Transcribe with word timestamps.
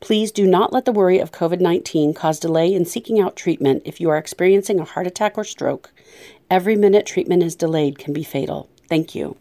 Please 0.00 0.30
do 0.30 0.46
not 0.46 0.72
let 0.72 0.84
the 0.84 0.92
worry 0.92 1.18
of 1.18 1.32
COVID 1.32 1.60
19 1.60 2.14
cause 2.14 2.38
delay 2.38 2.72
in 2.72 2.84
seeking 2.84 3.20
out 3.20 3.36
treatment 3.36 3.82
if 3.84 4.00
you 4.00 4.10
are 4.10 4.18
experiencing 4.18 4.80
a 4.80 4.84
heart 4.84 5.06
attack 5.06 5.36
or 5.36 5.44
stroke. 5.44 5.92
Every 6.50 6.76
minute 6.76 7.06
treatment 7.06 7.42
is 7.42 7.56
delayed 7.56 7.98
can 7.98 8.12
be 8.12 8.22
fatal. 8.22 8.68
Thank 8.88 9.14
you. 9.14 9.36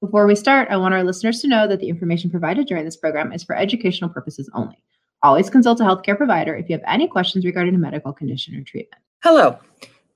Before 0.00 0.26
we 0.26 0.34
start, 0.34 0.68
I 0.70 0.78
want 0.78 0.94
our 0.94 1.04
listeners 1.04 1.40
to 1.40 1.48
know 1.48 1.68
that 1.68 1.78
the 1.78 1.88
information 1.88 2.30
provided 2.30 2.66
during 2.66 2.84
this 2.84 2.96
program 2.96 3.32
is 3.32 3.44
for 3.44 3.54
educational 3.54 4.10
purposes 4.10 4.48
only. 4.54 4.82
Always 5.22 5.50
consult 5.50 5.80
a 5.80 5.84
healthcare 5.84 6.16
provider 6.16 6.56
if 6.56 6.70
you 6.70 6.74
have 6.74 6.84
any 6.86 7.06
questions 7.06 7.44
regarding 7.44 7.74
a 7.74 7.78
medical 7.78 8.12
condition 8.12 8.56
or 8.56 8.64
treatment. 8.64 9.02
Hello. 9.22 9.58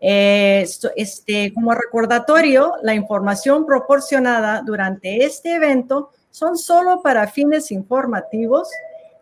Eh, 0.01 0.67
este, 0.95 1.53
como 1.53 1.73
recordatorio, 1.73 2.73
la 2.81 2.95
información 2.95 3.65
proporcionada 3.65 4.63
durante 4.65 5.23
este 5.23 5.55
evento 5.55 6.09
son 6.31 6.57
solo 6.57 7.01
para 7.01 7.27
fines 7.27 7.71
informativos. 7.71 8.67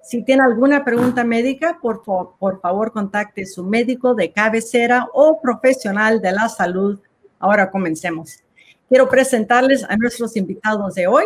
Si 0.01 0.23
tiene 0.23 0.43
alguna 0.43 0.83
pregunta 0.83 1.23
médica, 1.23 1.77
por, 1.81 2.01
por 2.03 2.61
favor 2.61 2.91
contacte 2.91 3.45
su 3.45 3.63
médico 3.63 4.15
de 4.15 4.31
cabecera 4.31 5.07
o 5.13 5.39
profesional 5.41 6.21
de 6.21 6.31
la 6.31 6.49
salud 6.49 6.99
Ahora 7.39 7.71
comencemos. 7.71 8.43
Quiero 8.89 9.07
presentarles 9.07 9.83
a 9.85 9.95
nuestros 9.95 10.35
invitados 10.35 10.95
de 10.95 11.07
hoy. 11.07 11.23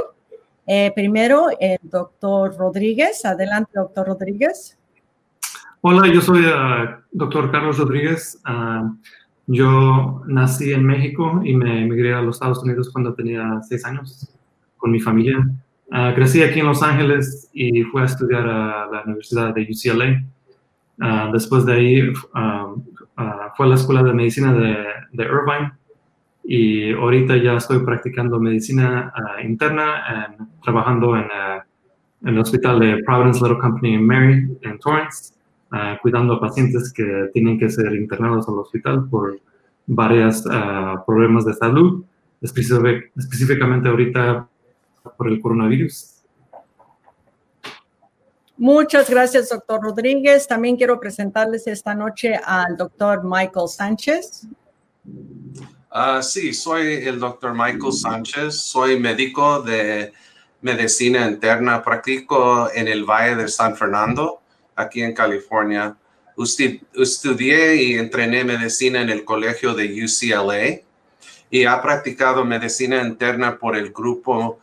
Eh, 0.68 0.92
primero, 0.94 1.48
el 1.60 1.80
doctor 1.82 2.56
Rodríguez. 2.56 3.26
Adelante, 3.26 3.72
doctor 3.74 4.08
Rodríguez. 4.08 4.78
Hola, 5.82 6.08
yo 6.08 6.22
soy 6.22 6.46
el 6.46 6.52
uh, 6.52 7.02
doctor 7.12 7.52
Carlos 7.52 7.80
Rodríguez. 7.80 8.40
Uh, 8.48 8.96
yo 9.48 10.22
nací 10.26 10.72
en 10.72 10.86
México 10.86 11.42
y 11.44 11.56
me 11.56 11.84
emigré 11.84 12.14
a 12.14 12.22
los 12.22 12.38
Estados 12.38 12.64
Unidos 12.64 12.90
cuando 12.92 13.14
tenía 13.14 13.60
seis 13.68 13.84
años 13.86 14.30
con 14.78 14.92
mi 14.92 15.00
familia. 15.00 15.38
Uh, 15.88 16.14
crecí 16.16 16.42
aquí 16.42 16.60
en 16.60 16.68
Los 16.68 16.82
Ángeles 16.82 17.50
y 17.54 17.84
fui 17.84 18.02
a 18.02 18.06
estudiar 18.06 18.48
a 18.48 18.88
la 18.92 19.04
Universidad 19.06 19.54
de 19.54 19.68
UCLA. 19.70 20.24
después 21.32 21.66
de 21.66 21.74
ahí 21.74 22.02
um, 22.10 22.84
fue 23.56 23.66
a 23.66 23.70
la 23.70 23.76
Escuela 23.76 24.04
de 24.04 24.14
Medicina 24.14 24.54
de, 24.54 24.76
de 25.12 25.24
Irvine 25.24 25.74
y 26.44 26.92
ahorita 26.94 27.38
ya 27.38 27.56
estoy 27.56 27.80
practicando 27.80 28.40
medicina 28.40 29.14
uh, 29.16 29.46
interna, 29.46 30.36
trabajando 30.62 31.16
en, 31.16 31.24
uh, 31.24 32.28
en, 32.28 32.36
el 32.36 32.40
hospital 32.40 32.80
de 32.80 33.04
Providence 33.06 33.40
Little 33.42 33.60
Company 33.60 33.96
en 33.96 34.06
Mary, 34.06 34.58
en 34.62 34.80
Torrance, 34.80 35.34
uh, 35.74 36.00
cuidando 36.02 36.36
a 36.36 36.40
pacientes 36.40 36.94
que 36.94 37.30
tienen 37.34 37.60
que 37.60 37.70
ser 37.70 37.94
internados 37.94 38.48
al 38.48 38.60
hospital 38.60 39.10
por 39.10 39.40
varios 39.86 40.44
problemas 41.06 41.44
de 41.44 41.54
salud, 41.56 42.06
específicamente 42.42 43.90
ahorita 43.90 44.48
por 45.18 45.28
el 45.28 45.42
coronavirus. 45.42 46.24
Muchas 48.56 49.10
gracias, 49.10 49.50
doctor 49.50 49.82
Rodríguez. 49.82 50.48
También 50.48 50.78
quiero 50.78 51.00
presentarles 51.00 51.68
esta 51.68 51.94
noche 51.94 52.40
al 52.46 52.78
doctor 52.78 53.22
Michael 53.26 53.68
Sánchez. 53.68 54.48
Uh, 55.06 56.22
sí, 56.22 56.54
soy 56.54 56.94
el 57.06 57.20
doctor 57.20 57.54
Michael 57.54 57.92
Sánchez, 57.92 58.56
soy 58.56 59.00
médico 59.00 59.62
de 59.62 60.14
medicina 60.62 61.28
interna, 61.28 61.84
practico 61.84 62.70
en 62.74 62.88
el 62.88 63.04
Valle 63.04 63.36
de 63.36 63.48
San 63.50 63.76
Fernando, 63.76 64.43
aquí 64.76 65.02
en 65.02 65.14
California. 65.14 65.96
estudié 66.96 67.76
y 67.76 67.94
entrené 67.94 68.44
medicina 68.44 69.02
en 69.02 69.10
el 69.10 69.24
colegio 69.24 69.74
de 69.74 70.04
UCLA 70.04 70.82
y 71.50 71.66
ha 71.66 71.82
practicado 71.82 72.44
medicina 72.44 73.02
interna 73.02 73.58
por 73.58 73.76
el 73.76 73.92
grupo 73.92 74.60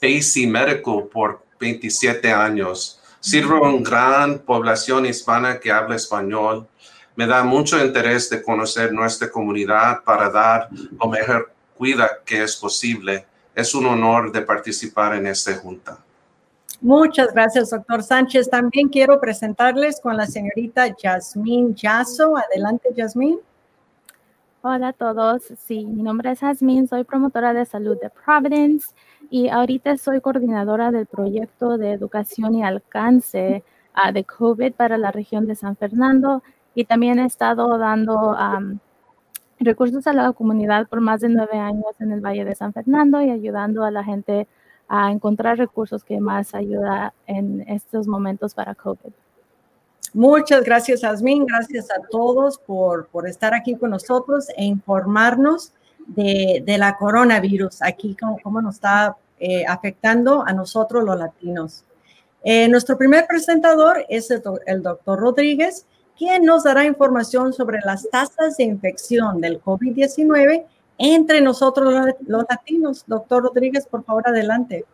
Facey 0.00 0.46
Medical 0.46 1.04
por 1.12 1.44
27 1.60 2.32
años. 2.32 3.00
Sirvo 3.20 3.64
a 3.64 3.72
una 3.72 3.88
gran 3.88 4.38
población 4.40 5.06
hispana 5.06 5.60
que 5.60 5.70
habla 5.70 5.94
español 5.94 6.66
me 7.14 7.26
da 7.26 7.44
mucho 7.44 7.84
interés 7.84 8.30
de 8.30 8.42
conocer 8.42 8.92
nuestra 8.92 9.30
comunidad 9.30 10.02
para 10.02 10.30
dar 10.30 10.68
lo 10.70 11.08
mejor 11.08 11.52
cuida 11.76 12.20
que 12.24 12.42
es 12.42 12.56
posible. 12.56 13.26
Es 13.54 13.74
un 13.74 13.86
honor 13.86 14.32
de 14.32 14.40
participar 14.42 15.14
en 15.16 15.26
esta 15.26 15.54
junta. 15.54 15.98
Muchas 16.82 17.32
gracias, 17.32 17.70
doctor 17.70 18.02
Sánchez. 18.02 18.50
También 18.50 18.88
quiero 18.88 19.20
presentarles 19.20 20.00
con 20.00 20.16
la 20.16 20.26
señorita 20.26 20.88
Yasmín 21.00 21.76
Yasso. 21.76 22.36
Adelante, 22.36 22.88
Yasmín. 22.96 23.38
Hola 24.62 24.88
a 24.88 24.92
todos. 24.92 25.44
Sí, 25.58 25.86
mi 25.86 26.02
nombre 26.02 26.32
es 26.32 26.40
Yasmín, 26.40 26.88
soy 26.88 27.04
promotora 27.04 27.54
de 27.54 27.66
salud 27.66 27.96
de 28.02 28.10
Providence 28.10 28.94
y 29.30 29.48
ahorita 29.48 29.96
soy 29.96 30.20
coordinadora 30.20 30.90
del 30.90 31.06
proyecto 31.06 31.78
de 31.78 31.92
educación 31.92 32.56
y 32.56 32.64
alcance 32.64 33.62
ah, 33.94 34.10
de 34.10 34.24
COVID 34.24 34.72
para 34.72 34.98
la 34.98 35.12
región 35.12 35.46
de 35.46 35.54
San 35.54 35.76
Fernando 35.76 36.42
y 36.74 36.84
también 36.84 37.20
he 37.20 37.26
estado 37.26 37.78
dando 37.78 38.36
recursos 39.60 40.04
a 40.08 40.12
la 40.12 40.32
comunidad 40.32 40.88
por 40.88 41.00
más 41.00 41.20
de 41.20 41.28
nueve 41.28 41.58
años 41.58 41.94
en 42.00 42.10
el 42.10 42.20
Valle 42.20 42.44
de 42.44 42.56
San 42.56 42.72
Fernando 42.72 43.22
y 43.22 43.30
ayudando 43.30 43.84
a 43.84 43.92
la 43.92 44.02
gente 44.02 44.48
a 44.94 45.10
encontrar 45.10 45.56
recursos 45.56 46.04
que 46.04 46.20
más 46.20 46.54
ayuda 46.54 47.14
en 47.26 47.62
estos 47.66 48.06
momentos 48.06 48.52
para 48.52 48.74
COVID. 48.74 49.10
Muchas 50.12 50.62
gracias, 50.64 51.02
Asmin. 51.02 51.46
Gracias 51.46 51.90
a 51.90 52.06
todos 52.10 52.58
por, 52.58 53.06
por 53.06 53.26
estar 53.26 53.54
aquí 53.54 53.74
con 53.74 53.88
nosotros 53.88 54.48
e 54.54 54.64
informarnos 54.64 55.72
de, 56.06 56.62
de 56.66 56.76
la 56.76 56.98
coronavirus, 56.98 57.80
aquí 57.80 58.14
cómo, 58.20 58.36
cómo 58.42 58.60
nos 58.60 58.74
está 58.74 59.16
eh, 59.40 59.64
afectando 59.66 60.44
a 60.46 60.52
nosotros 60.52 61.02
los 61.04 61.18
latinos. 61.18 61.86
Eh, 62.44 62.68
nuestro 62.68 62.98
primer 62.98 63.26
presentador 63.26 64.04
es 64.10 64.30
el, 64.30 64.82
doctor 64.82 65.18
Rodríguez, 65.18 65.86
quien 66.18 66.44
nos 66.44 66.64
dará 66.64 66.84
información 66.84 67.54
sobre 67.54 67.78
las 67.82 68.10
tasas 68.10 68.58
de 68.58 68.64
infección 68.64 69.40
del 69.40 69.58
COVID-19 69.62 70.66
entre 70.98 71.40
nosotros 71.40 71.92
los 72.26 72.44
latinos. 72.48 73.04
Doctor 73.06 73.44
Rodríguez, 73.44 73.86
por 73.86 74.04
favor, 74.04 74.26
adelante. 74.26 74.84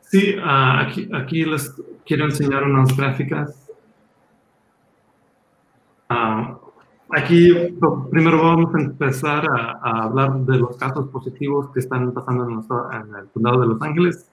Sí, 0.00 0.36
ah, 0.42 0.80
aquí, 0.80 1.08
aquí, 1.12 1.44
les 1.44 1.70
quiero 2.06 2.24
enseñar 2.24 2.64
unas 2.64 2.96
gráficas. 2.96 3.68
Ah, 6.08 6.58
aquí 7.10 7.52
primero 8.10 8.42
vamos 8.42 8.74
a 8.74 8.80
empezar 8.80 9.44
a, 9.50 10.04
hablar 10.04 10.38
de 10.38 10.58
los 10.58 10.78
casos 10.78 11.08
positivos 11.08 11.70
que 11.74 11.80
están 11.80 12.12
pasando 12.12 12.44
en, 12.44 12.52
en 12.52 13.16
el 13.16 13.26
condado 13.28 13.60
de 13.60 13.66
Los 13.66 13.82
Ángeles. 13.82 14.30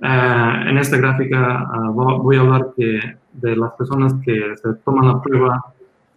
Eh, 0.00 0.62
en 0.68 0.78
esta 0.78 0.98
gráfica 0.98 1.66
voy 1.92 2.36
a 2.36 2.40
hablar 2.40 2.74
de 2.76 3.56
las 3.56 3.72
personas 3.72 4.14
que 4.24 4.54
se 4.56 4.74
toman 4.84 5.08
la 5.08 5.22
prueba. 5.22 5.64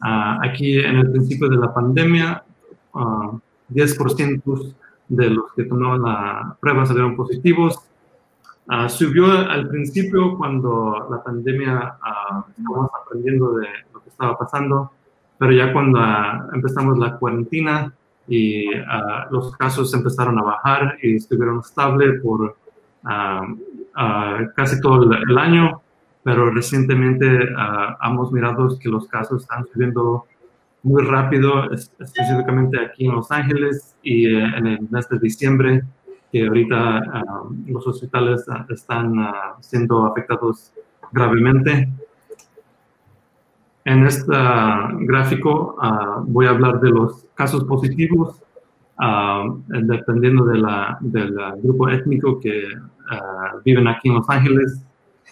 Aquí 0.01 0.79
en 0.79 0.97
el 0.97 1.11
principio 1.11 1.47
de 1.47 1.57
la 1.57 1.73
pandemia, 1.73 2.43
10% 3.73 4.41
ah, 4.45 4.75
de 5.07 5.29
los 5.29 5.51
que 5.53 5.63
tomaban 5.65 6.01
la 6.01 6.55
prueba 6.59 6.85
salieron 6.85 7.15
positivos. 7.15 7.79
subió 8.87 9.31
al 9.31 9.67
principio 9.67 10.37
cuando 10.37 11.07
la 11.09 11.21
pandemia 11.23 11.97
estábamos 12.57 12.91
aprendiendo 13.01 13.53
de 13.55 13.67
lo 13.93 14.01
que 14.01 14.09
estaba 14.09 14.37
pasando, 14.37 14.91
pero 15.37 15.51
ya 15.51 15.73
cuando 15.73 15.99
empezamos 16.53 16.97
la 16.97 17.17
cuarentena 17.17 17.93
y 18.27 18.67
los 19.31 19.55
casos 19.57 19.93
empezaron 19.93 20.39
a 20.39 20.43
bajar 20.43 20.97
y 21.01 21.15
estuvieron 21.15 21.59
estables 21.59 22.21
por 22.21 22.55
casi 24.55 24.79
todo 24.79 25.03
el, 25.11 25.37
año, 25.37 25.81
pero 26.23 26.51
recientemente 26.51 27.49
hemos 28.05 28.31
mirado 28.31 28.77
que 28.79 28.87
los 28.89 29.07
casos 29.07 29.41
están 29.41 29.65
subiendo 29.73 30.25
muy 30.83 31.03
rápido, 31.03 31.71
específicamente 31.71 32.79
aquí 32.79 33.05
en 33.05 33.11
Los 33.13 33.31
Ángeles 33.31 33.95
y 34.01 34.27
eh, 34.27 34.43
en 34.57 34.67
el 34.67 34.87
mes 34.89 35.07
de 35.09 35.19
diciembre, 35.19 35.83
que 36.31 36.47
ahorita 36.47 37.23
los 37.67 37.85
hospitales 37.85 38.45
están 38.69 39.13
siendo 39.59 40.05
afectados 40.05 40.71
gravemente. 41.11 41.89
En 43.83 44.05
este 44.05 44.31
gráfico 45.01 45.75
voy 46.27 46.45
a 46.45 46.51
hablar 46.51 46.79
de 46.79 46.89
los 46.89 47.25
casos 47.35 47.65
positivos, 47.65 48.41
dependiendo 49.67 50.45
de 50.45 50.59
la, 50.59 50.97
del 51.01 51.35
grupo 51.61 51.89
étnico 51.89 52.39
que 52.39 52.63
viven 53.65 53.89
aquí 53.89 54.07
en 54.07 54.15
Los 54.15 54.29
Ángeles. 54.29 54.85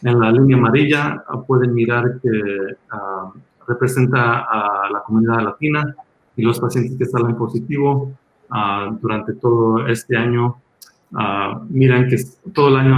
En 0.03 0.19
la 0.19 0.31
línea 0.31 0.57
amarilla 0.57 1.23
pueden 1.47 1.73
mirar 1.73 2.19
que 2.21 2.75
representa 3.69 4.39
a 4.41 4.89
la 4.91 5.01
comunidad 5.05 5.43
latina 5.43 5.95
y 6.35 6.41
los 6.41 6.59
pacientes 6.59 6.97
que 6.97 7.05
salen 7.05 7.35
positivo 7.37 8.11
durante 9.01 9.33
todo 9.33 9.87
este 9.87 10.17
año. 10.17 10.57
miran 11.69 12.07
que 12.09 12.17
todo 12.53 12.69
el 12.69 12.77
año 12.77 12.97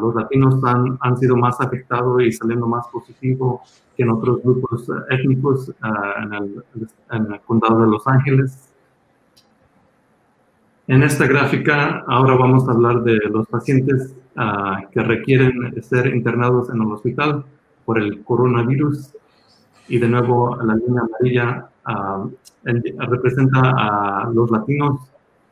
los 0.00 0.14
latinos 0.14 0.62
han, 0.64 0.98
han, 1.00 1.16
sido 1.16 1.36
más 1.36 1.60
afectados 1.60 2.22
y 2.22 2.32
saliendo 2.32 2.66
más 2.66 2.86
positivo 2.88 3.62
que 3.96 4.02
en 4.02 4.10
otros 4.10 4.42
grupos 4.42 4.88
étnicos 5.10 5.72
en 6.22 6.32
el, 6.34 6.64
en 7.10 7.32
el 7.32 7.40
condado 7.40 7.82
de 7.82 7.88
Los 7.88 8.06
Ángeles. 8.06 8.68
En 10.86 11.02
esta 11.02 11.26
gráfica 11.26 12.02
ahora 12.06 12.34
vamos 12.34 12.66
a 12.66 12.72
hablar 12.72 13.02
de 13.02 13.18
los 13.30 13.46
pacientes 13.48 14.14
que 14.92 15.02
requieren 15.02 15.82
ser 15.82 16.06
internados 16.14 16.70
en 16.70 16.80
el 16.80 16.92
hospital 16.92 17.44
por 17.84 17.98
el 17.98 18.22
coronavirus. 18.24 19.12
Y 19.88 19.98
de 19.98 20.08
nuevo 20.08 20.56
la 20.56 20.74
línea 20.74 21.02
amarilla 21.02 21.68
ah, 21.84 22.26
representa 22.64 23.60
a 23.76 24.30
los 24.32 24.50
latinos 24.50 25.00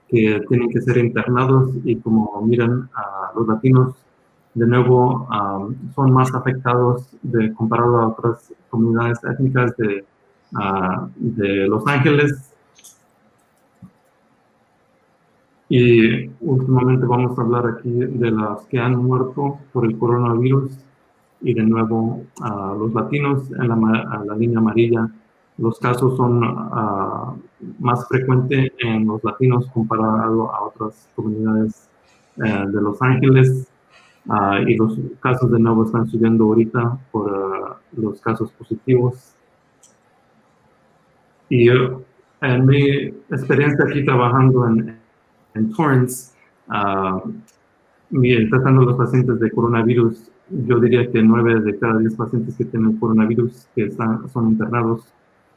que 0.08 0.42
tienen 0.48 0.68
que 0.70 0.80
ser 0.82 0.98
internados 0.98 1.70
y 1.84 1.96
como 1.96 2.40
miran 2.42 2.88
a 2.94 3.32
los 3.34 3.48
latinos 3.48 3.94
de 4.54 4.66
nuevo 4.66 5.26
ah, 5.30 5.66
son 5.94 6.12
más 6.12 6.34
afectados 6.34 7.08
de, 7.22 7.52
comparado 7.54 7.98
a 7.98 8.08
otras 8.08 8.52
comunidades 8.70 9.18
étnicas 9.24 9.76
de, 9.76 10.04
de 11.16 11.66
Los 11.68 11.86
Ángeles. 11.86 12.52
Y 15.68 16.28
últimamente 16.40 17.06
vamos 17.06 17.36
a 17.36 17.42
hablar 17.42 17.66
aquí 17.66 17.90
de 17.90 18.30
las 18.30 18.64
que 18.66 18.78
han 18.78 18.96
muerto 18.96 19.58
por 19.72 19.84
el 19.84 19.98
coronavirus 19.98 20.70
y 21.40 21.54
de 21.54 21.62
nuevo 21.62 22.24
a 22.40 22.74
los 22.78 22.92
latinos 22.94 23.50
en 23.52 23.68
la, 23.68 24.22
la 24.26 24.36
línea 24.36 24.58
amarilla. 24.58 25.08
Los 25.58 25.78
casos 25.78 26.16
son 26.18 26.44
uh, 26.44 27.34
más 27.78 28.06
frecuentes 28.08 28.72
en 28.78 29.06
los 29.06 29.24
latinos 29.24 29.66
comparado 29.72 30.54
a 30.54 30.64
otras 30.64 31.08
comunidades 31.16 31.88
eh, 32.36 32.64
de 32.68 32.82
Los 32.82 33.00
Ángeles 33.00 33.66
uh, 34.26 34.58
y 34.66 34.76
los 34.76 34.98
casos 35.20 35.50
de 35.50 35.58
nuevo 35.58 35.84
están 35.84 36.06
subiendo 36.08 36.44
ahorita 36.44 36.98
por 37.10 37.32
uh, 37.32 38.00
los 38.00 38.20
casos 38.20 38.52
positivos. 38.52 39.34
Y 41.48 41.70
en 41.70 42.66
mi 42.66 42.82
experiencia 43.30 43.86
aquí 43.88 44.04
trabajando 44.04 44.66
en, 44.66 44.98
en 45.54 45.72
Torrance, 45.72 46.34
uh, 46.68 47.32
tratando 48.50 48.82
a 48.82 48.84
los 48.84 48.96
pacientes 48.96 49.40
de 49.40 49.50
coronavirus, 49.50 50.30
yo 50.50 50.78
diría 50.80 51.10
que 51.10 51.22
9 51.22 51.60
de 51.60 51.78
cada 51.78 51.98
10 51.98 52.14
pacientes 52.14 52.56
que 52.56 52.64
tienen 52.64 52.98
coronavirus 52.98 53.68
que 53.74 53.84
están, 53.86 54.28
son 54.30 54.50
internados 54.50 55.12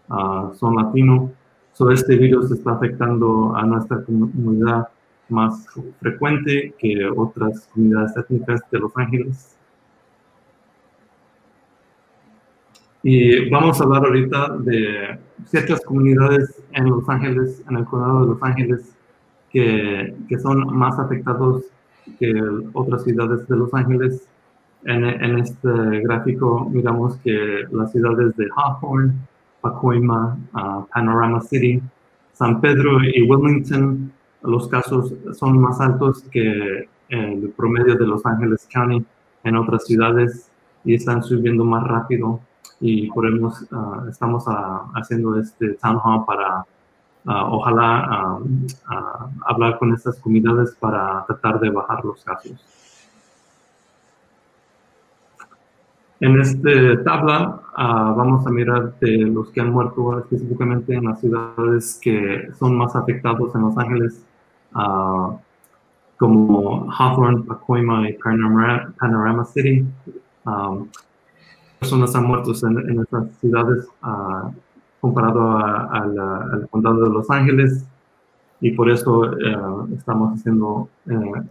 ah, 0.09 0.51
son 0.55 0.75
latinos. 0.75 1.31
So, 1.73 1.91
este 1.91 2.17
virus 2.17 2.51
está 2.51 2.73
afectando 2.73 3.55
a 3.55 3.63
nuestra 3.65 4.03
comunidad 4.03 4.87
más 5.29 5.65
frecuente 5.99 6.73
que 6.77 7.07
otras 7.15 7.67
comunidades 7.73 8.17
étnicas 8.17 8.61
de 8.71 8.79
Los 8.79 8.91
Ángeles. 8.97 9.55
Y 13.01 13.49
vamos 13.49 13.79
a 13.79 13.85
hablar 13.85 14.05
ahorita 14.05 14.57
de 14.59 15.19
ciertas 15.45 15.79
comunidades 15.85 16.61
en 16.73 16.89
Los 16.89 17.07
Ángeles, 17.07 17.63
en 17.69 17.77
el 17.77 17.85
condado 17.85 18.21
de 18.21 18.27
Los 18.27 18.43
Ángeles, 18.43 18.95
que, 19.51 20.15
que 20.27 20.39
son 20.39 20.75
más 20.75 20.99
afectados 20.99 21.63
que 22.19 22.33
otras 22.73 23.03
ciudades 23.03 23.47
de 23.47 23.55
Los 23.55 23.73
Ángeles. 23.73 24.27
En, 24.85 25.03
en, 25.03 25.39
este 25.39 25.69
gráfico 26.01 26.69
miramos 26.71 27.17
que 27.17 27.65
las 27.71 27.91
ciudades 27.91 28.35
de 28.37 28.47
Hawthorne, 28.55 29.13
Pacoima, 29.61 30.37
uh, 30.53 30.85
Panorama 30.93 31.41
City, 31.41 31.81
San 32.33 32.61
Pedro 32.61 33.03
y 33.03 33.29
Wilmington, 33.29 34.11
los 34.43 34.69
casos 34.69 35.13
son 35.33 35.59
más 35.59 35.81
altos 35.81 36.23
que 36.31 36.87
el 37.09 37.49
promedio 37.57 37.95
de 37.95 38.07
Los 38.07 38.25
Ángeles 38.25 38.67
County 38.71 39.05
en 39.43 39.55
otras 39.57 39.85
ciudades 39.85 40.49
y 40.85 40.95
están 40.95 41.23
subiendo 41.23 41.65
más 41.65 41.83
rápido 41.85 42.39
y 42.79 43.07
por 43.11 43.27
eso 43.27 43.51
uh, 43.71 44.07
estamos 44.07 44.47
uh, 44.47 44.91
haciendo 44.95 45.37
este 45.37 45.73
town 45.73 45.99
hall 46.01 46.25
para 46.25 46.65
Ah, 47.25 47.45
ojalá 47.51 48.05
ah, 48.09 48.39
ah, 48.87 49.29
hablar 49.45 49.77
con 49.77 49.93
estas 49.93 50.17
comunidades 50.19 50.73
para 50.79 51.25
tratar 51.27 51.59
de 51.59 51.69
bajar 51.69 52.03
los 52.05 52.23
casos. 52.23 52.57
En 56.21 56.39
esta 56.39 57.03
tabla 57.03 57.61
vamos 57.77 58.45
a 58.45 58.49
mirar 58.49 58.93
de 58.99 59.17
los 59.19 59.49
que 59.51 59.61
han 59.61 59.71
muerto 59.71 60.19
específicamente 60.19 60.93
en 60.93 61.05
las 61.05 61.19
ciudades 61.21 61.99
que 62.01 62.49
son 62.59 62.77
más 62.77 62.95
afectados 62.95 63.55
en 63.55 63.61
Los 63.61 63.77
Ángeles, 63.77 64.25
como 66.17 66.91
Hawthorne, 66.91 67.43
Pacoima 67.43 68.09
y 68.09 68.13
Panorama, 68.13 69.45
City. 69.45 69.85
personas 71.79 72.13
han 72.15 72.25
muerto 72.25 72.51
en, 72.67 72.77
en 72.89 72.99
estas 73.01 73.35
ciudades 73.39 73.87
comparado 74.99 75.57
al 75.57 76.67
condado 76.69 77.03
de 77.03 77.09
Los 77.11 77.29
Ángeles 77.29 77.85
y 78.61 78.71
por 78.71 78.89
eso 78.89 79.25
eh, 79.25 79.57
estamos 79.95 80.39
haciendo 80.39 80.89
eh, 81.07 81.43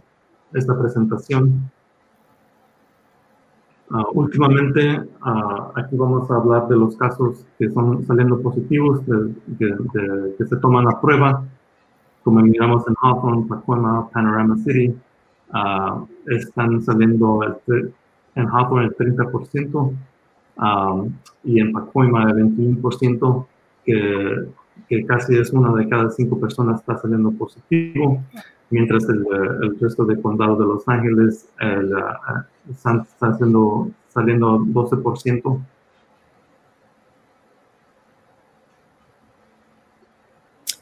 esta 0.53 0.77
presentación. 0.77 1.71
Ah, 3.91 4.05
últimamente, 4.13 5.01
ah, 5.21 5.71
aquí 5.75 5.95
vamos 5.95 6.29
a 6.29 6.35
hablar 6.35 6.67
de 6.67 6.77
los 6.77 6.95
casos 6.95 7.43
que 7.57 7.69
son 7.71 8.05
saliendo 8.05 8.39
positivos, 8.39 9.01
que 9.57 10.45
se 10.45 10.57
toman 10.57 10.85
la 10.85 11.01
prueba, 11.01 11.43
como 12.23 12.41
miramos 12.41 12.87
en 12.87 12.93
Hawthorne, 13.01 13.47
Pacoima, 13.47 14.07
Panorama 14.11 14.57
City, 14.57 14.95
ah, 15.51 16.03
están 16.27 16.83
saliendo 16.83 17.41
en 18.35 18.47
Hawthorne 18.47 18.85
el 18.87 18.95
30%, 18.95 19.93
y 21.45 21.59
en 21.59 21.71
Pacoima 21.71 22.29
el 22.29 22.55
21%, 22.55 23.47
que, 23.85 24.49
que, 24.87 25.05
casi 25.05 25.35
es 25.35 25.51
una 25.51 25.73
de 25.73 25.89
cada 25.89 26.11
cinco 26.11 26.39
personas 26.39 26.81
está 26.81 26.95
saliendo 26.99 27.31
positivo. 27.31 28.21
Mientras 28.69 29.03
el, 29.09 29.25
el 29.63 29.79
resto 29.79 30.05
de 30.05 30.21
condado 30.21 30.55
de 30.55 30.65
Los 30.65 30.87
Ángeles 30.87 31.47
el, 31.59 31.93
están, 32.69 33.01
está 33.01 33.27
haciendo, 33.27 33.89
saliendo 34.13 34.59
12%. 34.59 35.59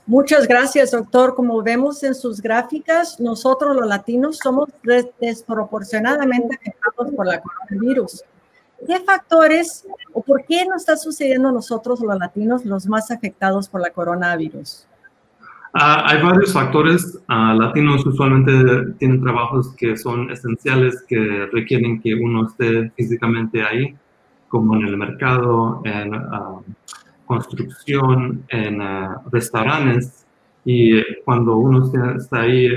Muchas 0.08 0.48
gracias, 0.48 0.92
doctor. 0.92 1.36
Como 1.36 1.62
vemos 1.62 2.02
en 2.02 2.16
sus 2.16 2.42
gráficas, 2.42 3.20
nosotros 3.20 3.76
los 3.76 3.86
latinos 3.86 4.38
somos 4.42 4.70
desproporcionadamente 5.20 6.56
afectados 6.56 7.14
por 7.14 7.28
la 7.28 7.42
coronavirus. 7.42 8.24
¿Qué 8.86 9.00
factores 9.02 9.86
o 10.14 10.22
por 10.22 10.46
qué 10.46 10.66
nos 10.66 10.84
está 10.84 10.96
sucediendo 10.96 11.52
nosotros 11.52 12.00
los 12.00 12.18
latinos 12.18 12.64
los 12.64 12.88
más 12.88 13.12
afectados 13.12 13.68
por 13.68 13.82
la 13.82 13.90
coronavirus? 13.90 14.88
Uh, 15.74 16.02
hay 16.06 16.22
varios 16.24 16.54
factores. 16.54 17.20
Uh, 17.30 17.60
latinos 17.60 18.06
usualmente 18.06 18.94
tienen 19.00 19.22
trabajos 19.22 19.76
que 19.76 19.98
son 19.98 20.32
esenciales, 20.32 21.04
que 21.08 21.48
requieren 21.52 22.02
que 22.02 22.16
uno 22.16 22.48
esté 22.48 22.90
físicamente 22.92 23.62
ahí, 23.62 23.96
como 24.48 24.76
en 24.76 24.88
el 24.88 24.98
mercado, 24.98 25.82
en 25.84 26.16
uh, 26.16 26.64
construcción, 27.26 28.44
en 28.50 28.82
restaurantes. 29.32 30.26
Y 30.64 31.02
cuando 31.24 31.58
uno 31.58 31.90
está 32.18 32.42
ahí, 32.42 32.70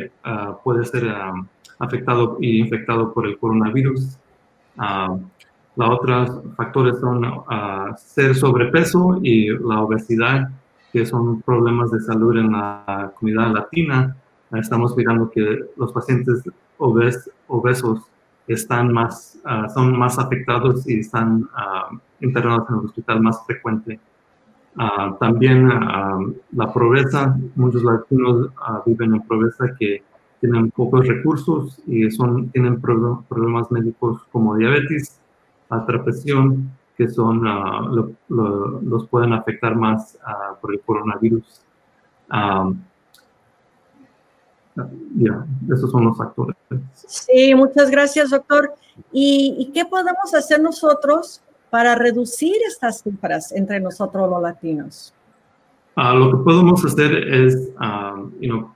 puede 0.62 0.84
ser 0.84 1.12
afectado 1.78 2.36
y 2.40 2.60
infectado 2.60 3.12
por 3.12 3.26
el 3.26 3.36
coronavirus. 3.38 4.16
Los 5.76 5.88
otros 5.88 6.42
factores 6.56 7.00
son 7.00 7.24
ser 7.96 8.34
sobrepeso 8.36 9.18
y 9.22 9.48
la 9.48 9.82
obesidad 9.82 10.50
que 10.92 11.06
son 11.06 11.42
problemas 11.42 11.90
de 11.90 12.00
salud 12.00 12.36
en 12.36 12.52
la 12.52 13.12
comunidad 13.18 13.52
latina. 13.52 14.16
Estamos 14.52 14.96
mirando 14.96 15.30
que 15.30 15.60
los 15.76 15.92
pacientes 15.92 16.42
obes, 16.78 17.30
obesos 17.46 18.02
están 18.46 18.92
más, 18.92 19.38
uh, 19.44 19.70
son 19.72 19.96
más 19.96 20.18
afectados 20.18 20.88
y 20.88 21.00
están 21.00 21.42
uh, 21.42 21.96
internados 22.20 22.68
en 22.68 22.76
el 22.76 22.84
hospital 22.86 23.20
más 23.20 23.44
frecuente. 23.46 24.00
Uh, 24.76 25.16
también 25.18 25.68
la 26.52 26.72
pobreza, 26.72 27.36
muchos 27.56 27.82
latinos 27.82 28.50
viven 28.86 29.14
en 29.14 29.22
pobreza 29.22 29.66
que 29.78 30.02
tienen 30.40 30.70
pocos 30.70 31.06
recursos 31.06 31.80
y 31.86 32.10
son, 32.10 32.50
tienen 32.50 32.80
problemas 32.80 33.70
médicos 33.70 34.22
como 34.32 34.56
diabetes, 34.56 35.20
alta 35.68 36.02
presión, 36.02 36.70
que 37.00 37.08
son, 37.08 37.48
ah, 37.48 37.88
los 38.28 39.08
pueden 39.08 39.32
afectar 39.32 39.74
más 39.74 40.18
ah, 40.22 40.54
por 40.60 40.74
el 40.74 40.80
coronavirus. 40.82 41.62
Um, 42.30 42.78
ya, 45.16 45.46
esos 45.72 45.90
son 45.90 46.04
los 46.04 46.18
factores. 46.18 46.54
Sí, 46.92 47.54
muchas 47.54 47.90
gracias, 47.90 48.28
doctor. 48.28 48.74
¿Y, 49.12 49.70
qué 49.72 49.86
podemos 49.86 50.34
hacer 50.34 50.60
nosotros 50.60 51.40
para 51.70 51.94
reducir 51.94 52.56
estas 52.68 53.00
cifras 53.00 53.50
entre 53.52 53.80
nosotros 53.80 54.28
los 54.28 54.42
latinos? 54.42 55.14
lo 55.96 56.30
que 56.30 56.44
podemos 56.44 56.84
hacer 56.84 57.14
es 57.14 57.70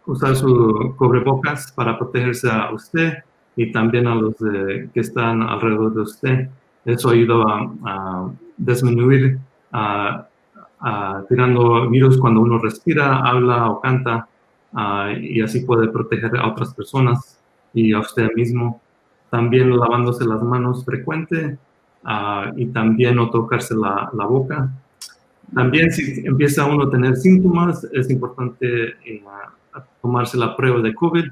usar 0.06 0.34
su 0.36 0.94
cubrebocas 0.96 1.72
para 1.72 1.98
protegerse 1.98 2.50
a 2.50 2.72
usted 2.72 3.14
y 3.56 3.70
también 3.70 4.06
a 4.06 4.14
los 4.14 4.34
que 4.36 5.00
están 5.00 5.42
alrededor 5.42 5.94
de 5.94 6.00
usted. 6.00 6.48
Eso 6.84 7.10
ayuda 7.10 7.44
a, 7.84 8.30
disminuir, 8.56 9.38
tirando 11.28 11.90
virus 11.90 12.18
cuando 12.18 12.40
uno 12.40 12.58
respira, 12.58 13.18
habla 13.18 13.70
o 13.70 13.80
canta, 13.80 14.28
y 15.20 15.40
así 15.40 15.60
puede 15.60 15.88
proteger 15.88 16.36
a 16.36 16.48
otras 16.48 16.74
personas 16.74 17.40
y 17.72 17.92
a 17.92 18.00
usted 18.00 18.28
mismo. 18.34 18.80
También 19.30 19.76
lavándose 19.76 20.24
las 20.24 20.42
manos 20.42 20.84
frecuente 20.84 21.58
y 22.56 22.66
también 22.66 23.16
no 23.16 23.30
tocarse 23.30 23.74
la, 23.74 24.10
la, 24.12 24.26
boca. 24.26 24.70
También 25.52 25.90
si 25.90 26.24
empieza 26.26 26.66
uno 26.66 26.84
a 26.84 26.90
tener 26.90 27.16
síntomas, 27.16 27.84
es 27.92 28.10
importante 28.10 28.88
eh, 29.04 29.22
tomarse 30.00 30.36
la 30.36 30.54
prueba 30.56 30.80
de 30.80 30.94
COVID, 30.94 31.24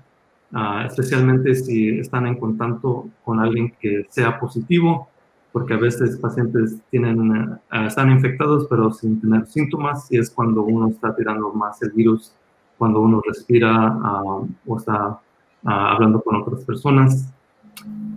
especialmente 0.87 1.54
si 1.54 1.99
están 1.99 2.26
en 2.26 2.38
contacto 2.38 3.09
con 3.25 3.38
alguien 3.38 3.73
que 3.80 4.06
sea 4.11 4.38
positivo 4.40 5.12
porque 5.52 5.75
a 5.75 5.76
veces 5.76 6.16
pacientes 6.16 6.76
tienen, 6.90 7.61
eh, 7.73 7.87
están 7.87 8.11
infectados 8.11 8.66
pero 8.68 8.92
sin 8.92 9.21
tener 9.21 9.47
síntomas 9.47 10.11
y 10.11 10.18
es 10.18 10.30
cuando 10.30 10.62
uno 10.62 10.88
está 10.88 11.14
tirando 11.14 11.52
más 11.52 11.80
el 11.82 11.90
virus, 11.90 12.32
cuando 12.78 13.00
uno 13.00 13.23
respira 13.25 13.71
ah, 13.71 14.42
o 14.66 14.76
está 14.76 15.21
ah, 15.64 15.92
hablando 15.92 16.23
con 16.23 16.37
otras 16.37 16.64
personas. 16.64 17.26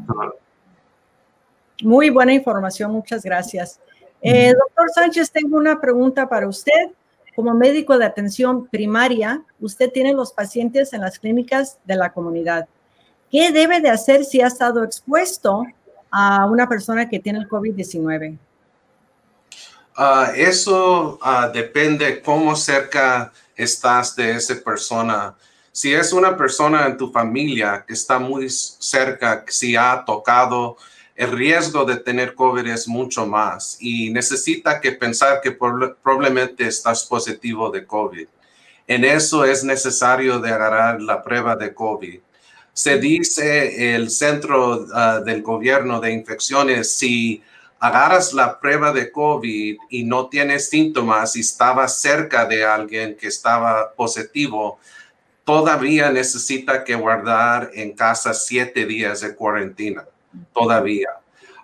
Ah. 0.07 0.31
Muy 1.83 2.09
buena 2.09 2.33
información, 2.33 2.91
muchas 2.91 3.23
gracias. 3.23 3.79
Eh, 4.21 4.53
doctor 4.53 4.89
Sánchez, 4.89 5.29
tengo 5.29 5.57
una 5.57 5.79
pregunta 5.79 6.27
para 6.27 6.47
usted. 6.47 6.91
Como 7.35 7.53
médico 7.53 7.97
de 7.97 8.05
atención 8.05 8.65
primaria, 8.67 9.43
usted 9.59 9.91
tiene 9.91 10.13
los 10.13 10.31
pacientes 10.31 10.93
en 10.93 11.01
las 11.01 11.19
clínicas 11.19 11.79
de 11.83 11.97
la 11.97 12.13
comunidad. 12.13 12.69
¿Qué 13.29 13.51
debe 13.51 13.81
de 13.81 13.89
hacer 13.89 14.23
si 14.23 14.39
ha 14.39 14.47
estado 14.47 14.85
expuesto 14.85 15.65
a 16.11 16.45
una 16.45 16.67
persona 16.67 17.09
que 17.09 17.19
tiene 17.19 17.39
el 17.39 17.47
COVID-19? 17.47 18.37
Ah, 19.97 20.31
eso 20.35 21.19
uh, 21.21 21.51
depende 21.53 22.21
cómo 22.21 22.55
cerca 22.55 23.31
estás 23.55 24.15
de 24.15 24.31
esa 24.31 24.55
persona. 24.55 25.35
Si 25.71 25.93
es 25.93 26.11
una 26.13 26.35
persona 26.35 26.85
en 26.85 26.97
tu 26.97 27.11
familia 27.11 27.83
que 27.85 27.93
está 27.93 28.19
muy 28.19 28.49
cerca, 28.49 29.43
si 29.47 29.75
ha 29.75 30.03
tocado, 30.05 30.77
el 31.15 31.31
riesgo 31.31 31.85
de 31.85 31.95
tener 31.95 32.35
COVID 32.35 32.67
es 32.67 32.89
mucho 32.89 33.25
más 33.25 33.77
y 33.79 34.09
necesita 34.09 34.81
que 34.81 34.91
pensar 34.91 35.39
que 35.39 35.51
probablemente 35.51 36.67
estás 36.67 37.05
positivo 37.05 37.69
de 37.71 37.85
COVID. 37.85 38.27
En 38.87 39.05
eso 39.05 39.45
es 39.45 39.63
necesario 39.63 40.39
de 40.39 40.51
agarrar 40.51 41.01
la 41.01 41.23
prueba 41.23 41.55
de 41.55 41.73
COVID 41.73 42.19
se 42.75 42.97
dice 42.97 43.95
el 43.95 44.09
centro 44.09 44.85
ah, 44.93 45.21
del 45.25 45.41
gobierno 45.41 46.01
de 46.01 46.11
infecciones, 46.11 46.91
si 46.91 47.41
agarras 47.79 48.33
la 48.33 48.59
prueba 48.59 48.91
de 48.91 49.13
COVID 49.13 49.77
y 49.89 50.03
no 50.03 50.27
tienes 50.27 50.67
síntomas 50.69 51.37
y 51.37 51.39
estaba 51.39 51.87
cerca 51.87 52.45
de 52.45 52.65
alguien 52.65 53.15
que 53.15 53.27
estaba 53.27 53.93
positivo, 53.93 54.77
todavía 55.45 56.11
necesita 56.11 56.83
que 56.83 56.95
guardar 56.95 57.71
en 57.73 57.93
casa 57.93 58.33
siete 58.33 58.85
días 58.85 59.21
de 59.21 59.35
cuarentena, 59.35 60.03
todavía. 60.53 61.11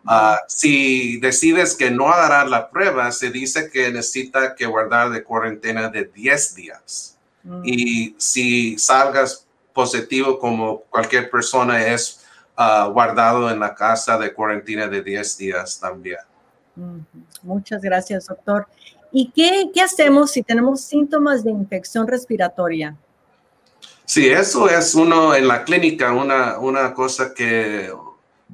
Ah, 0.06 0.40
si 0.48 1.20
decides 1.20 1.76
que 1.76 1.92
no 1.92 2.08
agarrar 2.08 2.48
la 2.48 2.70
prueba, 2.70 3.12
se 3.12 3.32
dice 3.32 3.70
que 3.70 3.92
necesita 3.92 4.56
que 4.56 4.66
guardar 4.66 5.10
de 5.10 5.24
cuarentena 5.24 5.90
de 5.90 6.06
10 6.06 6.56
días. 6.56 7.18
Mm. 7.44 7.62
Y 7.66 8.16
si 8.18 8.80
salgas 8.80 9.46
positivo 9.74 10.40
como 10.40 10.82
cualquier 10.90 11.30
persona 11.30 11.86
es 11.86 12.22
ah, 12.56 12.90
guardado 12.92 13.50
en 13.50 13.60
la 13.60 13.74
casa 13.74 14.18
de 14.18 14.34
cuarentena 14.34 14.88
de 14.88 15.02
10 15.02 15.38
días 15.38 15.80
también. 15.80 16.20
Muchas 17.44 17.82
gracias, 17.82 18.28
doctor. 18.28 18.68
¿Y 19.12 19.32
qué, 19.32 19.70
qué 19.74 19.82
hacemos 19.82 20.32
si 20.32 20.42
tenemos 20.42 20.82
síntomas 20.82 21.44
de 21.44 21.52
infección 21.52 22.08
respiratoria? 22.08 22.96
Sí, 24.06 24.28
eso 24.30 24.70
es 24.70 24.96
uno 24.96 25.36
en 25.36 25.48
la 25.48 25.64
clínica, 25.64 26.12
una, 26.14 26.60
una 26.60 26.94
cosa 26.94 27.34
que 27.34 27.92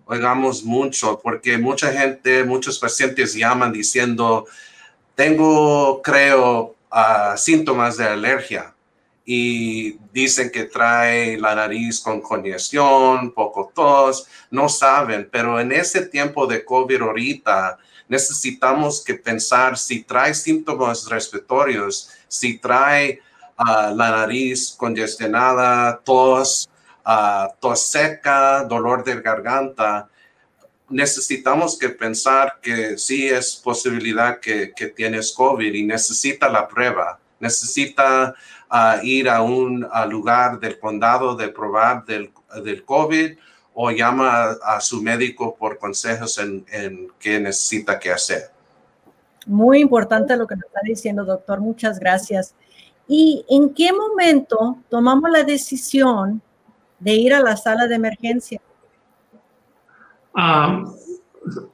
oigamos 0.05 0.63
mucho, 0.63 1.19
porque 1.21 1.57
mucha 1.57 1.91
gente, 1.91 2.43
muchos 2.43 2.79
pacientes 2.79 3.33
llaman 3.33 3.71
diciendo, 3.71 4.45
tengo, 5.15 6.01
creo, 6.01 6.75
ah, 6.91 7.35
síntomas 7.37 7.97
de 7.97 8.05
alergia 8.05 8.73
y 9.29 9.99
dicen 10.13 10.49
que 10.49 10.63
trae 10.63 11.37
la 11.37 11.53
nariz 11.53 11.99
con 11.99 12.21
congestión, 12.21 13.33
poco 13.33 13.69
tos, 13.75 14.25
no 14.49 14.69
saben, 14.69 15.27
pero 15.29 15.59
en 15.59 15.73
ese 15.73 16.05
tiempo 16.05 16.47
de 16.47 16.63
COVID 16.63 17.01
ahorita 17.01 17.77
necesitamos 18.07 19.03
que 19.03 19.15
pensar 19.15 19.77
si 19.77 20.03
trae 20.03 20.33
síntomas 20.33 21.09
respiratorios, 21.09 22.09
si 22.29 22.57
trae 22.57 23.19
ah, 23.57 23.91
la 23.93 24.11
nariz 24.11 24.73
congestionada, 24.77 25.99
tos, 26.05 26.69
uh, 27.05 27.51
tos 27.59 27.85
seca, 27.85 28.63
dolor 28.63 29.03
de 29.03 29.19
garganta, 29.19 30.07
necesitamos 30.87 31.77
que 31.77 31.89
pensar 31.89 32.59
que 32.61 32.97
sí 32.97 33.27
es 33.27 33.57
posibilidad 33.57 34.39
que, 34.39 34.71
que 34.73 34.87
tienes 34.87 35.33
COVID 35.33 35.73
y 35.73 35.83
necesita 35.83 36.47
la 36.47 36.65
prueba, 36.65 37.19
necesita 37.41 38.33
a 38.69 38.99
ir 39.03 39.29
a 39.29 39.41
un 39.41 39.87
lugar 40.09 40.59
del 40.59 40.79
condado 40.79 41.35
de 41.35 41.49
probar 41.49 42.05
del, 42.05 42.31
del 42.63 42.83
COVID 42.83 43.37
o 43.73 43.91
llama 43.91 44.57
a, 44.63 44.81
su 44.81 45.01
médico 45.01 45.55
por 45.55 45.77
consejos 45.77 46.37
en, 46.39 46.65
en 46.71 47.09
qué 47.19 47.39
necesita 47.39 47.99
que 47.99 48.11
hacer. 48.11 48.51
Muy 49.45 49.79
importante 49.79 50.35
lo 50.35 50.47
que 50.47 50.55
nos 50.55 50.65
está 50.65 50.81
diciendo, 50.83 51.23
doctor. 51.23 51.61
Muchas 51.61 51.99
gracias. 51.99 52.55
¿Y 53.07 53.45
en 53.47 53.73
qué 53.73 53.91
momento 53.93 54.77
tomamos 54.89 55.29
la 55.29 55.43
decisión 55.43 56.41
de 56.99 57.13
ir 57.13 57.33
a 57.33 57.39
la 57.39 57.55
sala 57.55 57.87
de 57.87 57.95
emergencia? 57.95 58.59
Ah, 60.33 60.83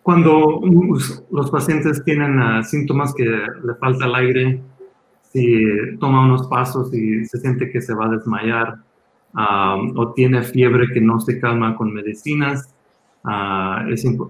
cuando 0.03 0.61
los 1.31 1.49
pacientes 1.49 2.03
tienen 2.03 2.39
ah, 2.39 2.63
síntomas 2.63 3.13
que 3.13 3.23
le 3.23 3.75
falta 3.79 4.05
el 4.05 4.15
aire, 4.15 4.61
si 5.33 5.97
toma 5.99 6.25
unos 6.25 6.47
pasos 6.47 6.93
y 6.93 7.25
se 7.25 7.39
siente 7.39 7.71
que 7.71 7.81
se 7.81 7.93
va 7.95 8.05
a 8.05 8.09
desmayar, 8.09 8.75
ah, 9.33 9.77
o 9.95 10.13
tiene 10.13 10.43
fiebre 10.43 10.87
que 10.93 11.01
no 11.01 11.19
se 11.19 11.39
calma 11.39 11.75
con 11.75 11.93
medicinas, 11.93 12.69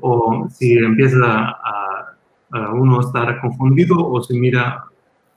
o 0.02 0.48
si 0.50 0.74
empieza 0.78 1.26
a, 1.26 2.16
a, 2.52 2.74
uno 2.74 3.02
estar 3.02 3.42
confundido 3.42 3.96
o 3.98 4.22
si 4.22 4.40
mira 4.40 4.86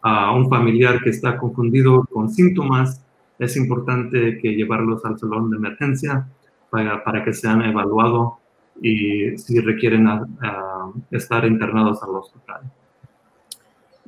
a 0.02 0.32
un 0.32 0.48
familiar 0.48 1.02
que 1.02 1.10
está 1.10 1.36
confundido 1.38 2.04
con 2.12 2.28
síntomas, 2.28 3.02
es 3.38 3.56
importante 3.56 4.38
que 4.38 4.54
llevarlos 4.54 5.04
al 5.04 5.18
salón 5.18 5.50
de 5.50 5.56
emergencia 5.56 6.28
para, 6.70 7.02
para 7.02 7.24
que 7.24 7.32
sean 7.32 7.62
evaluados 7.62 8.34
y 8.80 9.36
si 9.38 9.58
requieren 9.60 10.08
estar 11.10 11.44
internados 11.44 12.02
al 12.02 12.10
hospital. 12.10 12.60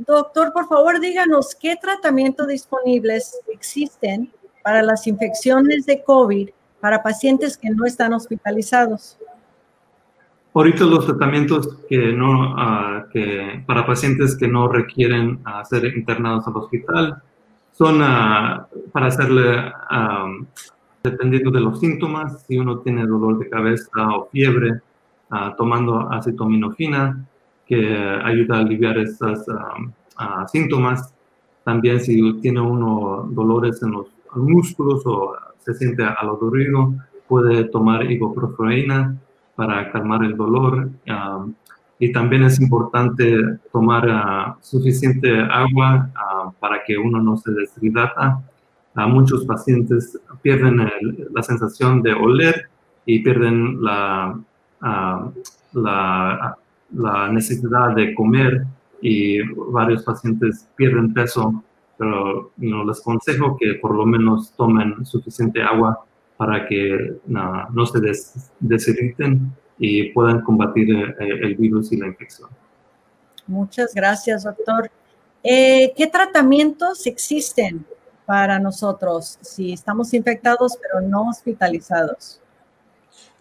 Doctor, 0.06 0.52
por 0.52 0.68
favor, 0.68 1.00
díganos 1.00 1.56
qué 1.60 1.74
tratamientos 1.74 2.46
disponibles 2.46 3.40
existen 3.48 4.30
para 4.62 4.80
las 4.82 5.08
infecciones 5.08 5.86
de 5.86 6.04
COVID 6.04 6.50
para 6.80 7.02
pacientes 7.02 7.58
que 7.58 7.68
no 7.70 7.84
están 7.84 8.12
hospitalizados. 8.12 9.18
Ahorita 10.54 10.84
los 10.84 11.04
tratamientos 11.04 11.68
que 11.88 12.12
no, 12.12 12.54
ah, 12.56 13.06
que 13.12 13.64
para 13.66 13.84
pacientes 13.84 14.36
que 14.36 14.46
no 14.46 14.68
requieren 14.68 15.40
uh, 15.46 15.64
ser 15.68 15.84
internados 15.96 16.46
al 16.46 16.56
hospital 16.56 17.22
son 17.72 18.00
uh, 18.00 18.66
para 18.92 19.06
hacerle, 19.06 19.72
um, 19.90 20.46
dependiendo 21.02 21.50
de 21.50 21.60
los 21.60 21.80
síntomas, 21.80 22.44
si 22.46 22.56
uno 22.56 22.78
tiene 22.80 23.04
dolor 23.04 23.38
de 23.38 23.48
cabeza 23.48 23.90
o 24.16 24.28
fiebre, 24.30 24.80
tomando 25.58 26.10
acetaminofina, 26.10 27.28
que 27.68 27.76
ayuda 28.24 28.56
a 28.56 28.60
aliviar 28.60 28.98
estos 28.98 29.44
síntomas. 30.50 31.12
También 31.64 32.00
si 32.00 32.32
tiene 32.40 32.60
uno 32.60 33.28
dolores 33.30 33.82
en 33.82 33.92
los 33.92 34.06
músculos 34.34 35.02
o 35.04 35.34
se 35.58 35.74
siente 35.74 36.02
alodorido, 36.02 36.94
puede 37.28 37.64
tomar 37.64 38.10
ibuprofeína 38.10 39.16
para 39.54 39.90
calmar 39.92 40.24
el 40.24 40.36
dolor. 40.36 40.88
y 42.00 42.12
también 42.12 42.44
es 42.44 42.60
importante 42.60 43.58
tomar 43.72 44.08
ah, 44.08 44.56
suficiente 44.60 45.36
agua 45.40 46.08
ah, 46.14 46.52
para 46.60 46.84
que 46.84 46.96
uno 46.96 47.20
no 47.20 47.36
se 47.36 47.50
deshidrata. 47.50 48.40
muchos 48.94 49.44
pacientes 49.44 50.18
pierden 50.42 50.76
la 51.34 51.42
sensación 51.42 52.02
de 52.02 52.12
oler 52.12 52.68
y 53.04 53.18
pierden 53.18 53.82
la, 53.82 54.38
ah, 54.80 55.28
la, 55.72 56.56
la, 56.94 57.28
necesidad 57.28 57.94
de 57.94 58.14
comer 58.14 58.64
y 59.00 59.40
varios 59.72 60.02
pacientes 60.02 60.68
pierden 60.76 61.12
peso, 61.14 61.62
pero 61.96 62.52
les 62.56 63.00
aconsejo 63.00 63.56
que 63.56 63.74
por 63.74 63.94
lo 63.94 64.06
menos 64.06 64.52
tomen 64.56 65.04
suficiente 65.04 65.62
agua 65.62 66.04
para 66.36 66.66
que 66.66 67.16
no 67.26 67.86
se 67.86 68.00
des, 68.00 68.50
desirriten 68.60 69.52
y 69.78 70.10
puedan 70.12 70.40
combatir 70.42 70.88
eh, 70.90 71.14
el 71.18 71.54
virus 71.56 71.92
y 71.92 71.96
la 71.96 72.06
infección. 72.08 72.48
Muchas 73.46 73.94
gracias, 73.94 74.44
doctor. 74.44 74.90
Eh, 75.42 75.92
¿Qué 75.96 76.06
tratamientos 76.06 77.06
existen 77.06 77.84
para 78.26 78.58
nosotros 78.58 79.38
si 79.40 79.72
estamos 79.72 80.12
infectados 80.12 80.76
pero 80.82 81.00
no 81.00 81.28
hospitalizados? 81.28 82.40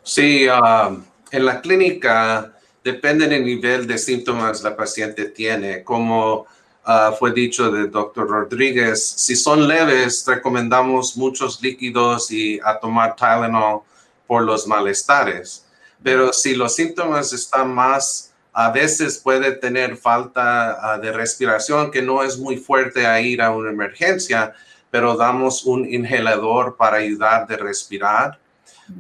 Sí, 0.04 0.48
ah, 0.50 0.96
en 1.32 1.46
la 1.46 1.60
clínica 1.60 2.57
depende 2.92 3.28
del 3.28 3.44
nivel 3.44 3.86
de 3.86 3.98
síntomas 3.98 4.64
la 4.64 4.76
paciente 4.76 5.26
tiene. 5.26 5.84
Como 5.84 6.48
Ah, 6.90 7.14
fue 7.20 7.34
dicho 7.34 7.70
del 7.70 7.92
doctor 7.92 8.30
Rodríguez, 8.30 9.06
si 9.06 9.36
son 9.36 9.68
leves, 9.68 10.24
recomendamos 10.26 11.18
muchos 11.18 11.62
líquidos 11.62 12.32
y 12.32 12.62
a 12.64 12.80
tomar 12.80 13.14
Tylenol 13.14 13.82
por 14.26 14.44
los 14.44 14.66
malestares. 14.66 15.66
Pero 16.02 16.32
si 16.32 16.56
los 16.56 16.76
síntomas 16.76 17.34
están 17.34 17.76
más, 17.76 18.34
a 18.54 18.72
veces 18.72 19.18
puede 19.18 19.52
tener 19.52 19.98
falta 19.98 20.94
ah, 20.94 20.98
de 20.98 21.12
respiración 21.12 21.92
que 21.92 22.02
no 22.02 22.24
es 22.24 22.38
muy 22.38 22.56
fuerte 22.56 23.06
a 23.06 23.20
ir 23.20 23.42
a 23.42 23.52
una 23.52 23.70
emergencia, 23.70 24.54
pero 24.90 25.18
damos 25.18 25.66
un 25.66 25.94
inhalador 25.94 26.78
para 26.78 27.00
ayudar 27.00 27.48
de 27.48 27.58
respirar. 27.58 28.40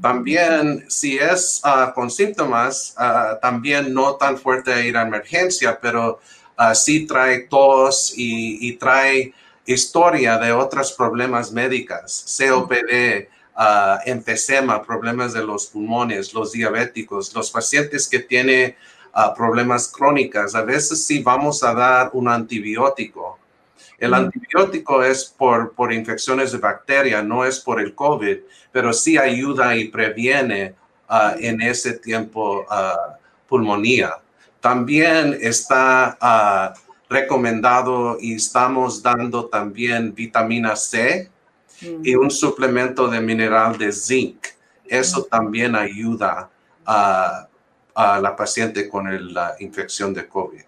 También, 0.01 0.85
si 0.89 1.17
es 1.17 1.61
ah, 1.63 1.91
con 1.95 2.11
síntomas, 2.11 2.95
también 3.41 3.93
no 3.93 4.15
tan 4.15 4.37
fuerte 4.37 4.85
ir 4.85 4.97
a 4.97 5.03
emergencia, 5.03 5.79
pero 5.81 6.19
uh, 6.57 6.75
sí 6.75 7.05
trae 7.05 7.39
tos 7.41 8.13
y, 8.15 8.73
trae 8.73 9.33
historia 9.65 10.37
de 10.37 10.51
otros 10.51 10.91
problemas 10.93 11.51
médicos, 11.51 12.37
COPD, 12.37 13.27
uh, 13.57 13.99
enfisema, 14.05 14.83
problemas 14.83 15.33
de 15.33 15.43
los 15.43 15.67
pulmones, 15.67 16.33
los 16.33 16.51
diabéticos, 16.51 17.33
los 17.35 17.51
pacientes 17.51 18.07
que 18.07 18.19
tienen 18.19 18.75
uh, 19.13 19.35
problemas 19.35 19.87
crónicos. 19.89 20.55
A 20.55 20.61
veces 20.61 21.05
sí 21.05 21.21
vamos 21.21 21.63
a 21.63 21.73
dar 21.73 22.09
un 22.13 22.29
antibiótico. 22.29 23.37
El 23.97 24.13
antibiótico 24.13 25.03
es 25.03 25.25
por, 25.25 25.73
por 25.73 25.91
infecciones 25.91 26.51
de 26.51 26.59
bacteria, 26.59 27.23
no 27.23 27.43
es 27.43 27.59
por 27.59 27.81
el 27.81 27.95
COVID, 27.95 28.37
pero 28.71 28.93
sí 28.93 29.17
ayuda 29.17 29.75
y 29.75 29.87
previene 29.87 30.75
uh, 31.09 31.37
en 31.39 31.61
ese 31.61 31.93
tiempo 31.93 32.65
pulmonía. 33.47 34.17
También 34.59 35.37
está 35.39 36.17
ah, 36.19 36.73
recomendado 37.09 38.17
y 38.19 38.35
estamos 38.35 39.01
dando 39.01 39.45
también 39.45 40.13
vitamina 40.13 40.75
C 40.75 41.29
y 41.81 42.15
un 42.15 42.29
suplemento 42.29 43.07
de 43.07 43.21
mineral 43.21 43.77
de 43.77 43.91
zinc. 43.91 44.47
Eso 44.85 45.23
también 45.23 45.75
ayuda 45.75 46.49
a, 46.85 47.47
la 47.95 48.35
paciente 48.35 48.87
con 48.87 49.33
la 49.33 49.55
infección 49.59 50.13
de 50.13 50.27
COVID. 50.27 50.61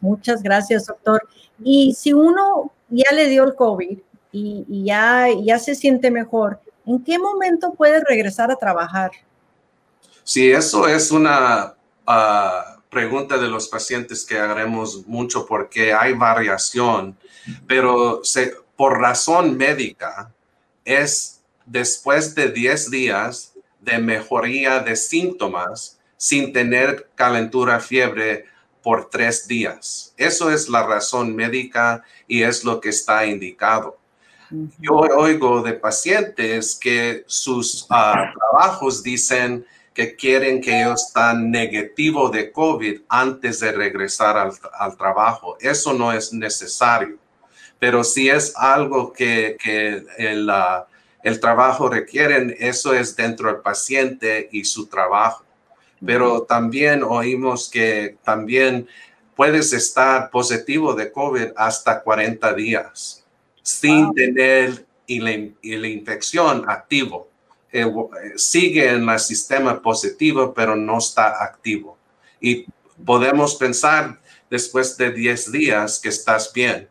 Muchas 0.00 0.42
gracias, 0.42 0.86
doctor. 0.86 1.26
Y 1.62 1.94
si 1.94 2.12
uno 2.12 2.72
ya 2.88 3.12
le 3.12 3.28
dio 3.28 3.44
el 3.44 3.54
COVID 3.54 3.98
y, 4.32 4.84
ya, 4.84 5.26
ya 5.42 5.58
se 5.58 5.74
siente 5.74 6.10
mejor, 6.10 6.60
¿en 6.86 7.02
qué 7.04 7.18
momento 7.18 7.74
puede 7.74 8.02
regresar 8.04 8.50
a 8.50 8.56
trabajar? 8.56 9.10
Sí, 10.24 10.50
eso 10.50 10.86
es 10.88 11.10
una 11.10 11.74
uh, 12.06 12.80
pregunta 12.88 13.38
de 13.38 13.48
los 13.48 13.68
pacientes 13.68 14.24
que 14.24 14.38
haremos 14.38 15.06
mucho 15.06 15.46
porque 15.46 15.92
hay 15.92 16.14
variación, 16.14 17.16
pero 17.66 18.22
por 18.76 18.98
razón 18.98 19.56
médica 19.56 20.32
es 20.84 21.40
después 21.66 22.34
de 22.34 22.50
10 22.50 22.90
días 22.90 23.54
de 23.80 23.98
mejoría 23.98 24.80
de 24.80 24.96
síntomas 24.96 25.98
sin 26.16 26.52
tener 26.52 27.08
calentura, 27.14 27.80
fiebre 27.80 28.44
por 28.82 29.10
tres 29.10 29.46
días. 29.46 30.14
Eso 30.16 30.50
es 30.50 30.68
la 30.68 30.86
razón 30.86 31.34
médica 31.34 32.02
y 32.26 32.42
es 32.42 32.64
lo 32.64 32.80
que 32.80 32.90
está 32.90 33.26
indicado. 33.26 33.98
Yo 34.80 34.94
oigo 34.94 35.62
de 35.62 35.74
pacientes 35.74 36.76
que 36.80 37.22
sus 37.26 37.86
ah, 37.88 38.32
trabajos 38.34 39.02
dicen 39.02 39.64
que 39.94 40.16
quieren 40.16 40.60
que 40.60 40.80
ellos 40.80 41.06
están 41.06 41.50
negativo 41.50 42.30
de 42.30 42.50
COVID 42.50 43.02
antes 43.08 43.60
de 43.60 43.72
regresar 43.72 44.36
al, 44.38 44.96
trabajo. 44.96 45.56
Eso 45.60 45.92
no 45.92 46.12
es 46.12 46.32
necesario. 46.32 47.18
Pero 47.78 48.02
si 48.02 48.28
es 48.28 48.52
algo 48.56 49.12
que, 49.12 49.56
el, 50.18 50.48
uh, 50.48 50.84
el 51.22 51.40
trabajo 51.40 51.88
requiere, 51.88 52.56
eso 52.58 52.92
es 52.92 53.14
dentro 53.16 53.52
del 53.52 53.62
paciente 53.62 54.48
y 54.52 54.64
su 54.64 54.86
trabajo. 54.86 55.44
Pero 56.04 56.42
también 56.42 57.02
oímos 57.02 57.68
que 57.68 58.16
también 58.24 58.88
puedes 59.36 59.72
estar 59.72 60.30
positivo 60.30 60.94
de 60.94 61.10
COVID 61.10 61.52
hasta 61.56 62.02
40 62.02 62.52
días 62.54 63.24
sin 63.62 64.12
tener 64.12 64.86
la, 65.06 65.30
y 65.30 65.76
la 65.76 65.88
infección 65.88 66.64
activo. 66.68 67.30
Eh, 67.72 67.86
sigue 68.36 68.90
en 68.90 69.08
el 69.08 69.18
sistema 69.20 69.80
positivo, 69.80 70.52
pero 70.52 70.74
no 70.74 70.98
está 70.98 71.42
activo. 71.42 71.96
Y 72.40 72.66
podemos 73.04 73.54
pensar 73.54 74.18
después 74.50 74.96
de 74.96 75.12
10 75.12 75.52
días 75.52 75.98
que 75.98 76.08
estás 76.08 76.52
bien. 76.52 76.89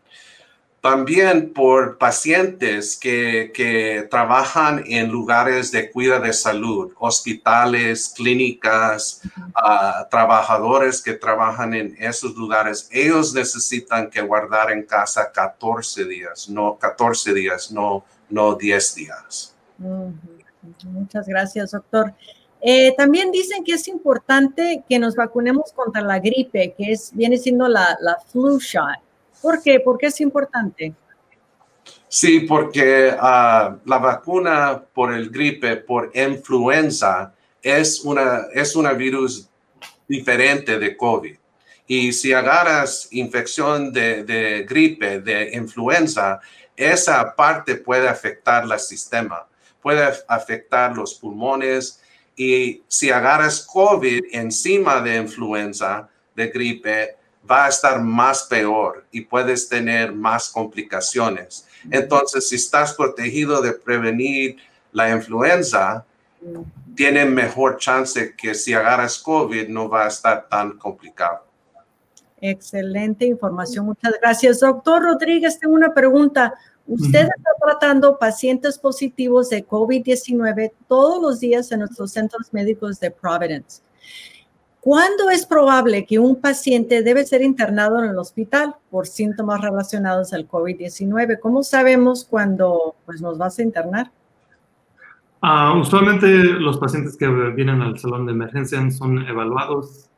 También 0.82 1.52
por 1.54 1.98
pacientes 1.98 2.98
que, 2.98 4.08
trabajan 4.10 4.84
en 4.88 5.10
lugares 5.10 5.72
de 5.72 5.92
cuidado 5.92 6.24
de 6.24 6.34
salud, 6.34 6.94
hospitales, 6.98 8.13
clínicas, 8.15 9.22
ah, 9.56 10.08
trabajadores 10.10 11.02
que 11.02 11.13
trabajan 11.13 11.74
en 11.74 11.96
esos 12.00 12.34
lugares, 12.36 12.88
ellos 12.92 13.34
necesitan 13.34 14.10
que 14.10 14.22
guardar 14.22 14.72
en 14.72 14.84
casa 14.84 15.32
14 15.32 16.06
días, 16.06 16.50
no 16.50 16.78
14 16.78 17.34
días, 17.34 17.72
no, 17.72 18.06
no 18.30 18.56
10 18.56 18.96
días. 18.96 19.56
Muchas 20.86 21.28
gracias, 21.28 21.72
doctor. 21.72 22.13
Eh, 22.62 22.94
también 22.98 23.32
dicen 23.32 23.63
que 23.63 23.74
es 23.74 23.88
importante 23.88 24.84
que 24.88 25.00
nos 25.00 25.15
vacunemos 25.15 25.72
contra 25.74 26.02
la 26.02 26.20
gripe, 26.20 26.74
que 26.78 26.92
es, 26.92 27.12
viene 27.13 27.38
siendo 27.38 27.68
la, 27.68 27.98
la 28.02 28.18
flu 28.32 28.60
shot. 28.60 29.09
¿Por 29.41 29.62
qué? 29.62 29.80
¿Por 29.80 29.97
qué 29.97 30.08
es 30.08 30.21
importante? 30.21 30.93
Sí, 32.08 32.41
porque 32.41 33.13
ah, 33.19 33.78
la 33.86 33.97
vacuna 33.99 34.84
por 34.93 35.13
el 35.13 35.30
gripe, 35.30 35.78
por 35.78 36.12
influenza, 36.15 37.34
es 37.62 38.02
una, 38.02 38.47
es 38.54 38.75
una 38.75 38.93
virus 38.93 39.49
diferente 40.08 40.80
de 40.80 40.97
COVID. 40.97 41.36
Y 41.88 42.13
si 42.13 42.34
agarras 42.34 43.08
infección 43.12 43.91
de, 43.91 44.23
de 44.23 44.63
gripe, 44.63 45.21
de 45.21 45.52
influenza, 45.54 46.39
esa 46.75 47.36
parte 47.36 47.75
puede 47.75 48.08
afectar 48.08 48.63
el 48.63 48.80
sistema, 48.80 49.47
puede 49.82 50.08
afectar 50.28 50.95
los 50.95 51.15
pulmones. 51.15 52.02
Y 52.36 52.84
si 52.88 53.12
agarras 53.12 53.65
COVID 53.65 54.25
encima 54.32 55.02
de 55.02 55.17
influenza, 55.17 56.10
de 56.36 56.47
gripe, 56.47 57.17
va 57.50 57.66
a 57.66 57.70
estar 57.70 58.02
más 58.02 58.44
peor 58.44 59.06
y 59.12 59.22
puedes 59.22 59.68
tener 59.68 60.12
más 60.14 60.50
complicaciones. 60.50 61.68
Entonces, 61.90 62.50
si 62.50 62.56
estás 62.56 62.94
protegido 62.94 63.62
de 63.62 63.74
prevenir 63.74 64.58
la 64.92 65.10
influenza, 65.10 66.06
tiene 66.96 67.26
mejor 67.26 67.78
chance 67.78 68.36
que 68.36 68.54
si 68.54 68.74
agarras 68.74 69.18
COVID 69.20 69.68
no 69.70 69.90
va 69.90 70.06
a 70.06 70.08
estar 70.08 70.48
tan 70.50 70.78
complicado. 70.78 71.46
Excelente 72.42 73.26
información, 73.26 73.86
muchas 73.86 74.14
gracias. 74.22 74.62
Doctor 74.62 75.04
Rodríguez, 75.04 75.60
tengo 75.60 75.74
una 75.74 75.94
pregunta. 75.94 76.54
Usted 76.88 77.22
está 77.22 77.52
tratando 77.62 78.18
pacientes 78.18 78.78
positivos 78.78 79.50
de 79.50 79.68
COVID-19 79.68 80.72
todos 80.88 81.22
los 81.22 81.40
días 81.40 81.72
en 81.72 81.80
nuestros 81.80 82.12
centros 82.12 82.52
médicos 82.54 83.00
de 83.00 83.12
Providence. 83.12 83.82
¿Cuándo 84.82 85.30
es 85.30 85.46
probable 85.46 86.06
que 86.06 86.20
un 86.20 86.39
paciente 86.39 87.04
debe 87.04 87.26
ser 87.26 87.42
internado 87.42 88.02
en 88.02 88.10
el 88.10 88.18
hospital 88.18 88.76
por 88.89 89.08
síntomas 89.08 89.62
relacionados 89.62 90.32
al 90.32 90.48
COVID-19? 90.48 91.39
¿Cómo 91.39 91.63
sabemos 91.63 92.26
cuándo 92.30 92.96
pues, 93.06 93.22
nos 93.22 93.38
vas 93.38 93.60
a 93.60 93.63
internar? 93.63 94.12
Uh, 95.42 95.80
usualmente 95.80 96.28
los 96.28 96.78
pacientes 96.78 97.18
que 97.18 97.28
vienen 97.28 97.82
al 97.82 97.98
salón 97.98 98.26
de 98.26 98.32
emergencia 98.32 98.89
son 98.92 99.20
evaluados 99.28 100.10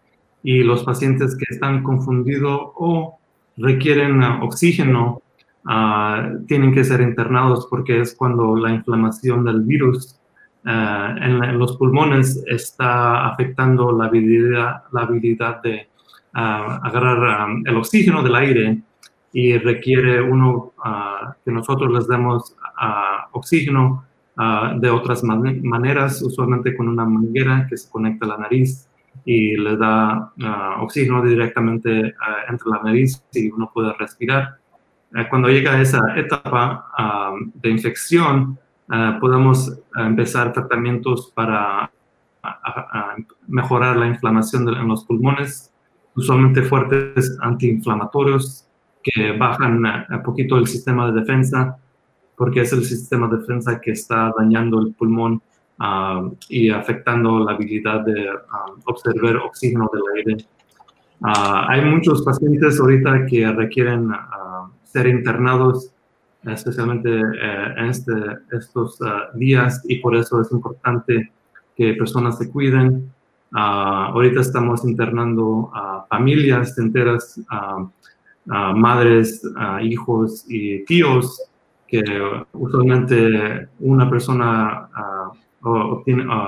y 0.44 0.64
los 0.64 0.84
pacientes 0.84 1.36
que 1.36 1.46
están 1.50 1.84
confundidos 1.84 2.72
o 2.76 3.20
requieren 3.58 4.24
oxígeno 4.24 5.22
uh, 5.66 6.46
tienen 6.48 6.74
que 6.74 6.84
ser 6.84 7.02
internados 7.02 7.68
porque 7.70 8.02
es 8.02 8.16
cuando 8.16 8.56
la 8.56 8.72
inflamación 8.72 9.44
del 9.44 9.62
virus 9.62 10.20
uh, 10.66 11.18
en, 11.22 11.58
los 11.58 11.78
pulmones 11.78 12.44
está 12.48 13.28
afectando 13.28 13.92
la 13.92 14.06
habilidad, 14.06 14.84
la 14.92 15.02
habilidad 15.02 15.62
de 15.62 15.88
agarrar 16.34 17.50
um, 17.50 17.64
el 17.68 17.76
oxígeno 17.76 18.24
del 18.24 18.36
aire 18.36 18.82
y 19.34 19.58
requiere 19.58 20.22
uno 20.22 20.72
que 21.44 21.52
nosotros 21.52 21.92
les 21.92 22.08
demos 22.08 22.56
oxígeno 23.32 24.06
de 24.78 24.90
otras 24.90 25.24
maneras, 25.24 26.22
usualmente 26.22 26.76
con 26.76 26.88
una 26.88 27.06
manguera 27.06 27.68
que 27.70 27.76
se 27.76 27.90
conecta 27.90 28.26
a 28.26 28.30
la 28.30 28.38
nariz 28.38 28.90
y 29.26 29.58
le 29.58 29.76
da 29.76 30.32
oxígeno 30.80 31.22
directamente 31.24 32.14
ah, 32.20 32.46
entre 32.50 32.70
la 32.70 32.82
nariz 32.84 33.24
y 33.34 33.50
uno 33.52 33.70
puede 33.74 33.94
respirar. 33.94 34.62
Eh, 35.16 35.28
cuando 35.30 35.50
llega 35.50 35.74
a 35.74 35.82
esa 35.82 36.02
etapa 36.16 36.86
de 37.54 37.70
infección, 37.70 38.58
podemos 39.20 39.80
empezar 39.96 40.52
tratamientos 40.52 41.32
para 41.34 41.92
mejorar 43.48 43.98
la 43.98 44.08
inflamación 44.08 44.68
en 44.68 44.88
los 44.88 45.06
pulmones, 45.06 45.72
usualmente 46.16 46.64
fuertes 46.64 47.38
antiinflamatorios 47.42 48.68
que 49.04 49.32
bajan 49.38 49.84
un 50.10 50.24
poquito 50.24 50.58
el 50.58 50.68
sistema 50.68 51.12
de 51.12 51.22
defensa 51.22 51.78
porque 52.42 52.62
es 52.62 52.74
el 52.74 52.84
sistema 52.84 53.28
de 53.28 53.38
defensa 53.38 53.80
que 53.80 53.92
está 53.92 54.34
dañando 54.36 54.80
el 54.80 54.96
pulmón 54.96 55.44
ah, 55.78 56.28
y 56.50 56.72
afectando 56.72 57.38
la 57.46 57.52
habilidad 57.52 58.02
de 58.04 58.30
ah, 58.30 58.66
observar 58.86 59.36
oxígeno 59.38 59.88
del 59.94 60.02
aire. 60.18 60.46
Ah, 61.22 61.68
hay 61.70 61.86
muchos 61.86 62.24
pacientes 62.24 62.80
ahorita 62.80 63.28
que 63.28 63.46
requieren 63.52 64.10
ser 64.86 65.06
internados, 65.06 65.94
especialmente 66.46 67.10
eh, 67.10 67.74
en 67.78 67.86
este, 67.86 68.14
estos 68.52 69.00
días, 69.36 69.82
y 69.88 69.98
por 69.98 70.16
eso 70.16 70.42
es 70.42 70.52
importante 70.52 71.32
que 71.76 71.94
personas 71.94 72.38
se 72.38 72.50
cuiden. 72.50 73.12
ahorita 73.54 74.42
estamos 74.42 74.86
internando 74.86 75.70
a 75.74 76.06
familias 76.10 76.78
enteras, 76.78 77.40
madres, 78.46 79.42
hijos 79.82 80.46
y 80.48 80.86
tíos 80.86 81.52
que 81.92 82.02
usualmente 82.54 83.68
una 83.80 84.10
persona 84.10 84.88
uh, 85.62 86.04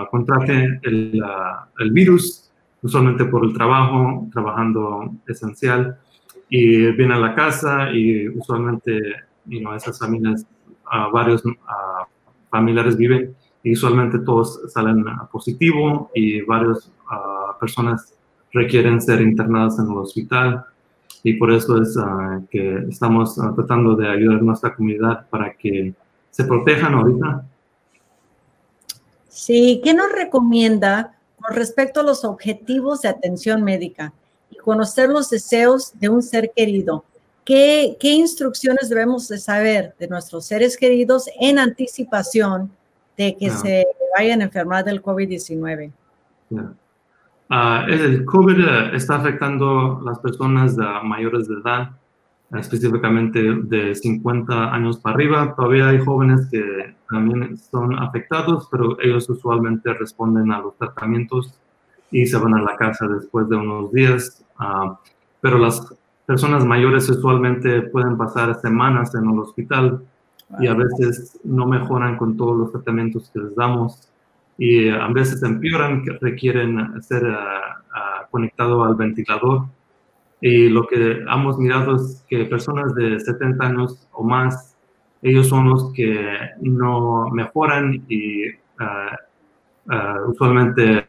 contrate 0.10 0.80
el, 0.84 1.22
ah, 1.24 1.68
el, 1.80 1.92
virus, 1.92 2.50
usualmente 2.82 3.26
por 3.26 3.44
el 3.44 3.54
trabajo, 3.54 4.30
trabajando 4.32 5.12
esencial, 5.28 6.00
y 6.50 6.92
viene 6.94 7.16
a 7.16 7.20
la 7.20 7.36
casa 7.36 7.92
y 7.92 8.30
usualmente 8.30 9.02
you 9.46 9.72
esas 9.74 10.00
familias, 10.00 10.46
varios 11.12 11.44
familiares 12.50 12.98
viven 12.98 13.36
y 13.64 13.74
usualmente 13.74 14.20
todos 14.20 14.62
salen 14.72 15.06
positivo 15.32 16.10
y 16.14 16.42
varias 16.42 16.92
personas 17.60 18.14
requieren 18.52 19.02
ser 19.02 19.22
internadas 19.22 19.80
en 19.80 19.92
el 19.92 19.98
hospital 19.98 20.66
y 21.24 21.34
por 21.34 21.52
eso 21.52 21.82
es 21.82 21.96
ah, 21.98 22.42
que 22.52 22.86
estamos 22.90 23.40
ah, 23.40 23.54
tratando 23.56 23.96
de 23.96 24.10
ayudar 24.10 24.40
a 24.40 24.42
nuestra 24.42 24.76
comunidad 24.76 25.28
para 25.30 25.54
que 25.54 25.94
se 26.30 26.44
protejan 26.44 26.94
ahorita. 26.94 27.46
Sí, 29.30 29.82
¿qué 29.84 29.94
nos 29.94 30.12
recomienda 30.12 31.16
con 31.40 31.56
respecto 31.56 32.02
a 32.02 32.04
los 32.04 32.26
objetivos 32.26 33.02
de 33.02 33.10
atención 33.10 33.64
médica 33.64 34.14
y 34.52 34.58
conocer 34.58 35.10
los 35.10 35.30
deseos 35.30 35.98
de 36.00 36.10
un 36.10 36.22
ser 36.22 36.52
querido? 36.54 37.06
¿Qué, 37.46 37.98
qué 38.00 38.14
instrucciones 38.14 38.90
debemos 38.90 39.28
de 39.28 39.38
saber 39.38 39.94
de 40.00 40.08
nuestros 40.08 40.46
seres 40.46 40.78
queridos 40.78 41.26
en 41.40 41.60
anticipación 41.60 42.72
de 43.18 43.36
que 43.36 43.50
se 43.50 43.86
vayan 44.18 44.42
a 44.42 44.46
enfermar 44.46 44.86
del 44.86 45.02
COVID-19? 45.02 45.92
Uh, 46.52 47.90
el 47.90 48.26
COVID 48.26 48.60
eh, 48.60 48.96
está 48.96 49.16
afectando 49.16 50.00
a 50.00 50.04
las 50.04 50.20
personas 50.20 50.76
mayores 51.04 51.48
de 51.48 51.56
edad, 51.56 51.92
específicamente 52.58 53.42
de 53.42 53.94
50 53.94 54.74
años 54.74 55.00
para 55.00 55.16
arriba. 55.16 55.54
Todavía 55.56 55.90
hay 55.90 56.00
jóvenes 56.00 56.48
que 56.50 56.96
también 57.10 57.58
son 57.58 57.98
afectados, 58.00 58.68
pero 58.72 59.00
ellos 59.02 59.30
usualmente 59.30 59.94
responden 59.94 60.52
a 60.52 60.60
los 60.60 60.78
tratamientos 60.78 61.54
y 62.12 62.26
se 62.26 62.38
van 62.38 62.54
a 62.54 62.62
la 62.62 62.76
casa 62.78 63.08
después 63.08 63.50
de 63.50 63.56
unos 63.58 63.92
días. 63.92 64.46
Uh, 64.60 64.94
pero 65.42 65.58
las 65.58 65.82
personas 66.26 66.66
mayores 66.66 67.10
usualmente 67.10 67.82
pueden 67.84 68.18
pasar 68.18 68.60
semanas 68.62 69.14
en 69.16 69.30
el 69.30 69.40
hospital 69.40 70.02
y 70.60 70.68
a 70.68 70.74
veces 70.74 71.40
no 71.44 71.66
mejoran 71.66 72.18
con 72.18 72.38
todos 72.38 72.58
los 72.58 72.72
tratamientos 72.72 73.30
que 73.34 73.40
les 73.40 73.56
damos 73.56 74.10
y 74.58 74.90
a 74.90 75.08
veces 75.08 75.42
empeoran, 75.42 76.04
requieren 76.22 77.02
ser 77.02 77.24
uh, 77.24 78.30
conectados 78.30 78.88
al 78.88 78.96
ventilador. 78.96 79.66
Y 80.42 80.70
lo 80.70 80.86
que 80.88 81.24
hemos 81.28 81.58
mirado 81.58 81.96
es 81.96 82.24
que 82.28 82.46
personas 82.46 82.94
de 82.96 83.20
70 83.20 83.66
años 83.66 84.08
o 84.12 84.24
más, 84.24 84.76
ellos 85.22 85.48
son 85.48 85.70
los 85.70 85.94
que 85.94 86.38
no 86.62 87.30
mejoran 87.30 88.04
y 88.10 88.44
usualmente 90.28 91.08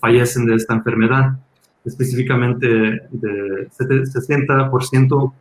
fallecen 0.00 0.46
de 0.46 0.54
esta 0.54 0.74
enfermedad. 0.74 1.38
Específicamente, 1.86 2.66
de 2.66 3.68
60% 3.70 5.32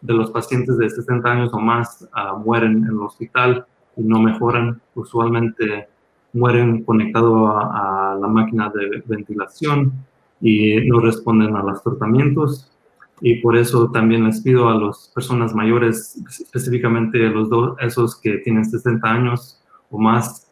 de 0.00 0.14
los 0.14 0.30
pacientes 0.30 0.78
de 0.78 0.88
60 0.88 1.28
años 1.28 1.50
o 1.52 1.58
más 1.58 2.08
mueren 2.44 2.78
en 2.78 2.84
el 2.84 3.00
hospital 3.00 3.66
y 3.96 4.02
no 4.02 4.20
mejoran. 4.20 4.80
Usualmente 4.94 5.88
mueren 6.32 6.84
conectados 6.84 7.50
a, 7.52 8.16
la 8.20 8.28
máquina 8.28 8.70
de 8.72 9.02
ventilación 9.06 9.92
y 10.40 10.76
no 10.88 11.00
responden 11.00 11.56
a 11.56 11.64
los 11.64 11.82
tratamientos. 11.82 12.70
Y 13.20 13.40
por 13.40 13.56
eso 13.56 13.90
también 13.90 14.24
les 14.24 14.40
pido 14.40 14.68
a 14.68 14.78
las 14.78 15.10
personas 15.12 15.52
mayores, 15.52 16.16
específicamente 16.28 17.18
los 17.18 17.50
dos, 17.50 17.76
esos 17.80 18.14
que 18.20 18.38
tienen 18.38 18.64
60 18.64 19.08
años 19.08 19.60
o 19.90 19.98
más, 19.98 20.46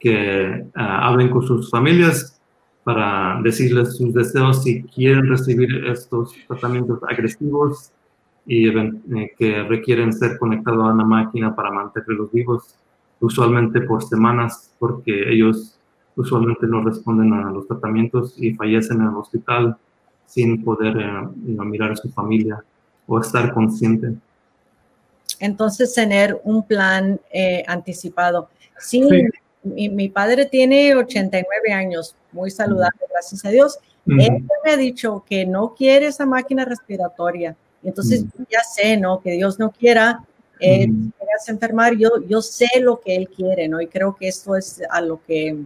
que 0.00 0.64
ah, 0.74 1.06
hablen 1.06 1.28
con 1.28 1.42
sus 1.42 1.70
familias 1.70 2.39
para 2.84 3.40
decirles 3.42 3.96
sus 3.96 4.14
deseos 4.14 4.62
si 4.62 4.82
quieren 4.84 5.28
recibir 5.28 5.86
estos 5.86 6.34
tratamientos 6.48 7.00
agresivos 7.08 7.92
y 8.46 8.68
eh, 8.68 9.34
que 9.38 9.62
requieren 9.64 10.12
ser 10.12 10.38
conectados 10.38 10.84
a 10.84 10.92
una 10.92 11.04
máquina 11.04 11.54
para 11.54 11.70
mantenerlos 11.70 12.32
vivos 12.32 12.74
usualmente 13.20 13.82
por 13.82 14.02
semanas, 14.02 14.72
porque 14.78 15.30
ellos 15.30 15.78
usualmente 16.16 16.66
no 16.66 16.82
responden 16.82 17.32
a 17.32 17.50
los 17.50 17.66
tratamientos 17.68 18.34
y 18.38 18.54
fallecen 18.54 19.00
en 19.00 19.08
el 19.08 19.16
hospital 19.16 19.76
sin 20.26 20.64
poder 20.64 20.96
eh, 20.96 21.64
mirar 21.64 21.92
a 21.92 21.96
su 21.96 22.08
familia 22.10 22.62
o 23.06 23.20
estar 23.20 23.52
consciente. 23.52 24.14
Entonces, 25.38 25.94
tener 25.94 26.40
un 26.44 26.66
plan 26.66 27.20
eh, 27.32 27.64
anticipado. 27.66 28.48
Sí, 28.78 29.02
Mi, 29.62 30.08
padre 30.08 30.46
tiene 30.46 30.94
89 30.94 31.72
años, 31.72 32.16
muy 32.32 32.50
saludable, 32.50 33.00
gracias 33.10 33.44
a 33.44 33.50
Dios. 33.50 33.78
Él 34.06 34.44
me 34.64 34.72
ha 34.72 34.76
dicho 34.76 35.24
que 35.28 35.44
no 35.44 35.74
quiere 35.74 36.06
esa 36.06 36.24
máquina 36.26 36.64
respiratoria. 36.64 37.56
Entonces, 37.82 38.24
ya 38.50 38.62
sé, 38.62 38.96
¿no? 38.96 39.20
Que 39.20 39.32
Dios 39.32 39.58
no 39.58 39.70
quiera 39.70 40.24
eh, 40.60 40.88
enfermar. 41.46 41.96
Yo, 41.96 42.10
yo 42.26 42.42
sé 42.42 42.68
lo 42.80 43.00
que 43.00 43.16
Él 43.16 43.28
quiere, 43.28 43.68
¿no? 43.68 43.80
Y 43.80 43.86
creo 43.86 44.16
que 44.16 44.28
esto 44.28 44.56
es 44.56 44.82
a 44.90 45.00
lo 45.00 45.20
que, 45.26 45.56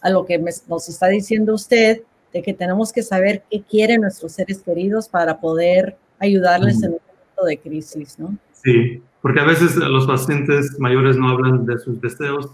a 0.00 0.10
lo 0.10 0.24
que 0.26 0.38
nos 0.38 0.88
está 0.88 1.08
diciendo 1.08 1.54
usted, 1.54 2.02
de 2.32 2.42
que 2.42 2.52
tenemos 2.52 2.92
que 2.92 3.02
saber 3.02 3.44
qué 3.48 3.62
quieren 3.62 4.00
nuestros 4.00 4.32
seres 4.32 4.60
queridos 4.60 5.08
para 5.08 5.38
poder 5.40 5.96
ayudarles 6.18 6.82
en 6.82 6.92
un 6.92 6.98
momento 7.06 7.44
de 7.44 7.58
crisis, 7.58 8.18
¿no? 8.18 8.36
Sí, 8.52 9.02
porque 9.22 9.40
a 9.40 9.44
veces 9.44 9.76
los 9.76 10.06
pacientes 10.06 10.78
mayores 10.78 11.16
no 11.16 11.28
hablan 11.28 11.64
de 11.64 11.78
sus 11.78 12.00
deseos 12.00 12.50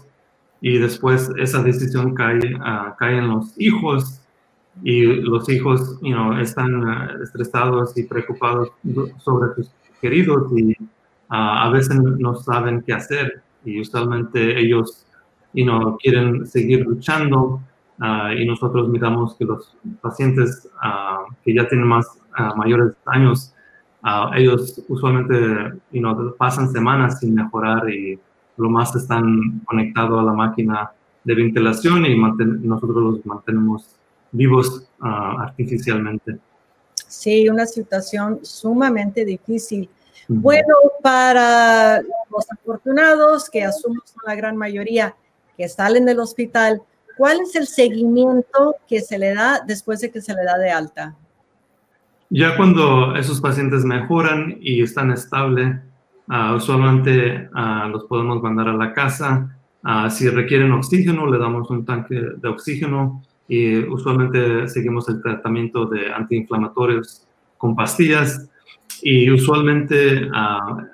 y 0.61 0.77
después 0.77 1.29
esa 1.37 1.63
decisión 1.63 2.13
cae, 2.13 2.37
uh, 2.55 2.95
cae 2.97 3.17
en 3.17 3.29
los 3.29 3.53
hijos 3.59 4.21
y 4.83 5.03
los 5.03 5.49
hijos 5.49 5.99
you 6.01 6.13
know, 6.13 6.39
están 6.39 6.87
ah, 6.87 7.17
estresados 7.21 7.97
y 7.97 8.03
preocupados 8.03 8.71
sobre 9.17 9.53
sus 9.55 9.71
queridos 9.99 10.51
y 10.55 10.77
ah, 11.29 11.65
a 11.65 11.69
veces 11.71 11.97
no 11.99 12.35
saben 12.35 12.83
qué 12.83 12.93
hacer 12.93 13.41
y 13.65 13.81
usualmente 13.81 14.59
ellos 14.59 15.05
you 15.53 15.65
know, 15.65 15.97
quieren 15.97 16.45
seguir 16.45 16.85
luchando 16.85 17.61
y 18.35 18.45
nosotros 18.45 18.89
miramos 18.89 19.35
que 19.35 19.45
los 19.45 19.77
pacientes 20.01 20.67
que 21.43 21.53
ya 21.53 21.67
tienen 21.67 21.85
más 21.85 22.07
mayores 22.55 22.93
años 23.05 23.53
ellos 24.33 24.81
usualmente 24.87 25.79
you 25.91 25.99
know, 25.99 26.35
pasan 26.35 26.71
semanas 26.71 27.19
sin 27.19 27.35
mejorar 27.35 27.87
y 27.91 28.19
lo 28.61 28.69
más 28.69 28.95
están 28.95 29.61
conectados 29.65 30.19
a 30.19 30.23
la 30.23 30.33
máquina 30.33 30.91
de 31.23 31.35
ventilación 31.35 32.05
y 32.05 32.15
nosotros 32.15 32.95
los 32.95 33.25
mantenemos 33.25 33.87
vivos 34.31 34.87
ah, 35.01 35.37
artificialmente. 35.39 36.37
Sí, 37.07 37.49
una 37.49 37.65
situación 37.65 38.39
sumamente 38.43 39.25
difícil. 39.25 39.89
Bueno, 40.27 40.75
para 41.01 42.01
los 42.01 42.49
afortunados, 42.51 43.49
que 43.49 43.63
asumo 43.63 44.01
son 44.05 44.21
la 44.25 44.35
gran 44.35 44.55
mayoría 44.55 45.15
que 45.57 45.67
salen 45.67 46.05
del 46.05 46.19
hospital, 46.19 46.81
¿cuál 47.17 47.41
es 47.41 47.55
el 47.55 47.67
seguimiento 47.67 48.75
que 48.87 49.01
se 49.01 49.17
le 49.17 49.33
da 49.33 49.59
después 49.65 49.99
de 49.99 50.11
que 50.11 50.21
se 50.21 50.33
le 50.33 50.43
da 50.43 50.57
de 50.57 50.71
alta? 50.71 51.15
Ya 52.29 52.55
cuando 52.55 53.15
esos 53.15 53.41
pacientes 53.41 53.83
mejoran 53.83 54.57
y 54.61 54.81
están 54.81 55.11
estables, 55.11 55.75
uh, 56.31 56.55
usualmente 56.55 57.49
uh, 57.53 57.89
los 57.89 58.05
podemos 58.05 58.41
mandar 58.41 58.69
a 58.69 58.73
la 58.73 58.93
casa. 58.93 59.57
Uh, 59.83 60.09
si 60.09 60.29
requieren 60.29 60.71
oxígeno, 60.71 61.29
le 61.29 61.37
damos 61.37 61.69
un 61.69 61.85
tanque 61.85 62.15
de 62.15 62.47
oxígeno 62.47 63.21
y 63.47 63.77
usualmente 63.79 64.67
seguimos 64.67 65.09
el 65.09 65.21
tratamiento 65.21 65.85
de 65.85 66.11
antiinflamatorios 66.11 67.27
con 67.57 67.75
pastillas 67.75 68.49
y 69.03 69.29
usualmente 69.29 70.29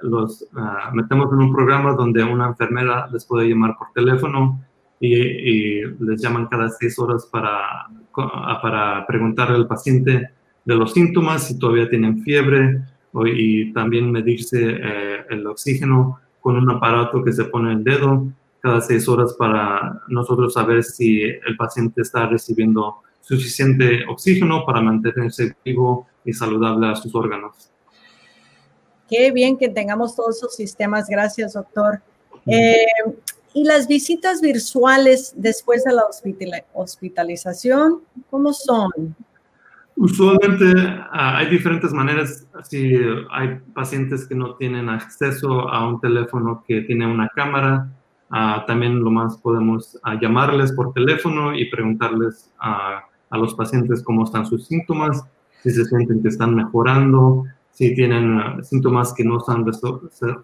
los 0.02 0.48
metemos 0.94 1.32
en 1.34 1.40
un 1.40 1.54
programa 1.54 1.94
donde 1.94 2.24
una 2.24 2.48
enfermera 2.48 3.08
les 3.12 3.26
puede 3.26 3.50
llamar 3.50 3.76
por 3.78 3.88
teléfono 3.94 4.60
y, 5.00 5.14
y 5.16 5.82
les 6.00 6.22
llaman 6.22 6.48
cada 6.48 6.70
seis 6.70 6.98
horas 6.98 7.28
para, 7.32 7.88
para 8.62 9.06
preguntarle 9.06 9.58
al 9.58 9.68
paciente 9.68 10.30
de 10.66 10.76
los 10.76 10.94
síntomas, 10.94 11.48
si 11.48 11.60
todavía 11.60 11.90
tienen 11.90 12.22
fiebre 12.24 12.82
y 13.26 13.74
también 13.74 14.12
medirse 14.12 14.60
eh, 14.62 15.26
el 15.30 15.48
oxígeno 15.48 16.20
con 16.40 16.56
un 16.56 16.70
aparato 16.70 17.24
que 17.24 17.34
se 17.34 17.46
pone 17.46 17.72
en 17.72 17.80
el 17.80 17.84
dedo 17.84 18.28
cada 18.62 18.82
seis 18.82 19.08
horas 19.08 19.34
para 19.34 20.02
nosotros 20.08 20.54
saber 20.54 20.84
si 20.84 21.22
el 21.22 21.58
paciente 21.58 22.02
está 22.02 22.28
recibiendo 22.28 22.98
suficiente 23.22 24.06
oxígeno 24.08 24.66
para 24.66 24.82
mantenerse 24.82 25.56
vivo 25.64 26.08
y 26.24 26.34
saludable 26.34 26.88
a 26.88 26.96
sus 26.96 27.14
órganos. 27.14 27.70
Qué 29.10 29.32
bien 29.32 29.58
que 29.58 29.70
tengamos 29.70 30.16
todos 30.16 30.38
esos 30.38 30.56
sistemas. 30.56 31.08
Gracias, 31.08 31.54
doctor. 31.54 32.02
Eh, 32.46 32.86
¿Y 33.54 33.64
las 33.64 33.88
visitas 33.88 34.42
virtuales 34.42 35.34
después 35.36 35.84
de 35.84 35.94
la 35.94 36.04
hospitalización, 36.74 38.02
cómo 38.30 38.54
son? 38.54 39.16
Usualmente 39.98 40.74
ah, 41.12 41.38
hay 41.38 41.50
diferentes 41.50 41.92
maneras. 41.92 42.48
Si 42.64 42.96
hay 43.32 43.60
pacientes 43.74 44.28
que 44.28 44.36
no 44.36 44.54
tienen 44.56 44.90
acceso 44.90 45.68
a 45.70 45.88
un 45.88 46.00
teléfono 46.00 46.64
que 46.68 46.82
tiene 46.82 47.08
una 47.08 47.30
cámara, 47.30 47.90
ah, 48.30 48.64
también 48.68 49.00
lo 49.00 49.10
más 49.10 49.38
podemos 49.38 50.00
ah, 50.04 50.16
llamarles 50.22 50.72
por 50.74 50.94
teléfono 50.94 51.56
y 51.56 51.66
preguntarles 51.72 52.54
a 52.60 53.04
los 53.32 53.56
pacientes 53.56 54.04
cómo 54.04 54.24
están 54.24 54.46
sus 54.46 54.68
síntomas, 54.68 55.26
si 55.64 55.72
se 55.72 55.84
sienten 55.86 56.22
que 56.22 56.30
están 56.30 56.54
mejorando, 56.54 57.46
si 57.72 57.96
tienen 57.96 58.64
síntomas 58.64 59.14
que 59.14 59.24
no 59.24 59.40
se 59.40 59.52
han 59.52 59.66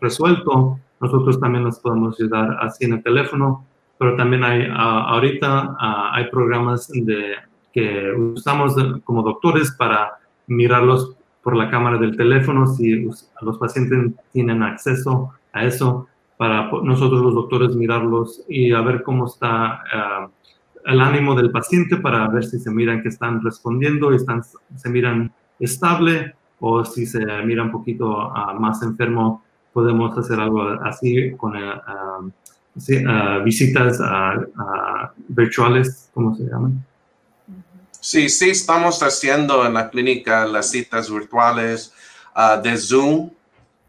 resuelto. 0.01 0.79
Nosotros 0.99 1.39
también 1.39 1.65
les 1.65 1.79
podemos 1.79 2.19
ayudar 2.19 2.57
así 2.59 2.85
en 2.85 2.93
el 2.93 3.03
teléfono, 3.03 3.65
pero 3.99 4.15
también 4.15 4.43
hay 4.43 4.67
ahorita 4.71 5.75
hay 5.79 6.27
programas 6.31 6.87
de 6.87 7.35
que 7.73 8.11
usamos 8.11 8.75
como 9.03 9.23
doctores 9.23 9.71
para 9.71 10.19
mirarlos 10.47 11.15
por 11.41 11.55
la 11.55 11.69
cámara 11.69 11.97
del 11.97 12.15
teléfono 12.15 12.67
si 12.67 13.05
los 13.41 13.57
pacientes 13.59 14.13
tienen 14.31 14.63
acceso 14.63 15.31
a 15.51 15.65
eso, 15.65 16.07
para 16.37 16.71
nosotros 16.83 17.21
los 17.21 17.35
doctores 17.35 17.75
mirarlos 17.75 18.43
y 18.47 18.71
a 18.73 18.81
ver 18.81 19.03
cómo 19.03 19.27
está 19.27 19.81
ah, 19.93 20.29
el 20.85 21.01
ánimo 21.01 21.35
del 21.35 21.51
paciente 21.51 21.97
para 21.97 22.27
ver 22.27 22.43
si 22.45 22.59
se 22.59 22.71
miran 22.71 23.01
que 23.01 23.09
están 23.09 23.41
respondiendo 23.41 24.11
y 24.11 24.15
están, 24.15 24.41
se 24.43 24.89
miran 24.89 25.31
estable 25.59 26.35
o 26.59 26.83
si 26.85 27.05
se 27.05 27.19
mira 27.43 27.63
un 27.63 27.71
poquito 27.71 28.31
ah, 28.35 28.53
más 28.57 28.81
enfermo, 28.81 29.43
podemos 29.73 30.17
hacer 30.17 30.39
algo 30.39 30.63
así 30.83 31.31
con 31.37 31.55
ah, 31.55 32.19
visitas 33.43 33.99
virtuales, 35.27 36.09
¿cómo 36.13 36.35
se 36.35 36.43
llaman? 36.43 36.83
Sí, 38.05 38.27
sí, 38.27 38.49
estamos 38.49 39.01
haciendo 39.01 39.65
en 39.65 39.75
la 39.75 39.89
clínica 39.89 40.45
las 40.45 40.71
citas 40.71 41.09
virtuales 41.09 41.93
ah, 42.35 42.57
de 42.57 42.77
Zoom 42.77 43.31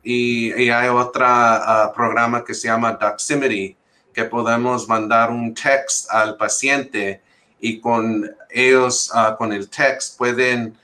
y, 0.05 0.53
hay 0.71 0.89
otro 0.89 1.25
ah, 1.27 1.93
programa 1.93 2.45
que 2.45 2.55
se 2.55 2.69
llama 2.69 2.93
Doximity, 2.93 3.77
que 4.13 4.23
podemos 4.23 4.89
mandar 4.89 5.31
un 5.31 5.53
text 5.53 6.09
al 6.13 6.37
paciente 6.37 7.23
y 7.59 7.81
con 7.81 8.31
ellos, 8.51 9.11
uh, 9.13 9.37
con 9.37 9.53
el 9.53 9.69
text, 9.69 10.17
pueden 10.17 10.79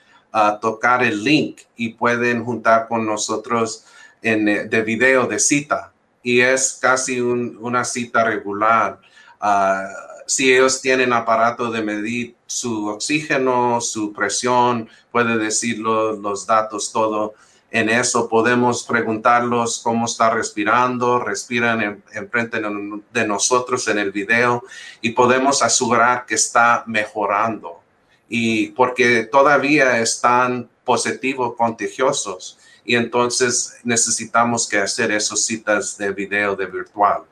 tocar 0.59 1.01
el 1.01 1.23
link 1.23 1.61
y 1.77 1.93
pueden 1.93 2.43
juntar 2.43 2.89
con 2.89 3.05
nosotros 3.05 3.85
en, 4.21 4.49
eh, 4.49 4.65
de 4.65 4.81
video 4.81 5.25
de 5.25 5.39
cita. 5.39 5.93
Y 6.21 6.41
es 6.41 6.77
casi 6.81 7.21
una 7.21 7.85
cita 7.85 8.25
regular 8.25 8.99
si 10.31 10.53
ellos 10.53 10.81
tienen 10.81 11.11
aparato 11.11 11.69
de 11.69 11.81
medir 11.81 12.35
su 12.45 12.87
oxígeno, 12.87 13.81
su 13.81 14.13
presión, 14.13 14.87
puede 15.11 15.37
decir 15.37 15.79
los 15.79 16.47
datos, 16.47 16.93
todo. 16.93 17.33
En 17.69 17.89
eso 17.89 18.29
podemos 18.29 18.83
preguntarlos 18.83 19.81
cómo 19.83 20.05
está 20.05 20.29
respirando, 20.29 21.19
respiran 21.19 22.01
enfrente 22.13 22.59
en, 22.59 23.03
de 23.11 23.27
nosotros 23.27 23.85
en 23.89 23.99
el 23.99 24.13
video 24.13 24.63
y 25.01 25.09
podemos 25.09 25.61
asegurar 25.61 26.25
que 26.25 26.35
está 26.35 26.85
mejorando. 26.87 27.81
Y 28.29 28.67
porque 28.69 29.25
todavía 29.25 29.99
están 29.99 30.69
positivos, 30.85 31.55
contagiosos, 31.57 32.57
y 32.85 32.95
entonces 32.95 33.75
necesitamos 33.83 34.65
que 34.69 34.77
hacer 34.77 35.11
esas 35.11 35.43
citas 35.43 35.97
de 35.97 36.13
video 36.13 36.55
de 36.55 36.67
virtual. 36.67 37.23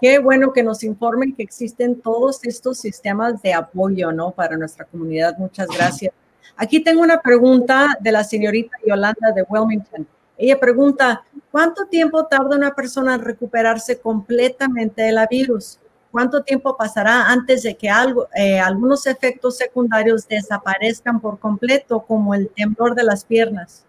Qué 0.00 0.18
bueno 0.20 0.52
que 0.52 0.62
nos 0.62 0.84
informen 0.84 1.34
que 1.34 1.42
existen 1.42 2.00
todos 2.00 2.44
estos 2.44 2.78
sistemas 2.78 3.42
de 3.42 3.52
apoyo, 3.52 4.12
¿no? 4.12 4.30
Para 4.30 4.56
nuestra 4.56 4.84
comunidad. 4.84 5.36
Muchas 5.38 5.66
gracias. 5.68 6.12
Aquí 6.56 6.80
tengo 6.80 7.02
una 7.02 7.20
pregunta 7.20 7.96
de 8.00 8.12
la 8.12 8.22
señorita 8.22 8.76
Yolanda 8.86 9.32
de 9.32 9.44
Wilmington. 9.48 10.06
Ella 10.36 10.58
pregunta, 10.58 11.24
¿cuánto 11.50 11.86
tiempo 11.86 12.26
tarda 12.26 12.56
una 12.56 12.74
persona 12.74 13.14
en 13.14 13.22
recuperarse 13.22 13.98
completamente 13.98 15.02
de 15.02 15.12
la 15.12 15.26
virus? 15.26 15.80
¿Cuánto 16.12 16.42
tiempo 16.42 16.76
pasará 16.76 17.28
antes 17.28 17.64
de 17.64 17.76
que 17.76 17.90
algo, 17.90 18.28
eh, 18.34 18.58
algunos 18.58 19.06
efectos 19.06 19.56
secundarios 19.56 20.26
desaparezcan 20.26 21.20
por 21.20 21.38
completo, 21.38 22.00
como 22.00 22.34
el 22.34 22.48
temblor 22.48 22.94
de 22.94 23.02
las 23.02 23.24
piernas? 23.24 23.84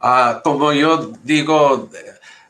Ah, 0.00 0.40
como 0.44 0.72
yo 0.72 1.12
digo, 1.24 1.90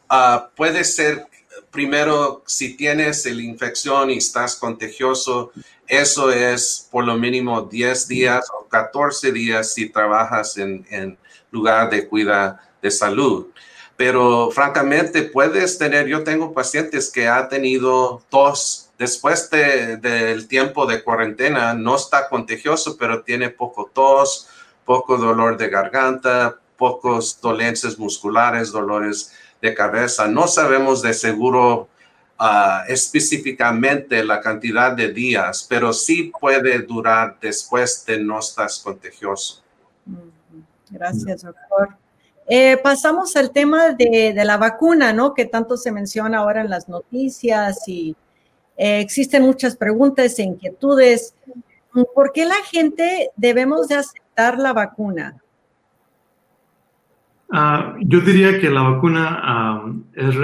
ah, 0.09 0.51
puede 0.55 0.85
ser 0.85 1.27
primero 1.71 2.43
si 2.47 2.77
tienes 2.77 3.25
la 3.27 3.43
infección 3.43 4.11
y 4.11 4.19
estás 4.19 4.57
contagioso, 4.57 5.53
eso 5.87 6.31
es 6.31 6.89
por 6.91 7.05
lo 7.05 7.17
mínimo 7.17 7.63
10 7.63 8.09
días 8.09 8.47
o 8.59 8.67
14 8.69 9.33
días 9.33 9.75
si 9.75 9.89
trabajas 9.89 10.57
en, 10.59 10.87
en 10.91 11.19
lugar 11.51 11.91
de 11.91 12.07
cuida 12.07 12.61
de 12.83 12.91
salud. 12.91 13.47
Pero 13.97 14.51
francamente 14.53 15.23
puedes 15.23 15.77
tener, 15.77 16.07
yo 16.07 16.23
tengo 16.23 16.55
pacientes 16.55 17.11
que 17.11 17.27
ha 17.27 17.49
tenido 17.49 18.23
tos 18.31 18.91
después 18.99 19.49
del 19.51 20.47
tiempo 20.49 20.87
de 20.87 21.03
cuarentena, 21.03 21.75
no 21.75 21.97
está 21.97 22.29
contagioso, 22.29 22.97
pero 22.97 23.23
tiene 23.23 23.51
poco 23.51 23.91
tos, 23.93 24.49
poco 24.85 25.17
dolor 25.17 25.57
de 25.57 25.69
garganta, 25.69 26.59
pocos 26.77 27.41
dolencias 27.41 27.99
musculares, 27.99 28.71
dolores 28.71 29.33
de 29.61 29.75
cabeza. 29.75 30.27
No 30.29 30.47
sabemos 30.47 31.03
de 31.03 31.15
seguro 31.15 31.89
ah, 32.39 32.85
específicamente 32.89 34.25
la 34.25 34.41
cantidad 34.41 34.93
de 34.93 35.13
días, 35.13 35.67
pero 35.69 35.93
sí 35.93 36.33
puede 36.41 36.79
durar 36.81 37.39
después 37.41 38.05
de 38.07 38.21
no 38.21 38.39
estar 38.39 38.69
contagioso. 38.83 39.63
Gracias, 40.91 41.43
doctor. 41.43 41.97
Eh, 42.51 42.79
pasamos 42.79 43.37
al 43.37 43.51
tema 43.51 43.91
de, 43.91 44.33
la 44.35 44.57
vacuna, 44.57 45.13
¿no? 45.13 45.35
Que 45.35 45.45
tanto 45.45 45.77
se 45.77 45.93
menciona 45.93 46.39
ahora 46.39 46.63
en 46.63 46.71
las 46.71 46.89
noticias 46.89 47.87
y 47.87 48.17
eh, 48.79 49.01
existen 49.01 49.43
muchas 49.43 49.77
preguntas 49.77 50.39
e 50.39 50.45
inquietudes. 50.45 51.35
¿Por 52.15 52.33
qué 52.33 52.47
la 52.47 52.63
gente 52.71 53.31
debemos 53.37 53.89
de 53.89 53.97
aceptar 53.97 54.59
la 54.59 54.73
vacuna? 54.73 55.43
Ah, 57.51 57.97
yo 58.01 58.21
diría 58.21 58.61
que 58.61 58.71
la 58.71 58.83
vacuna 58.83 59.83
es 60.15 60.35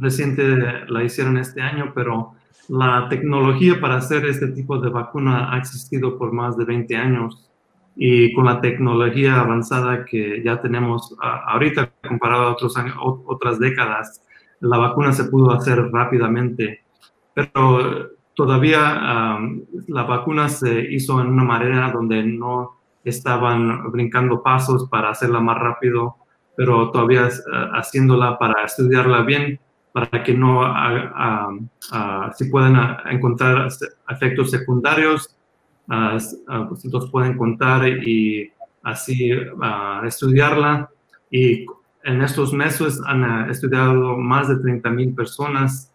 reciente, 0.00 0.86
la 0.88 1.02
hicieron 1.02 1.36
este 1.38 1.60
año, 1.60 1.92
pero 1.94 2.34
la 2.68 3.08
tecnología 3.08 3.80
para 3.80 3.96
hacer 3.96 4.24
este 4.26 4.48
tipo 4.48 4.78
de 4.78 4.88
vacuna 4.88 5.52
ha 5.52 5.58
existido 5.58 6.16
por 6.16 6.32
más 6.32 6.56
de 6.56 6.64
20 6.64 6.96
años. 6.96 7.50
Y 7.96 8.32
con 8.34 8.46
la 8.46 8.60
tecnología 8.60 9.40
avanzada 9.40 10.04
que 10.04 10.42
ya 10.44 10.60
tenemos 10.60 11.14
ahorita 11.20 11.92
comparado 12.06 12.42
a 12.44 12.52
otros 12.52 12.74
otras 13.24 13.58
décadas, 13.60 14.20
la 14.60 14.78
vacuna 14.78 15.12
se 15.12 15.24
pudo 15.24 15.52
hacer 15.52 15.78
rápidamente, 15.92 16.84
pero 17.34 18.10
todavía 18.34 19.38
la 19.86 20.02
vacuna 20.04 20.48
se 20.48 20.92
hizo 20.92 21.20
en 21.20 21.28
una 21.28 21.44
manera 21.44 21.90
donde 21.92 22.24
no 22.24 22.80
estaban 23.04 23.92
brincando 23.92 24.42
pasos 24.42 24.88
para 24.88 25.10
hacerla 25.10 25.40
más 25.40 25.58
rápido, 25.58 26.16
pero 26.56 26.90
todavía 26.90 27.28
haciéndla 27.72 28.38
para 28.38 28.64
estudiarla 28.64 29.22
bien, 29.22 29.58
para 29.92 30.22
que 30.22 30.34
no 30.34 30.74
se 32.34 32.46
puedan 32.46 32.96
encontrar 33.10 33.68
efectos 34.08 34.50
secundarios 34.50 35.36
pues, 35.86 36.84
los 36.84 37.10
pueden 37.10 37.36
contar 37.36 37.86
y 37.88 38.52
así 38.82 39.30
estudiarla. 40.04 40.90
Y 41.30 41.66
en 42.04 42.22
estos 42.22 42.52
meses 42.52 43.00
han 43.06 43.48
estudiado 43.50 44.16
más 44.16 44.48
de 44.48 44.56
30 44.56 44.90
mil 44.90 45.14
personas 45.14 45.92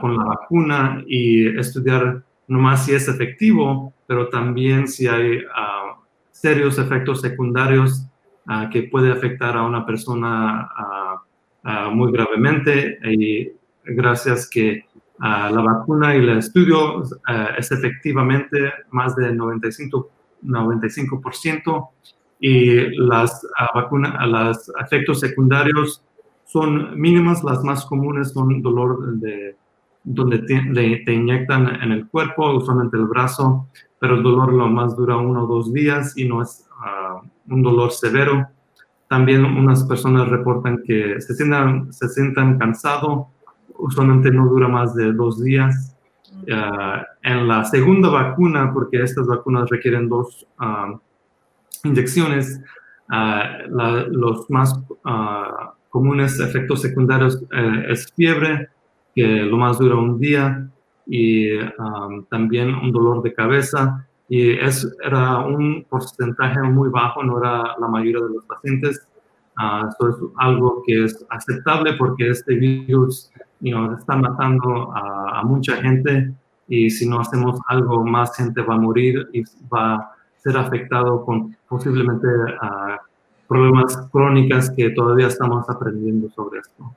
con 0.00 0.16
la 0.16 0.24
vacuna 0.24 1.02
y 1.06 1.58
estudiar 1.58 2.22
no 2.48 2.58
más 2.58 2.84
si 2.84 2.94
es 2.94 3.08
efectivo, 3.08 3.94
pero 4.06 4.28
también 4.28 4.86
si 4.86 5.06
hay 5.06 5.42
serios 6.32 6.78
efectos 6.78 7.22
secundarios 7.22 8.06
que 8.70 8.84
puede 8.84 9.12
afectar 9.12 9.56
a 9.56 9.62
una 9.62 9.86
persona 9.86 10.68
muy 11.92 12.12
gravemente. 12.12 12.98
Y 13.04 13.52
gracias 13.84 14.48
que 14.48 14.84
la 15.22 15.62
vacuna 15.62 16.16
y 16.16 16.18
el 16.18 16.38
estudio 16.38 17.02
eh, 17.02 17.48
es 17.58 17.70
efectivamente 17.70 18.72
más 18.90 19.14
de 19.14 19.32
95%, 19.32 20.06
95% 20.42 21.88
y 22.40 22.96
las 23.06 23.44
uh, 23.44 23.78
vacunas, 23.78 24.26
los 24.26 24.72
efectos 24.80 25.20
secundarios 25.20 26.02
son 26.44 27.00
mínimos, 27.00 27.44
las 27.44 27.62
más 27.62 27.86
comunes 27.86 28.32
son 28.32 28.60
dolor 28.60 29.14
de, 29.18 29.56
donde 30.02 30.40
te, 30.40 31.12
inyectan 31.12 31.68
en 31.82 31.92
el 31.92 32.08
cuerpo, 32.08 32.56
usualmente 32.56 32.96
el 32.96 33.06
brazo, 33.06 33.68
pero 34.00 34.16
el 34.16 34.24
dolor 34.24 34.52
lo 34.52 34.68
más 34.68 34.96
dura 34.96 35.16
uno 35.16 35.44
o 35.44 35.46
dos 35.46 35.72
días 35.72 36.16
y 36.16 36.24
no 36.24 36.42
es 36.42 36.68
ah, 36.80 37.22
un 37.48 37.62
dolor 37.62 37.92
severo. 37.92 38.48
También 39.08 39.44
unas 39.44 39.84
personas 39.84 40.28
reportan 40.28 40.82
que 40.84 41.20
se 41.20 41.34
sientan, 41.34 41.92
se 41.92 42.08
sientan 42.08 42.58
cansados 42.58 43.26
usualmente 43.82 44.30
no 44.30 44.46
dura 44.48 44.68
más 44.68 44.94
de 44.94 45.12
dos 45.12 45.42
días. 45.42 45.96
Ah, 46.52 47.04
en 47.22 47.46
la 47.46 47.64
segunda 47.64 48.08
vacuna, 48.08 48.72
porque 48.72 49.02
estas 49.02 49.26
vacunas 49.26 49.68
requieren 49.68 50.08
dos 50.08 50.46
ah, 50.58 50.98
inyecciones, 51.84 52.60
ah, 53.08 53.58
los 53.68 54.48
más 54.50 54.78
comunes 55.90 56.40
efectos 56.40 56.80
secundarios 56.80 57.42
eh, 57.52 57.86
es 57.90 58.10
fiebre, 58.14 58.68
que 59.14 59.26
lo 59.42 59.58
más 59.58 59.78
dura 59.78 59.96
un 59.96 60.18
día, 60.18 60.68
y 61.04 61.58
también 62.30 62.74
un 62.74 62.92
dolor 62.92 63.22
de 63.22 63.34
cabeza. 63.34 64.06
Y 64.32 64.52
era 65.04 65.40
un 65.40 65.84
porcentaje 65.90 66.58
muy 66.62 66.88
bajo, 66.88 67.22
no 67.22 67.36
era 67.36 67.76
la 67.78 67.86
mayoría 67.86 68.24
de 68.24 68.30
los 68.30 68.44
pacientes. 68.46 69.06
esto 69.90 70.08
es 70.08 70.16
algo 70.38 70.82
que 70.86 71.04
es 71.04 71.26
aceptable 71.28 71.92
porque 71.98 72.30
este 72.30 72.54
virus 72.54 73.30
you 73.60 73.92
está 73.92 74.16
matando 74.16 74.90
a, 74.96 75.42
mucha 75.44 75.76
gente 75.82 76.32
y 76.66 76.88
si 76.88 77.06
no 77.06 77.20
hacemos 77.20 77.60
algo, 77.68 78.06
más 78.06 78.34
gente 78.34 78.62
va 78.62 78.76
a 78.76 78.78
morir 78.78 79.28
y 79.34 79.42
va 79.70 79.96
a 79.96 80.12
ser 80.38 80.56
afectado 80.56 81.26
con 81.26 81.54
posiblemente 81.68 82.28
problemas 83.52 83.96
crónicas 84.10 84.70
que 84.70 84.90
todavía 84.90 85.26
estamos 85.26 85.68
aprendiendo 85.68 86.30
sobre 86.30 86.60
esto. 86.60 86.94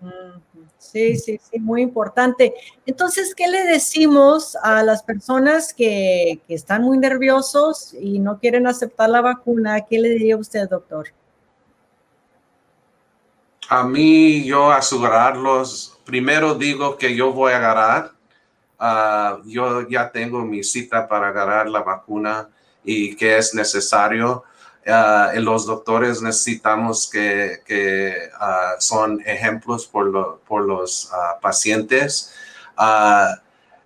Sí, 0.77 1.17
sí, 1.17 1.39
sí, 1.41 1.59
muy 1.59 1.81
importante. 1.81 2.53
Entonces, 2.85 3.35
¿qué 3.35 3.47
le 3.47 3.65
decimos 3.65 4.55
a 4.63 4.83
las 4.83 5.03
personas 5.03 5.73
que, 5.73 6.39
que 6.47 6.53
están 6.53 6.83
muy 6.83 6.97
nerviosos 6.97 7.93
y 7.99 8.19
no 8.19 8.39
quieren 8.39 8.67
aceptar 8.67 9.09
la 9.09 9.21
vacuna? 9.21 9.81
¿Qué 9.81 9.99
le 9.99 10.09
diría 10.09 10.37
usted, 10.37 10.69
doctor? 10.69 11.07
A 13.67 13.83
mí, 13.83 14.45
yo 14.45 14.71
asegurarlos 14.71 15.95
primero 16.05 16.53
digo 16.53 16.97
que 16.97 17.15
yo 17.15 17.33
voy 17.33 17.51
a 17.51 17.57
agarrar. 17.57 18.11
Ah, 18.79 19.39
yo 19.45 19.87
ya 19.89 20.11
tengo 20.11 20.45
mi 20.45 20.63
cita 20.63 21.07
para 21.07 21.29
agarrar 21.29 21.67
la 21.67 21.81
vacuna 21.81 22.49
y 22.83 23.15
que 23.15 23.37
es 23.37 23.53
necesario. 23.53 24.43
Uh, 24.87 25.39
los 25.39 25.65
doctores 25.65 26.21
necesitamos 26.21 27.09
que, 27.09 27.61
que 27.65 28.29
ah, 28.39 28.75
son 28.77 29.19
ejemplos 29.25 29.87
por, 29.87 30.61
los 30.61 31.11
pacientes. 31.41 32.31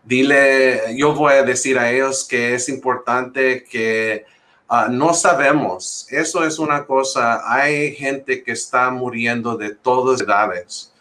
dile, 0.03 0.97
yo 0.97 1.13
voy 1.13 1.35
a 1.35 1.43
decir 1.43 1.79
a 1.79 1.89
ellos 1.89 2.25
que 2.25 2.53
es 2.53 2.67
importante 2.67 3.63
que 3.63 4.25
no 4.89 5.13
sabemos. 5.13 6.05
Eso 6.09 6.43
es 6.43 6.59
una 6.59 6.85
cosa. 6.85 7.43
Hay 7.45 7.95
gente 7.95 8.43
que 8.43 8.51
está 8.51 8.89
muriendo 8.91 9.55
de 9.55 9.75
todas 9.75 10.19
edades 10.19 10.93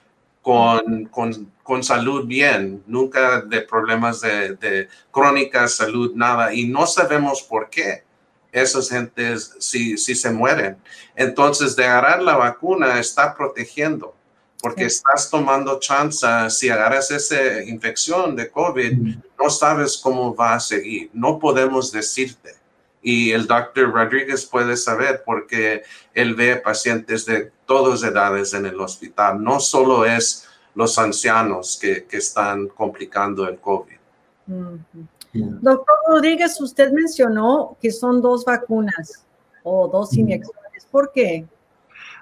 con, 0.43 1.83
salud 1.83 2.25
bien, 2.25 2.85
nunca 2.87 3.41
de 3.41 3.63
problemas 3.63 4.21
de 4.21 4.89
crónica, 5.11 5.67
salud, 5.67 6.13
nada, 6.15 6.55
y 6.55 6.69
no 6.69 6.87
sabemos 6.87 7.43
por 7.43 7.69
qué 7.69 8.08
esas 8.61 8.89
gentes 8.89 9.55
si, 9.59 9.97
si 9.97 10.15
se 10.15 10.31
mueren. 10.31 10.77
Entonces, 11.15 11.75
de 11.77 11.85
agarrar 11.85 12.23
la 12.23 12.37
vacuna 12.37 12.99
está 12.99 13.35
protegiendo, 13.35 14.15
porque 14.61 14.87
estás 14.87 15.31
tomando 15.31 15.79
chance, 15.79 16.27
si 16.51 16.69
agarras 16.69 17.11
esa 17.11 17.63
infección 17.63 18.37
de 18.37 18.51
COVID, 18.51 18.93
no 19.39 19.51
sabes 19.51 19.99
cómo 19.99 20.35
va 20.35 20.55
a 20.55 20.61
seguir, 20.61 21.11
no 21.13 21.39
podemos 21.39 21.93
decirte 21.93 22.59
y 23.03 23.33
el 23.33 23.47
doctor 23.47 23.93
Rodríguez 23.93 24.45
puede 24.45 24.77
saber 24.77 25.23
porque 25.25 25.83
él 26.15 26.35
ve 26.35 26.57
pacientes 26.57 27.25
de 27.27 27.51
todas 27.65 28.03
edades 28.03 28.55
en 28.55 28.67
el 28.67 28.81
hospital. 28.81 29.43
No 29.43 29.61
solo 29.61 30.05
es 30.05 30.47
los 30.75 30.99
ancianos 30.99 31.79
que, 31.81 32.05
que 32.05 32.19
están 32.19 32.69
complicando 32.69 33.49
el 33.49 33.59
COVID. 33.59 33.97
Doctor 35.33 35.97
Rodríguez, 36.09 36.61
usted 36.61 36.93
mencionó 36.93 37.77
que 37.81 37.91
son 37.91 38.23
dos 38.23 38.45
vacunas 38.45 39.27
o 39.63 39.89
dos 39.89 40.15
inyecciones. 40.15 40.87
¿Por 40.91 41.13
qué? 41.13 41.47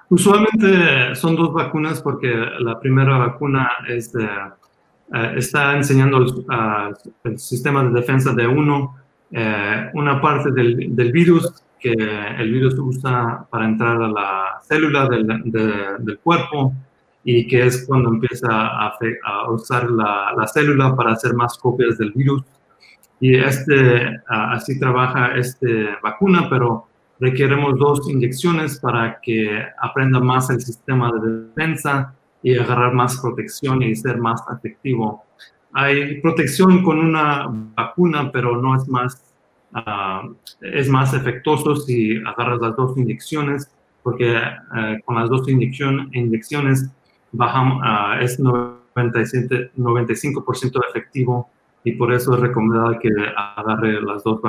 Usualmente 0.09 1.15
son 1.15 1.35
dos 1.35 1.53
vacunas 1.53 2.01
porque 2.01 2.33
la 2.59 2.79
primera 2.79 3.17
vacuna 3.17 3.69
es 3.87 4.13
eh, 4.15 5.33
está 5.35 5.75
enseñando 5.75 6.25
el 7.23 7.39
sistema 7.39 7.83
de 7.83 7.91
defensa 7.91 8.33
de 8.33 8.47
uno 8.47 8.95
eh, 9.31 9.89
una 9.93 10.21
parte 10.21 10.51
del, 10.51 10.95
del, 10.95 11.11
virus 11.11 11.51
que 11.79 11.91
el 11.91 12.51
virus 12.51 12.75
usa 12.79 13.45
para 13.49 13.65
entrar 13.65 14.01
a 14.01 14.07
la 14.07 14.61
célula 14.63 15.07
del, 15.09 15.27
del, 15.99 16.19
cuerpo 16.19 16.73
y 17.25 17.45
que 17.45 17.65
es 17.65 17.85
cuando 17.85 18.09
empieza 18.09 18.47
a, 18.49 18.97
a 19.25 19.51
usar 19.51 19.89
la, 19.91 20.33
la, 20.35 20.47
célula 20.47 20.95
para 20.95 21.11
hacer 21.11 21.33
más 21.33 21.57
copias 21.57 21.97
del 21.97 22.13
virus. 22.13 22.41
Y 23.19 23.35
este, 23.35 24.21
así 24.27 24.79
trabaja 24.79 25.35
esta 25.35 25.67
vacuna, 26.03 26.47
pero 26.49 26.87
requeremos 27.19 27.77
dos 27.79 28.07
inyecciones 28.09 28.79
para 28.79 29.19
que 29.21 29.63
aprenda 29.79 30.19
más 30.19 30.49
el 30.49 30.61
sistema 30.61 31.11
de 31.11 31.45
defensa 31.47 32.13
y 32.43 32.57
agarrar 32.57 32.93
más 32.93 33.19
protección 33.19 33.81
y 33.81 33.95
ser 33.95 34.17
más 34.17 34.41
efectivo. 34.55 35.23
Hay 35.73 36.21
protección 36.21 36.83
con 36.83 36.99
una 36.99 37.47
vacuna, 37.75 38.31
pero 38.31 38.61
no 38.61 38.75
es 38.75 38.87
más, 38.87 39.33
uh, 39.73 40.33
es 40.61 40.87
más 40.87 41.13
efectuoso 41.13 41.75
si 41.75 42.17
agarras 42.17 42.59
las 42.61 42.75
dos 42.75 42.97
inyecciones, 42.97 43.69
porque 44.03 44.37
uh, 44.37 45.03
con 45.05 45.15
las 45.15 45.29
dos 45.29 45.49
inyección, 45.49 46.09
inyecciones 46.13 46.89
bajamos, 47.31 47.81
uh, 47.81 48.23
es 48.23 48.39
97, 48.39 49.71
95% 49.75 50.81
efectivo 50.89 51.49
y 51.87 51.93
por 51.93 52.13
eso 52.13 52.33
es 52.33 52.41
recomendable 52.41 52.99
que 52.99 53.09
agarre 53.55 54.01
las 54.01 54.21
dos, 54.21 54.41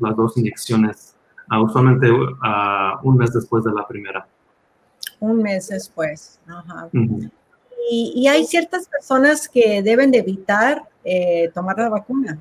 las 0.00 0.16
dos 0.16 0.36
inyecciones, 0.36 1.14
usualmente 1.60 2.10
un 2.10 3.16
mes 3.16 3.32
después 3.32 3.62
de 3.62 3.72
la 3.72 3.86
primera. 3.86 4.26
Un 5.20 5.42
mes 5.42 5.68
después. 5.68 6.40
Ajá. 6.48 6.88
Uh 6.92 6.98
-huh. 6.98 7.30
Y, 7.88 8.12
y, 8.16 8.28
hay 8.28 8.44
ciertas 8.44 8.88
personas 8.88 9.48
que 9.48 9.82
deben 9.82 10.10
de 10.10 10.18
evitar 10.18 10.82
eh, 11.04 11.50
tomar 11.54 11.78
la 11.78 11.88
vacuna. 11.88 12.38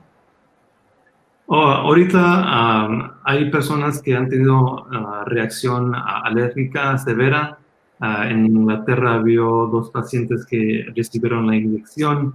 Oh, 1.48 1.58
ahorita 1.58 2.88
um, 2.88 3.12
hay 3.24 3.50
personas 3.52 4.02
que 4.02 4.16
han 4.16 4.30
tenido 4.30 4.86
uh, 4.86 5.26
reacción 5.26 5.94
alérgica 5.96 6.98
severa. 6.98 7.58
Uh, 8.00 8.24
en 8.30 8.46
Inglaterra 8.46 9.20
vio 9.20 9.68
dos 9.68 9.92
pacientes 9.92 10.46
que 10.46 10.86
recibieron 10.96 11.46
la 11.48 11.56
inyección 11.56 12.34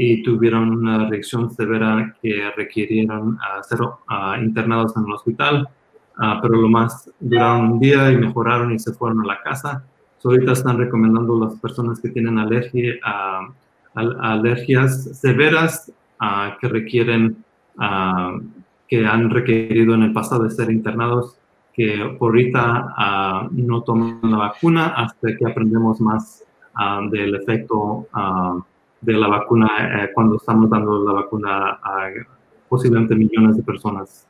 y 0.00 0.22
tuvieron 0.22 0.70
una 0.70 1.08
reacción 1.08 1.50
severa 1.50 2.14
que 2.22 2.52
requirieron 2.56 3.30
uh, 3.30 3.64
ser 3.68 3.80
internados 4.40 4.96
en 4.96 5.04
el 5.04 5.12
hospital, 5.12 5.68
pero 6.40 6.54
lo 6.54 6.68
más 6.68 7.10
duraron 7.18 7.72
un 7.72 7.80
día 7.80 8.12
y 8.12 8.16
mejoraron 8.16 8.72
y 8.72 8.78
se 8.78 8.92
fueron 8.92 9.20
a 9.22 9.26
la 9.26 9.42
casa. 9.42 9.84
So, 10.18 10.30
ahorita 10.30 10.52
están 10.52 10.78
recomendando 10.78 11.36
a 11.36 11.46
las 11.46 11.58
personas 11.60 12.00
que 12.00 12.10
tienen 12.10 12.38
alergia, 12.38 12.94
a, 13.04 13.48
a, 13.94 14.32
alergias 14.32 15.18
severas 15.18 15.92
a, 16.20 16.56
que 16.60 16.68
requieren, 16.68 17.44
que 18.88 19.06
han 19.06 19.30
requerido 19.30 19.94
en 19.94 20.02
el 20.04 20.12
pasado 20.12 20.44
de 20.44 20.50
ser 20.50 20.70
internados, 20.70 21.36
que 21.72 22.16
por 22.20 22.30
ahorita 22.30 23.48
no 23.50 23.82
tomen 23.82 24.20
la 24.22 24.38
vacuna 24.38 24.94
hasta 24.96 25.36
que 25.36 25.44
aprendemos 25.44 26.00
más 26.00 26.44
del 27.10 27.34
efecto 27.34 28.06
de 29.00 29.12
la 29.12 29.28
vacuna 29.28 29.68
eh, 30.04 30.10
cuando 30.14 30.36
estamos 30.36 30.68
dando 30.70 31.04
la 31.04 31.12
vacuna 31.12 31.78
a 31.82 32.10
posiblemente 32.68 33.14
millones 33.14 33.56
de 33.56 33.62
personas. 33.62 34.26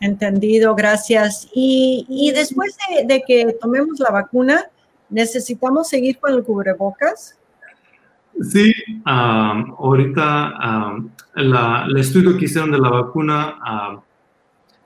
Entendido, 0.00 0.74
gracias. 0.74 1.48
Y, 1.54 2.06
y 2.08 2.30
después 2.30 2.76
de, 2.88 3.06
de, 3.06 3.22
que 3.26 3.56
tomemos 3.60 3.98
la 3.98 4.10
vacuna, 4.10 4.64
¿necesitamos 5.10 5.88
seguir 5.88 6.18
con 6.18 6.32
el 6.34 6.44
cubrebocas? 6.44 7.36
Sí, 8.40 8.72
um, 9.04 9.74
ahorita 9.78 10.92
um, 10.94 11.10
la, 11.34 11.86
el 11.88 11.96
estudio 11.96 12.36
que 12.36 12.44
hicieron 12.44 12.70
de 12.70 12.78
la 12.78 12.90
vacuna 12.90 13.56
uh, 13.58 14.00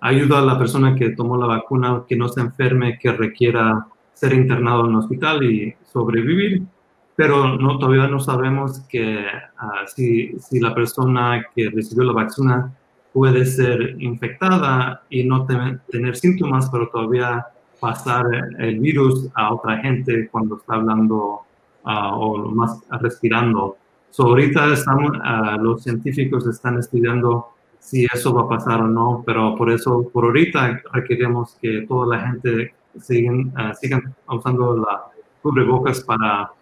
ayuda 0.01 0.39
a 0.39 0.43
la 0.43 0.59
persona 0.59 0.95
que 0.95 1.11
tomó 1.11 1.37
la 1.37 1.47
vacuna 1.47 2.05
que 2.09 2.17
no 2.17 2.29
se 2.29 2.41
enferme, 2.41 2.99
que 2.99 3.13
requiera 3.13 3.87
ser 4.15 4.33
internado 4.33 4.87
en 4.87 4.93
el 4.93 4.97
hospital 4.97 5.43
y 5.43 5.75
sobrevivir, 5.93 6.63
pero 7.17 7.57
no, 7.57 7.79
todavía 7.79 8.09
no 8.09 8.21
sabemos 8.21 8.81
que 8.89 9.25
uh, 9.27 9.87
si, 9.95 10.39
si 10.39 10.61
la 10.61 10.75
persona 10.75 11.45
que 11.55 11.71
recibió 11.71 12.05
la 12.05 12.13
vacuna 12.13 12.73
puede 13.13 13.45
ser 13.45 13.97
infectada 14.01 15.03
y 15.11 15.25
no 15.25 15.45
tener, 15.45 15.81
tener 15.91 16.17
síntomas, 16.17 16.71
pero 16.71 16.89
todavía 16.89 17.47
pasar 17.81 18.25
el 18.59 18.81
virus 18.81 19.29
a 19.35 19.53
otra 19.53 19.79
gente 19.79 20.29
cuando 20.31 20.57
está 20.57 20.75
hablando 20.75 21.43
uh, 21.85 22.15
o 22.15 22.51
más 22.51 22.81
respirando. 23.01 23.77
So, 24.11 24.25
ahorita 24.25 24.73
estamos, 24.73 25.13
uh, 25.17 25.63
los 25.63 25.83
científicos 25.83 26.47
están 26.47 26.79
estudiando 26.79 27.49
si 27.79 28.07
eso 28.15 28.33
va 28.33 28.43
a 28.43 28.49
pasar 28.49 28.81
o 28.81 28.87
no, 28.87 29.23
pero 29.27 29.57
por 29.57 29.71
eso, 29.71 30.09
por 30.13 30.25
ahorita 30.25 30.81
requerimos 30.93 31.59
que 31.61 31.85
toda 31.89 32.17
la 32.17 32.29
gente 32.29 32.75
sigan, 33.01 33.53
sigan 33.81 34.15
usando 34.29 34.77
la 34.77 35.03
cubrebocas 35.43 36.01
para, 36.05 36.53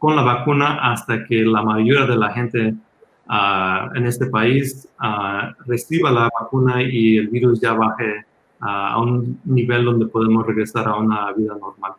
con 0.00 0.16
la 0.16 0.22
vacuna 0.22 0.92
hasta 0.92 1.24
que 1.26 1.44
la 1.44 1.62
mayoría 1.62 2.06
de 2.06 2.16
la 2.16 2.32
gente 2.32 2.74
uh, 3.28 3.94
en 3.94 4.06
este 4.06 4.26
país 4.26 4.88
uh, 4.98 5.52
reciba 5.66 6.10
la 6.10 6.30
vacuna 6.40 6.82
y 6.82 7.18
el 7.18 7.28
virus 7.28 7.60
ya 7.60 7.74
baje 7.74 8.24
uh, 8.62 8.64
a 8.64 9.00
un 9.02 9.38
nivel 9.44 9.84
donde 9.84 10.06
podemos 10.06 10.46
regresar 10.46 10.88
a 10.88 10.96
una 10.96 11.30
vida 11.32 11.54
normal. 11.60 11.92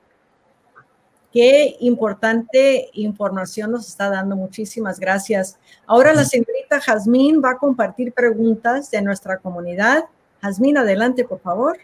Qué 1.32 1.78
importante 1.82 2.90
información 2.94 3.72
nos 3.72 3.88
está 3.88 4.10
dando. 4.10 4.36
Muchísimas 4.36 5.00
gracias. 5.00 5.60
Ahora 5.86 6.12
la 6.12 6.26
señorita 6.26 6.82
Jazmín 6.82 7.40
va 7.40 7.52
a 7.52 7.58
compartir 7.58 8.14
preguntas 8.14 8.90
de 8.90 9.04
nuestra 9.04 9.38
comunidad. 9.38 10.06
Jazmín, 10.42 10.76
adelante, 10.76 11.24
por 11.24 11.40
favor. 11.40 11.78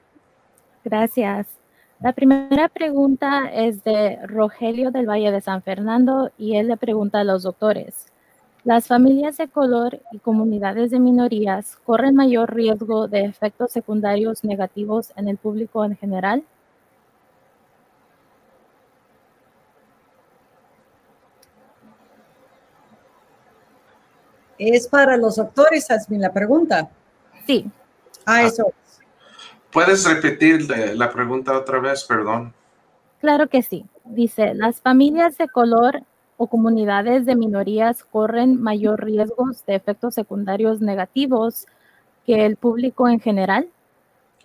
Gracias. 0.83 1.56
La 1.99 2.13
primera 2.13 2.69
pregunta 2.69 3.49
es 3.51 3.83
de 3.83 4.19
Rogelio 4.27 4.91
del 4.91 5.09
Valle 5.09 5.31
de 5.31 5.41
San 5.41 5.63
Fernando 5.63 6.31
y 6.37 6.55
él 6.55 6.67
le 6.67 6.77
pregunta 6.77 7.21
a 7.21 7.23
los 7.23 7.41
doctores. 7.41 8.05
Las 8.63 8.85
familias 8.85 9.37
de 9.37 9.47
color 9.47 9.99
y 10.11 10.19
comunidades 10.19 10.91
de 10.91 10.99
minorías 10.99 11.77
corren 11.85 12.13
mayor 12.13 12.53
riesgo 12.53 13.07
de 13.07 13.21
efectos 13.25 13.71
secundarios 13.71 14.43
negativos 14.43 15.11
en 15.15 15.27
el 15.27 15.37
público 15.37 15.83
en 15.85 15.97
general. 15.97 16.43
Es 24.59 24.87
para 24.87 25.17
los 25.17 25.37
doctores, 25.37 25.89
Asmin, 25.89 26.21
la 26.21 26.31
pregunta. 26.31 26.89
Sí. 27.47 27.65
Ah, 28.23 28.43
eso. 28.43 28.71
¿Puedes 29.77 30.05
repetir 30.05 30.67
la 30.95 31.11
pregunta 31.11 31.55
otra 31.55 31.77
vez? 31.77 32.03
Perdón. 32.03 32.51
Claro 33.21 33.47
que 33.47 33.61
sí. 33.61 33.85
Dice, 34.05 34.55
las 34.55 34.81
familias 34.81 35.37
de 35.37 35.47
color 35.47 36.01
o 36.35 36.47
comunidades 36.47 37.27
de 37.27 37.35
minorías 37.35 38.03
corren 38.03 38.59
mayor 38.59 39.05
riesgos 39.05 39.63
de 39.67 39.75
efectos 39.75 40.15
secundarios 40.15 40.81
negativos 40.81 41.67
que 42.25 42.47
el 42.47 42.55
público 42.55 43.07
en 43.07 43.19
general? 43.19 43.69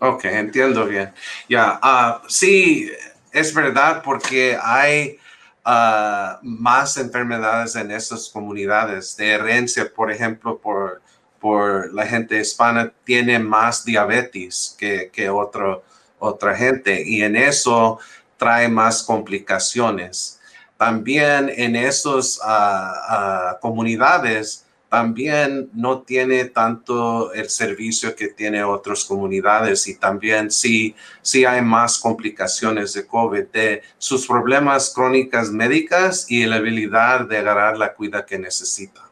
Ok, 0.01 0.27
entiendo 0.27 0.85
bien. 0.85 1.15
Ya, 1.49 1.81
yeah, 1.81 2.21
uh, 2.23 2.29
sí, 2.29 2.91
es 3.33 3.55
verdad 3.55 4.03
porque 4.05 4.59
hay 4.63 5.17
uh, 5.65 6.37
más 6.43 6.99
enfermedades 6.99 7.75
en 7.77 7.91
estas 7.91 8.29
comunidades 8.29 9.17
de 9.17 9.31
herencia, 9.31 9.91
por 9.97 10.13
ejemplo, 10.13 10.59
por, 10.59 11.01
por 11.43 11.93
la 11.93 12.07
gente 12.07 12.41
hispana 12.41 12.91
tiene 13.05 13.39
más 13.39 13.85
diabetes 13.85 14.75
que, 14.79 15.11
que 15.13 15.29
otro, 15.29 15.83
otra 16.19 16.55
gente 16.57 17.03
y 17.05 17.23
en 17.23 17.37
eso 17.37 17.99
trae 18.39 18.69
más 18.69 19.03
complicaciones 19.03 20.39
también 20.83 21.53
en 21.55 21.77
esas 21.77 22.41
uh, 22.45 23.55
uh, 23.55 23.61
comunidades 23.61 24.67
también 24.89 25.71
no 25.73 26.03
tiene 26.03 26.47
tanto 26.47 27.33
el 27.33 27.49
servicio 27.49 28.17
que 28.17 28.27
tiene 28.27 28.65
otras 28.65 29.05
comunidades 29.05 29.87
y 29.87 29.95
también 29.95 30.51
sí, 30.51 30.97
sí 31.23 31.45
hay 31.45 31.63
más 31.63 31.99
complicaciones 31.99 32.95
de 32.95 33.07
COVID, 33.07 33.45
de 33.53 33.83
sus 33.97 34.27
problemas 34.27 34.93
crónicas 34.93 35.53
médicas 35.53 36.27
y 36.29 36.45
la 36.47 36.57
habilidad 36.57 37.29
de 37.29 37.39
agarrar 37.39 37.79
la 37.79 37.95
cuida 37.95 38.27
que 38.27 38.41
necesita. 38.41 39.12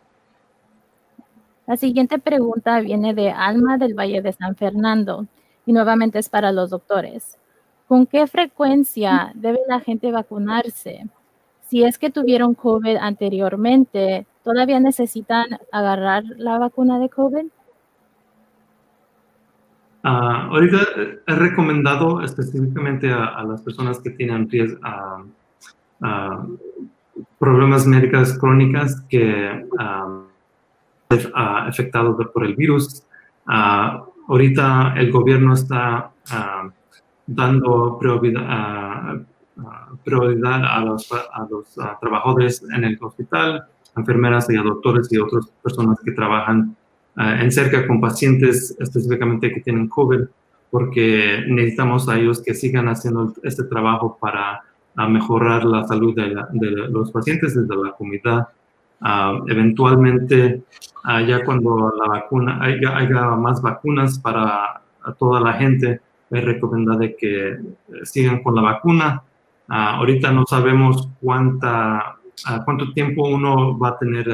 La 1.70 1.76
siguiente 1.76 2.18
pregunta 2.18 2.80
viene 2.80 3.14
de 3.14 3.30
Alma 3.30 3.78
del 3.78 3.94
Valle 3.94 4.20
de 4.22 4.32
San 4.32 4.56
Fernando 4.56 5.28
y 5.64 5.72
nuevamente 5.72 6.18
es 6.18 6.28
para 6.28 6.50
los 6.50 6.70
doctores. 6.70 7.38
¿Con 7.86 8.06
qué 8.06 8.26
frecuencia 8.26 9.30
debe 9.36 9.60
la 9.68 9.78
gente 9.78 10.10
vacunarse? 10.10 11.06
si 11.68 11.84
es 11.84 11.96
que 11.96 12.10
tuvieron 12.10 12.54
COVID 12.54 12.96
anteriormente, 12.96 14.26
¿todavía 14.42 14.80
necesitan 14.80 15.46
agarrar 15.70 16.24
la 16.36 16.58
vacuna 16.58 16.98
de 16.98 17.08
COVID? 17.08 17.44
Uh, 20.02 20.08
ahorita 20.08 20.78
he 21.28 21.34
recomendado 21.36 22.20
específicamente 22.22 23.12
a, 23.12 23.44
las 23.44 23.62
personas 23.62 24.00
que 24.00 24.10
tienen 24.10 24.48
uh, 24.82 26.04
uh, 26.04 26.58
problemas 27.38 27.86
médicos 27.86 28.36
crónicas 28.36 29.00
que 29.08 29.64
afectados 31.34 32.16
por 32.32 32.44
el 32.44 32.54
virus. 32.54 33.02
ahorita 33.46 34.94
el 34.96 35.10
gobierno 35.10 35.54
está 35.54 36.12
dando 37.26 37.98
prioridad 37.98 39.20
prioridad 40.04 40.64
a 40.64 40.80
los, 40.80 41.10
a 41.12 41.46
los 41.50 41.74
trabajadores 42.00 42.62
en 42.74 42.84
el 42.84 42.98
hospital, 43.00 43.64
enfermeras 43.96 44.48
y 44.50 44.56
a 44.56 44.62
doctores 44.62 45.12
y 45.12 45.18
otras 45.18 45.46
personas 45.62 45.98
que 46.04 46.12
trabajan 46.12 46.76
en 47.16 47.52
cerca 47.52 47.86
con 47.86 48.00
pacientes 48.00 48.74
específicamente 48.78 49.52
que 49.52 49.60
tienen 49.60 49.88
COVID, 49.88 50.20
porque 50.70 51.44
necesitamos 51.48 52.08
a 52.08 52.18
ellos 52.18 52.40
que 52.40 52.54
sigan 52.54 52.88
haciendo 52.88 53.34
este 53.42 53.64
trabajo 53.64 54.16
para 54.20 54.62
mejorar 55.08 55.64
la 55.64 55.86
salud 55.86 56.14
de, 56.14 56.34
de 56.52 56.70
los 56.88 57.10
pacientes 57.10 57.54
desde 57.54 57.76
la 57.76 57.92
comunidad 57.92 58.48
Uh, 59.00 59.48
eventualmente, 59.48 60.62
uh, 61.04 61.24
ya 61.26 61.42
cuando 61.44 61.90
la 61.96 62.06
vacuna, 62.06 62.58
haya, 62.60 62.96
haya, 62.98 63.30
más 63.30 63.62
vacunas 63.62 64.18
para 64.18 64.82
toda 65.18 65.40
la 65.40 65.54
gente, 65.54 66.00
es 66.30 66.44
recomendado 66.44 67.00
que 67.18 67.48
eh, 67.48 67.58
sigan 68.04 68.42
con 68.42 68.54
la 68.54 68.62
vacuna. 68.62 69.22
Uh, 69.68 69.96
ahorita 70.00 70.30
no 70.32 70.44
sabemos 70.46 71.08
cuánta, 71.20 72.18
cuánto 72.64 72.92
tiempo 72.92 73.26
uno 73.26 73.78
va 73.78 73.90
a 73.90 73.98
tener 73.98 74.26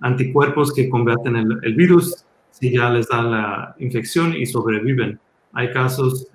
anticuerpos 0.00 0.72
que 0.72 0.88
combaten 0.88 1.36
el, 1.36 1.74
virus 1.74 2.24
si 2.50 2.72
ya 2.72 2.90
les 2.90 3.08
da 3.08 3.22
la 3.22 3.76
infección 3.78 4.34
y 4.34 4.46
sobreviven. 4.46 5.20
Hay 5.52 5.70
casos 5.70 6.28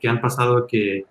que 0.00 0.08
han 0.08 0.20
pasado 0.20 0.66
que, 0.66 1.04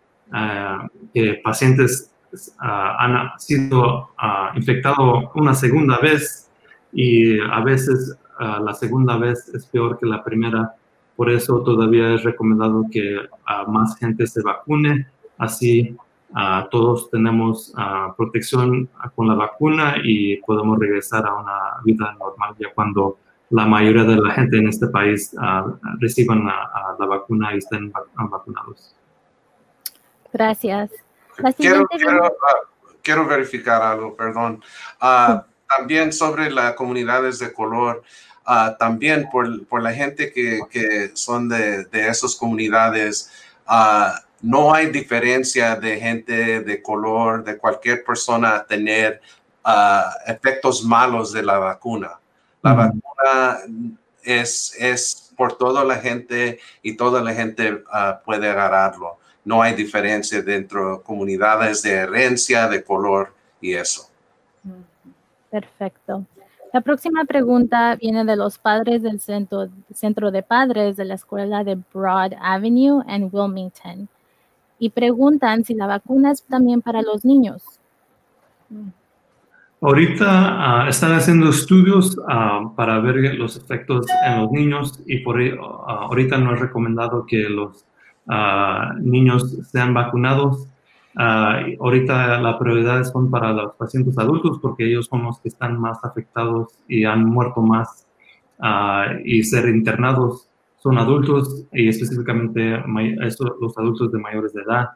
que 1.14 1.42
pacientes 1.44 2.13
Ah, 2.13 2.13
han 2.60 3.40
sido 3.40 4.10
infectados 4.56 5.26
una 5.36 5.54
segunda 5.54 5.98
vez 6.00 6.50
y 6.92 7.40
a 7.40 7.62
veces 7.62 8.18
la 8.40 8.74
segunda 8.74 9.18
vez 9.18 9.50
es 9.50 9.66
peor 9.68 10.00
que 10.00 10.06
la 10.06 10.24
primera. 10.24 10.76
Por 11.16 11.30
eso 11.30 11.62
todavía 11.64 12.16
es 12.16 12.24
recomendado 12.24 12.86
que 12.92 13.18
más 13.68 13.98
gente 13.98 14.26
se 14.28 14.42
vacune. 14.42 15.08
Así 15.38 15.96
todos 16.72 17.10
tenemos 17.12 17.74
protección 18.18 18.90
con 19.16 19.28
la 19.28 19.36
vacuna 19.36 19.96
y 20.04 20.38
podemos 20.38 20.80
regresar 20.80 21.26
a 21.28 21.36
una 21.36 21.60
vida 21.84 22.16
normal 22.20 22.56
ya 22.60 22.74
cuando 22.74 23.18
la 23.50 23.68
mayoría 23.68 24.04
de 24.04 24.16
la 24.16 24.32
gente 24.32 24.58
en 24.58 24.68
este 24.68 24.88
país 24.88 25.36
reciban 26.00 26.46
la, 26.46 26.96
la 27.00 27.06
vacuna 27.06 27.54
y 27.54 27.60
estén 27.60 27.92
vacunados. 28.16 28.96
Gracias. 30.32 31.03
Quiero, 31.58 31.88
quiero, 31.88 32.28
uh, 32.28 32.32
quiero, 33.02 33.26
verificar 33.26 33.82
algo, 33.82 34.16
perdón. 34.16 34.64
Uh, 35.02 35.42
también 35.68 36.14
sobre 36.14 36.52
las 36.52 36.74
comunidades 36.74 37.40
de 37.40 37.52
color, 37.52 38.04
uh, 38.48 38.78
también 38.78 39.28
por, 39.32 39.66
por, 39.66 39.82
la 39.82 39.94
gente 39.94 40.32
que, 40.32 40.62
que 40.70 41.12
son 41.14 41.50
de, 41.50 41.86
de, 41.86 42.08
esas 42.08 42.36
comunidades, 42.36 43.32
no 44.42 44.74
hay 44.74 44.88
diferencia 44.88 45.76
de 45.76 46.00
gente 46.00 46.62
de 46.62 46.82
color, 46.82 47.44
de 47.44 47.58
cualquier 47.58 48.04
persona 48.04 48.66
tener 48.66 49.22
efectos 50.28 50.84
malos 50.84 51.32
de 51.32 51.44
la 51.44 51.58
vacuna. 51.58 52.20
La 52.62 52.74
vacuna 52.74 53.60
es, 54.22 54.76
es 54.78 55.34
por 55.38 55.58
toda 55.58 55.86
la 55.86 55.96
gente 55.96 56.60
y 56.82 56.98
toda 56.98 57.22
la 57.22 57.34
gente 57.34 57.84
puede 58.26 58.50
agarrarlo 58.50 59.18
no 59.46 59.62
hay 59.62 59.74
diferencia 59.74 60.42
dentro 60.42 60.98
de 60.98 61.04
comunidades 61.04 61.82
de 61.82 61.92
herencia, 61.92 62.68
de 62.68 62.84
color 62.84 63.34
y 63.60 63.74
eso. 63.74 64.10
Perfecto. 65.50 66.26
La 66.74 66.82
próxima 66.82 67.24
pregunta 67.26 67.96
viene 67.96 68.26
de 68.26 68.36
los 68.36 68.58
padres 68.58 69.04
del 69.04 69.20
centro, 69.20 69.70
centro 69.94 70.32
de 70.32 70.42
padres 70.42 70.98
de 70.98 71.06
la 71.06 71.14
escuela 71.14 71.64
de 71.64 71.78
Broad 71.94 72.34
Avenue 72.42 73.04
en 73.08 73.30
Wilmington 73.32 74.10
y 74.80 74.90
preguntan 74.90 75.64
si 75.64 75.76
la 75.76 75.86
vacuna 75.86 76.32
es 76.32 76.44
también 76.44 76.82
para 76.82 77.04
los 77.04 77.24
niños. 77.24 77.62
Ahorita 79.82 80.26
ah, 80.26 80.90
están 80.90 81.12
haciendo 81.12 81.50
estudios 81.50 82.18
ah, 82.28 82.72
para 82.76 83.00
ver 83.00 83.36
los 83.36 83.56
efectos 83.56 84.08
en 84.26 84.42
los 84.42 84.52
niños 84.52 85.00
y 85.06 85.20
por 85.20 85.40
ah, 85.40 86.08
ahorita 86.08 86.38
no 86.38 86.56
es 86.56 86.60
recomendado 86.60 87.26
que 87.28 87.50
los 87.50 87.86
niños 89.02 89.58
sean 89.72 89.94
vacunados. 89.94 90.68
ahorita 91.16 92.40
la 92.40 92.58
prioridad 92.58 93.04
son 93.04 93.30
para 93.30 93.54
los 93.54 93.76
pacientes 93.76 94.18
adultos 94.18 94.60
porque 94.62 94.86
ellos 94.86 95.08
son 95.08 95.24
los 95.24 95.40
que 95.40 95.50
están 95.50 95.80
más 95.80 96.04
afectados 96.04 96.74
y 96.88 97.06
han 97.06 97.26
muerto 97.26 97.62
más 97.62 98.08
y 99.24 99.44
ser 99.44 99.68
internados 99.70 100.48
son 100.78 100.98
adultos 100.98 101.66
y 101.72 101.88
específicamente 101.88 102.84
los 103.62 103.78
adultos 103.78 104.12
de 104.12 104.20
mayores 104.20 104.54
de 104.54 104.62
edad. 104.64 104.90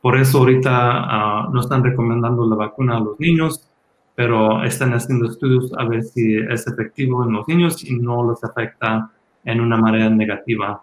Por 0.00 0.16
eso 0.16 0.38
ahorita 0.38 1.48
no 1.52 1.60
están 1.60 1.84
recomendando 1.84 2.46
la 2.48 2.56
vacuna 2.56 2.96
a 2.96 3.00
los 3.00 3.20
niños, 3.20 3.68
pero 4.16 4.64
están 4.64 4.94
haciendo 4.94 5.26
estudios 5.26 5.72
a 5.78 5.84
ver 5.84 6.02
si 6.02 6.36
es 6.36 6.66
efectivo 6.66 7.24
en 7.24 7.32
los 7.32 7.46
niños 7.46 7.84
y 7.84 8.00
no 8.00 8.28
les 8.28 8.42
afecta 8.42 9.12
en 9.44 9.60
una 9.60 9.76
manera 9.76 10.10
negativa 10.10 10.82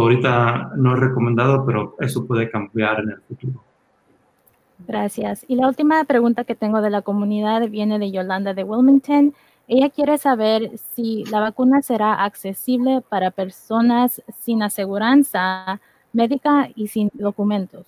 ahorita 0.00 0.72
no 0.76 0.94
es 0.94 1.00
recomendado, 1.00 1.64
pero 1.64 1.96
eso 2.00 2.26
puede 2.26 2.50
cambiar 2.50 3.00
en 3.00 3.10
el 3.10 3.20
futuro. 3.22 3.62
Gracias. 4.86 5.44
Y 5.48 5.56
la 5.56 5.68
última 5.68 6.04
pregunta 6.04 6.44
que 6.44 6.54
tengo 6.54 6.80
de 6.80 6.90
la 6.90 7.02
comunidad 7.02 7.68
viene 7.68 7.98
de 7.98 8.10
Yolanda 8.10 8.54
de 8.54 8.64
Wilmington. 8.64 9.34
Ella 9.66 9.88
quiere 9.88 10.18
saber 10.18 10.72
si 10.94 11.24
la 11.26 11.40
vacuna 11.40 11.80
será 11.80 12.24
accesible 12.24 13.02
para 13.08 13.30
personas 13.30 14.22
sin 14.40 14.62
aseguranza 14.62 15.80
médica 16.12 16.68
y 16.74 16.88
sin 16.88 17.10
documentos. 17.14 17.86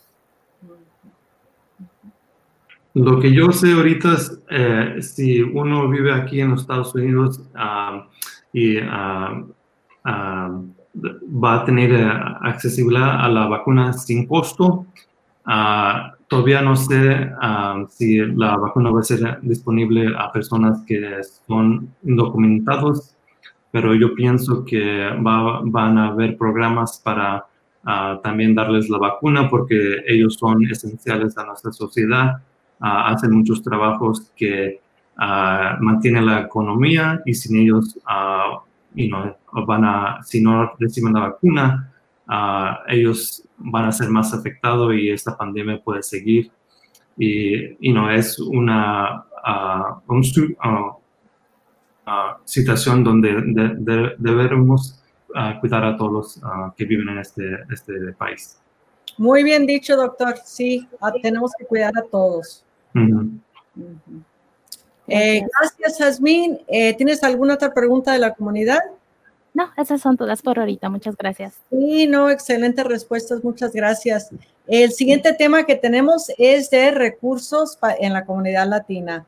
Lo 2.95 3.21
que 3.21 3.31
yo 3.35 3.53
sé 3.53 3.73
ahorita 3.73 4.15
es 4.15 4.41
eh, 4.51 5.03
si 5.03 5.43
uno 5.43 5.87
vive 5.89 6.15
aquí 6.15 6.41
en 6.41 6.53
los 6.53 6.63
Estados 6.63 6.95
Unidos 6.95 7.43
ah, 7.55 8.09
y 8.55 8.79
uh, 8.79 9.53
va 11.03 11.63
a 11.63 11.65
tener 11.65 11.93
eh, 11.93 12.11
accesibilidad 12.43 13.25
a 13.25 13.29
la 13.29 13.47
vacuna 13.47 13.93
sin 13.93 14.27
costo. 14.27 14.87
Ah, 15.45 16.15
todavía 16.29 16.63
no 16.63 16.77
sé 16.77 17.31
ah, 17.41 17.85
si 17.89 18.19
la 18.19 18.57
vacuna 18.57 18.91
va 18.91 19.01
a 19.01 19.05
ser 19.05 19.39
disponible 19.43 20.13
a 20.19 20.33
personas 20.33 20.83
que 20.87 21.21
son 21.47 21.95
indocumentados, 22.03 23.15
pero 23.71 23.95
yo 23.95 24.15
pienso 24.15 24.65
que 24.65 25.11
van 25.19 25.99
a 25.99 26.09
haber 26.09 26.37
programas 26.37 27.01
para 27.05 27.47
ah, 27.85 28.19
también 28.23 28.55
darles 28.55 28.89
la 28.89 28.99
vacuna 28.99 29.49
porque 29.49 30.03
ellos 30.07 30.35
son 30.35 30.65
esenciales 30.65 31.37
a 31.39 31.45
nuestra 31.45 31.73
sociedad, 31.73 32.43
hacen 32.81 33.33
muchos 33.33 33.63
trabajos 33.63 34.33
que 34.37 34.81
mantienen 35.81 36.27
la 36.27 36.41
economía 36.41 37.23
y 37.25 37.33
sin 37.33 37.57
ellos 37.57 37.99
y 38.97 39.09
no 39.09 39.37
van 39.53 39.85
a, 39.85 40.23
si 40.25 40.41
no 40.41 40.73
reciben 40.81 41.13
la 41.13 41.21
vacuna, 41.21 41.93
uh, 42.29 42.91
ellos 42.91 43.47
van 43.59 43.85
a 43.85 43.93
ser 43.93 44.09
más 44.09 44.35
afectados 44.35 44.93
y 44.95 45.11
esta 45.11 45.37
pandemia 45.37 45.81
puede 45.83 46.03
seguir. 46.03 46.51
Y, 47.19 47.93
no 47.93 48.11
es 48.11 48.39
una 48.39 49.25
uh, 49.47 50.03
situación 52.45 53.05
donde 53.05 54.15
debemos 54.19 55.03
cuidar 55.61 55.85
a 55.85 55.97
todos 55.97 56.13
los 56.13 56.41
que 56.77 56.85
viven 56.85 57.09
en 57.11 57.19
este, 57.19 57.59
este 57.71 58.13
país. 58.13 58.61
Muy 59.19 59.43
bien 59.43 59.67
dicho, 59.67 59.97
doctor. 59.97 60.37
Sí, 60.45 60.87
tenemos 61.23 61.53
que 61.59 61.65
cuidar 61.65 61.93
a 61.97 62.03
todos. 62.03 62.65
Eh, 65.09 65.47
gracias, 65.59 65.99
Jasmine. 65.99 66.65
Eh, 66.67 66.95
¿Tienes 66.95 67.23
alguna 67.23 67.55
otra 67.55 67.73
pregunta 67.73 68.13
de 68.13 68.19
la 68.19 68.35
comunidad? 68.35 68.81
No, 69.55 69.71
esas 69.77 70.01
son 70.01 70.17
todas 70.17 70.43
por 70.43 70.59
ahorita. 70.59 70.89
Muchas 70.91 71.17
gracias. 71.17 71.55
Sí, 71.71 72.07
no, 72.07 72.29
excelentes 72.29 72.85
respuestas. 72.85 73.43
Muchas 73.43 73.73
gracias. 73.73 74.31
El 74.67 74.93
siguiente 74.93 75.33
tema 75.33 75.65
que 75.65 75.77
tenemos 75.77 76.31
es 76.37 76.71
de 76.71 76.91
recursos 76.91 77.79
en 77.99 78.13
la 78.13 78.27
comunidad 78.27 78.67
latina. 78.67 79.25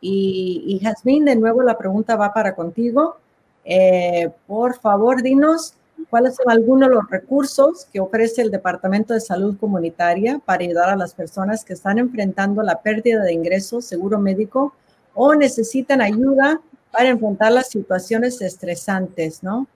Y, 0.00 0.62
y 0.66 0.78
Jasmine, 0.78 1.32
de 1.32 1.36
nuevo 1.36 1.62
la 1.62 1.76
pregunta 1.76 2.16
va 2.16 2.32
para 2.32 2.54
contigo. 2.54 3.16
Eh, 3.64 4.30
por 4.46 4.78
favor, 4.78 5.22
dinos 5.22 5.74
cuáles 6.08 6.36
son 6.36 6.50
algunos 6.50 6.88
de 6.88 6.94
los 6.94 7.10
recursos 7.10 7.86
que 7.92 8.00
ofrece 8.00 8.42
el 8.42 8.50
Departamento 8.50 9.12
de 9.12 9.20
Salud 9.20 9.56
Comunitaria 9.58 10.40
para 10.44 10.62
ayudar 10.62 10.90
a 10.90 10.96
las 10.96 11.14
personas 11.14 11.64
que 11.64 11.72
están 11.72 11.98
enfrentando 11.98 12.62
la 12.62 12.80
pérdida 12.80 13.22
de 13.24 13.32
ingresos, 13.32 13.84
seguro 13.84 14.18
médico 14.20 14.72
o 15.16 15.34
necesitan 15.34 16.00
ayuda 16.00 16.60
para 16.92 17.08
enfrentar 17.08 17.50
las 17.50 17.68
situaciones 17.68 18.40
estresantes, 18.40 19.42
¿no? 19.42 19.66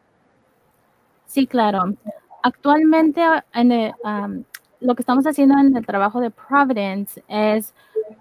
Sí, 1.27 1.47
claro. 1.47 1.95
Actualmente 2.43 3.23
en 3.53 3.93
lo 4.81 4.95
que 4.95 5.03
estamos 5.03 5.27
haciendo 5.27 5.59
en 5.59 5.77
el 5.77 5.85
trabajo 5.85 6.21
de 6.21 6.31
Providence 6.31 7.23
es 7.27 7.75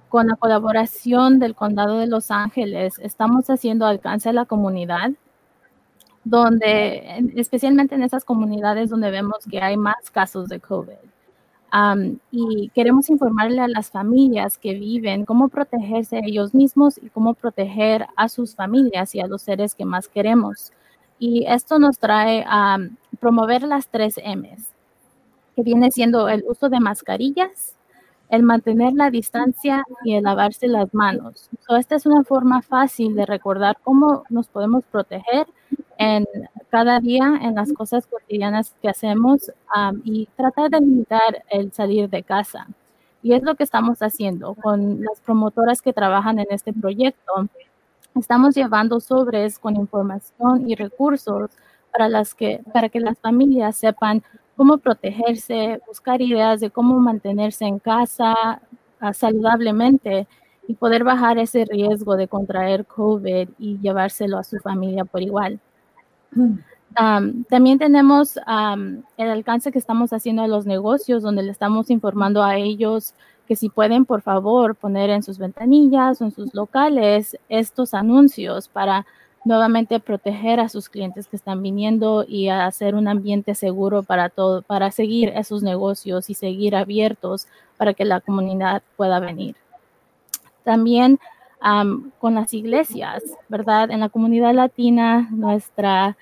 con 0.09 0.27
la 0.27 0.35
colaboración 0.35 1.39
del 1.39 1.55
Condado 1.55 1.99
de 1.99 2.07
Los 2.07 2.31
Ángeles, 2.31 2.99
estamos 2.99 3.49
haciendo 3.49 3.85
alcance 3.85 4.29
a 4.29 4.33
la 4.33 4.45
comunidad, 4.45 5.11
donde, 6.23 7.31
especialmente 7.35 7.95
en 7.95 8.03
esas 8.03 8.25
comunidades 8.25 8.89
donde 8.89 9.11
vemos 9.11 9.45
que 9.49 9.61
hay 9.61 9.77
más 9.77 10.09
casos 10.11 10.49
de 10.49 10.59
COVID. 10.59 10.93
Y 12.31 12.69
queremos 12.73 13.09
informarle 13.09 13.61
a 13.61 13.67
las 13.67 13.91
familias 13.91 14.57
que 14.57 14.73
viven 14.73 15.25
cómo 15.25 15.49
protegerse 15.49 16.21
ellos 16.23 16.53
mismos 16.53 16.97
y 16.97 17.09
cómo 17.09 17.33
proteger 17.33 18.07
a 18.15 18.29
sus 18.29 18.55
familias 18.55 19.13
y 19.15 19.19
a 19.19 19.27
los 19.27 19.43
seres 19.43 19.75
que 19.75 19.85
más 19.85 20.07
queremos. 20.07 20.71
Y 21.19 21.45
esto 21.47 21.79
nos 21.79 21.99
trae 21.99 22.43
a 22.47 22.77
promover 23.19 23.63
las 23.63 23.87
tres 23.87 24.17
M's, 24.17 24.69
que 25.55 25.63
viene 25.63 25.91
siendo 25.91 26.29
el 26.29 26.43
uso 26.47 26.69
de 26.69 26.79
mascarillas, 26.79 27.75
el 28.29 28.43
mantener 28.43 28.93
la 28.93 29.09
distancia 29.09 29.83
y 30.03 30.15
el 30.15 30.23
lavarse 30.23 30.67
las 30.67 30.93
manos. 30.93 31.49
esta 31.77 31.95
es 31.95 32.05
una 32.05 32.23
forma 32.23 32.61
fácil 32.61 33.15
de 33.15 33.25
recordar 33.25 33.77
cómo 33.83 34.23
nos 34.29 34.47
podemos 34.47 34.83
proteger 34.85 35.47
en 35.97 36.25
cada 36.69 36.99
día 36.99 37.39
en 37.41 37.55
las 37.55 37.73
cosas 37.73 38.05
cotidianas 38.05 38.75
que 38.81 38.89
hacemos 38.89 39.51
y 40.03 40.27
tratar 40.37 40.69
de 40.69 40.79
limitar 40.79 41.43
el 41.49 41.73
salir 41.73 42.09
de 42.09 42.23
casa. 42.23 42.67
Y 43.21 43.33
es 43.33 43.43
lo 43.43 43.55
que 43.55 43.63
estamos 43.63 43.99
haciendo 43.99 44.53
con 44.53 45.03
las 45.03 45.19
promotoras 45.19 45.81
que 45.81 45.91
trabajan 45.91 46.39
en 46.39 46.47
este 46.51 46.71
proyecto. 46.71 47.49
Estamos 48.15 48.55
llevando 48.55 48.99
sobres 48.99 49.59
con 49.59 49.75
información 49.75 50.69
y 50.69 50.75
recursos 50.75 51.51
para 51.91 52.89
que 52.89 52.99
las 52.99 53.19
familias 53.19 53.75
sepan 53.75 54.23
cómo 54.59 54.77
protegerse, 54.77 55.79
buscar 55.87 56.21
ideas 56.21 56.59
de 56.59 56.69
cómo 56.69 56.99
mantenerse 56.99 57.63
en 57.63 57.79
casa 57.79 58.61
ah, 58.99 59.13
saludablemente 59.13 60.27
y 60.67 60.73
poder 60.73 61.05
bajar 61.05 61.37
ese 61.37 61.63
riesgo 61.63 62.17
de 62.17 62.27
contraer 62.27 62.85
COVID 62.85 63.47
y 63.57 63.79
llevárselo 63.79 64.37
a 64.37 64.43
su 64.43 64.57
familia 64.57 65.05
por 65.05 65.21
igual. 65.21 65.61
también 67.47 67.79
tenemos 67.79 68.35
el 68.35 69.29
alcance 69.29 69.71
que 69.71 69.79
estamos 69.79 70.11
haciendo 70.11 70.41
a 70.41 70.47
los 70.49 70.65
negocios, 70.65 71.23
donde 71.23 71.43
le 71.43 71.51
estamos 71.51 71.89
informando 71.89 72.43
a 72.43 72.57
ellos 72.57 73.13
que 73.47 73.55
si 73.55 73.69
pueden, 73.69 74.03
por 74.03 74.21
favor, 74.21 74.75
poner 74.75 75.09
en 75.09 75.23
sus 75.23 75.37
ventanillas 75.37 76.21
o 76.21 76.25
en 76.25 76.31
sus 76.31 76.53
locales 76.53 77.37
estos 77.47 77.93
anuncios 77.93 78.67
para 78.67 79.05
nuevamente 79.49 79.99
proteger 79.99 80.59
a 80.59 80.69
sus 80.69 80.89
clientes 80.89 81.27
que 81.27 81.35
están 81.35 81.63
viniendo 81.63 82.23
y 82.27 82.49
hacer 82.49 82.93
un 82.93 83.07
ambiente 83.07 83.55
seguro 83.55 84.03
para 84.03 84.29
todo, 84.29 84.61
para 84.61 84.91
seguir 84.91 85.29
esos 85.29 85.63
negocios 85.63 86.29
y 86.29 86.35
seguir 86.35 86.75
abiertos 86.75 87.47
para 87.75 87.95
que 87.95 88.05
la 88.05 88.21
comunidad 88.21 88.83
pueda 88.95 89.19
venir. 89.19 89.55
También 90.63 91.19
con 92.19 92.35
las 92.35 92.53
iglesias, 92.53 93.23
¿verdad? 93.49 93.89
En 93.89 94.01
la 94.01 94.09
comunidad 94.09 94.53
latina, 94.53 95.27
nuestra 95.31 96.15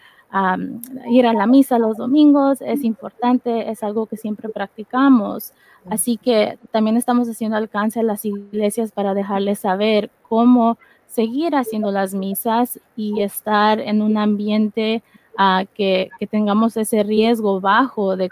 ir 1.10 1.28
a 1.28 1.34
la 1.34 1.48
misa 1.48 1.78
los 1.78 1.98
domingos 1.98 2.62
es 2.62 2.86
importante, 2.86 3.70
es 3.70 3.84
algo 3.84 4.06
que 4.06 4.16
siempre 4.16 4.48
practicamos. 4.48 5.52
Así 5.90 6.16
que 6.16 6.58
también 6.72 6.96
estamos 6.96 7.28
haciendo 7.28 7.58
alcance 7.58 8.00
a 8.00 8.04
las 8.04 8.24
iglesias 8.24 8.94
para 8.94 9.14
dejarles 9.14 9.60
saber 9.60 10.10
cómo 10.30 10.78
seguir 11.18 11.56
haciendo 11.56 11.90
las 11.90 12.14
misas 12.14 12.80
y 12.96 13.24
estar 13.24 13.80
en 13.80 14.04
un 14.04 14.18
ambiente 14.18 15.02
uh, 15.40 15.66
que, 15.74 16.12
tengamos 16.30 16.78
ese 16.78 17.02
riesgo 17.02 17.60
bajo 17.60 18.16
de, 18.16 18.30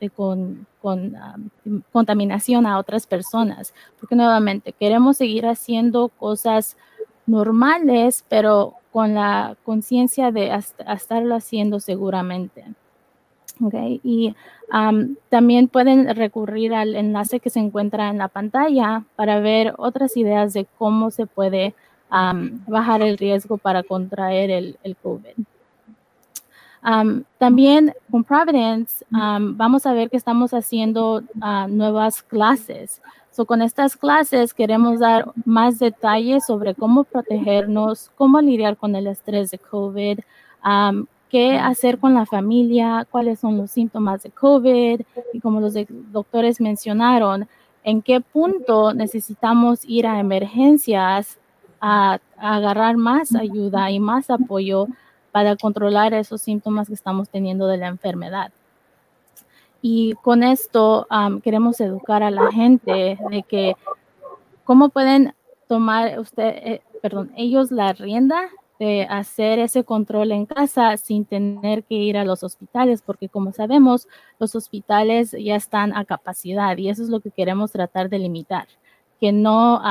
de 0.00 0.10
con, 0.10 0.66
con 0.82 1.16
contaminación 1.90 2.66
a 2.66 2.78
otras 2.78 3.06
personas, 3.06 3.72
porque 3.98 4.16
nuevamente 4.16 4.74
queremos 4.74 5.16
seguir 5.16 5.46
haciendo 5.46 6.08
cosas 6.08 6.76
normales, 7.24 8.22
pero 8.28 8.74
con 8.92 9.14
la 9.14 9.56
conciencia 9.64 10.30
de 10.30 10.52
estarlo 10.86 11.34
haciendo 11.36 11.80
seguramente. 11.80 12.66
Y 14.02 14.34
también 15.30 15.68
pueden 15.68 16.14
recurrir 16.14 16.74
al 16.74 16.96
enlace 16.96 17.40
que 17.40 17.48
se 17.48 17.60
encuentra 17.60 18.10
en 18.10 18.18
la 18.18 18.28
pantalla 18.28 19.04
para 19.16 19.40
ver 19.40 19.72
otras 19.78 20.18
ideas 20.18 20.52
de 20.52 20.66
cómo 20.78 21.10
se 21.10 21.24
puede 21.26 21.74
bajar 22.66 23.02
el 23.02 23.16
riesgo 23.18 23.56
para 23.56 23.82
contraer 23.82 24.50
el, 24.50 24.96
COVID. 25.02 25.44
también 27.38 27.94
con 28.10 28.24
Providence 28.24 29.04
vamos 29.10 29.86
a 29.86 29.92
ver 29.92 30.10
que 30.10 30.16
estamos 30.16 30.52
haciendo 30.52 31.22
uh, 31.40 31.68
nuevas 31.68 32.22
clases. 32.22 33.00
So, 33.32 33.46
con 33.46 33.62
estas 33.62 33.96
clases 33.96 34.52
queremos 34.52 34.98
dar 34.98 35.32
más 35.44 35.78
detalles 35.78 36.44
sobre 36.44 36.74
cómo 36.74 37.04
protegernos, 37.04 38.10
cómo 38.16 38.40
lidiar 38.40 38.76
con 38.76 38.96
el 38.96 39.06
estrés 39.06 39.52
de 39.52 39.58
COVID, 39.58 40.18
qué 41.30 41.56
hacer 41.56 41.98
con 41.98 42.12
la 42.12 42.26
familia, 42.26 43.06
cuáles 43.08 43.38
son 43.38 43.56
los 43.56 43.70
síntomas 43.70 44.24
de 44.24 44.30
COVID 44.30 45.00
y 45.32 45.40
como 45.40 45.60
los 45.60 45.74
doctores 46.12 46.60
mencionaron, 46.60 47.48
en 47.84 48.02
qué 48.02 48.20
punto 48.20 48.92
necesitamos 48.92 49.84
ir 49.84 50.06
a 50.06 50.18
emergencias 50.18 51.38
a, 51.80 52.18
agarrar 52.36 52.96
más 52.96 53.34
ayuda 53.34 53.90
y 53.90 54.00
más 54.00 54.30
apoyo 54.30 54.86
para 55.32 55.56
controlar 55.56 56.14
esos 56.14 56.40
síntomas 56.40 56.88
que 56.88 56.94
estamos 56.94 57.28
teniendo 57.28 57.66
de 57.66 57.76
la 57.76 57.88
enfermedad. 57.88 58.50
Y 59.82 60.14
con 60.22 60.42
esto 60.42 61.06
queremos 61.42 61.80
educar 61.80 62.22
a 62.22 62.30
la 62.30 62.50
gente 62.50 63.18
de 63.30 63.42
que 63.42 63.76
cómo 64.64 64.90
pueden 64.90 65.34
tomar 65.68 66.18
usted, 66.18 66.48
eh, 66.48 66.82
perdón, 67.00 67.32
ellos 67.36 67.70
la 67.70 67.92
rienda 67.92 68.50
de 68.78 69.06
hacer 69.08 69.58
ese 69.58 69.84
control 69.84 70.32
en 70.32 70.46
casa 70.46 70.96
sin 70.96 71.26
tener 71.26 71.84
que 71.84 71.94
ir 71.94 72.16
a 72.16 72.24
los 72.24 72.42
hospitales, 72.42 73.02
porque 73.02 73.28
como 73.28 73.52
sabemos, 73.52 74.08
los 74.38 74.54
hospitales 74.54 75.36
ya 75.38 75.54
están 75.54 75.94
a 75.94 76.06
capacidad 76.06 76.76
y 76.78 76.88
eso 76.88 77.02
es 77.02 77.10
lo 77.10 77.20
que 77.20 77.30
queremos 77.30 77.72
tratar 77.72 78.08
de 78.08 78.18
limitar 78.18 78.66
que 79.20 79.32
no 79.32 79.82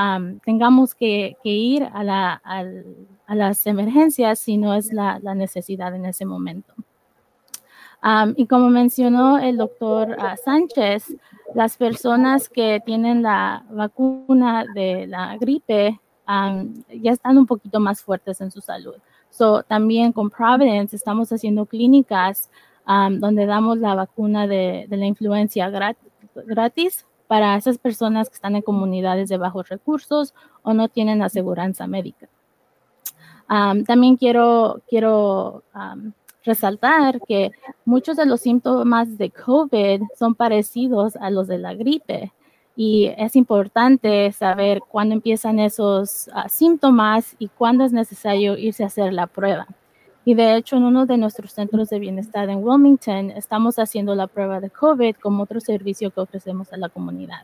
tengamos 0.43 0.95
que, 0.95 1.38
ir 1.43 1.88
a, 1.93 2.03
la, 2.03 2.41
a, 2.43 3.36
las 3.36 3.67
emergencias 3.67 4.39
si 4.39 4.57
no 4.57 4.73
es 4.73 4.91
la, 4.91 5.19
la 5.21 5.36
necesidad 5.36 5.93
en 5.93 6.05
ese 6.05 6.25
momento. 6.25 6.73
y 8.36 8.47
como 8.47 8.69
mencionó 8.69 9.38
el 9.38 9.57
doctor 9.57 10.17
ah, 10.19 10.36
Sánchez, 10.36 11.15
las 11.53 11.77
personas 11.77 12.49
que 12.49 12.82
tienen 12.84 13.21
la 13.21 13.63
vacuna 13.69 14.65
de 14.73 15.05
la 15.05 15.38
gripe 15.38 15.99
ya 16.27 17.11
están 17.11 17.38
un 17.38 17.45
poquito 17.45 17.80
más 17.80 18.01
fuertes 18.01 18.41
en 18.41 18.49
su 18.49 18.61
salud. 18.61 18.95
So, 19.30 19.61
también 19.61 20.11
con 20.11 20.32
Providence 20.32 20.95
estamos 20.95 21.32
haciendo 21.32 21.67
clínicas 21.67 22.49
donde 22.88 23.45
damos 23.45 23.77
la 23.77 23.93
vacuna 23.93 24.47
de, 24.47 24.88
de 24.89 24.97
la 24.97 25.05
influencia 25.05 25.69
gratis 25.69 27.05
para 27.30 27.55
esas 27.55 27.77
personas 27.77 28.27
que 28.27 28.34
están 28.34 28.55
en 28.55 28.63
comunidades 28.63 29.30
de 29.30 29.38
bajos 29.38 29.69
recursos 29.69 30.34
o 30.63 30.73
no 30.73 30.89
tienen 30.89 31.21
aseguranza 31.21 31.86
médica. 31.86 32.27
también 33.86 34.17
quiero, 34.17 34.82
quiero 34.89 35.63
resaltar 36.43 37.21
que 37.27 37.51
muchos 37.86 38.17
de 38.17 38.25
los 38.25 38.41
síntomas 38.41 39.19
de 39.19 39.30
COVID 39.30 40.01
son 40.17 40.34
parecidos 40.34 41.15
a 41.17 41.30
los 41.30 41.47
de 41.47 41.59
la 41.59 41.75
gripe 41.75 42.34
y 42.75 43.13
es 43.15 43.36
importante 43.36 44.32
saber 44.32 44.82
cuándo 44.82 45.13
empiezan 45.13 45.59
esos 45.59 46.32
ah, 46.34 46.49
síntomas 46.49 47.36
y 47.38 47.49
cuándo 47.49 47.84
es 47.84 47.93
necesario 47.93 48.57
irse 48.57 48.84
a 48.84 48.88
hacer 48.88 49.13
la 49.13 49.27
prueba. 49.27 49.67
Y 50.26 50.34
de 50.36 50.55
hecho, 50.55 50.78
en 50.78 50.84
uno 50.84 51.05
de 51.05 51.17
nuestros 51.17 51.53
centros 51.53 51.89
de 51.89 51.99
bienestar 51.99 52.49
en 52.49 52.63
Wilmington, 52.63 53.32
estamos 53.32 53.80
haciendo 53.80 54.15
la 54.15 54.28
prueba 54.28 54.59
de 54.59 54.70
COVID 54.70 55.15
como 55.15 55.43
otro 55.43 55.59
servicio 55.59 56.11
que 56.11 56.20
ofrecemos 56.20 56.72
a 56.74 56.78
la 56.78 56.89
comunidad. 56.89 57.43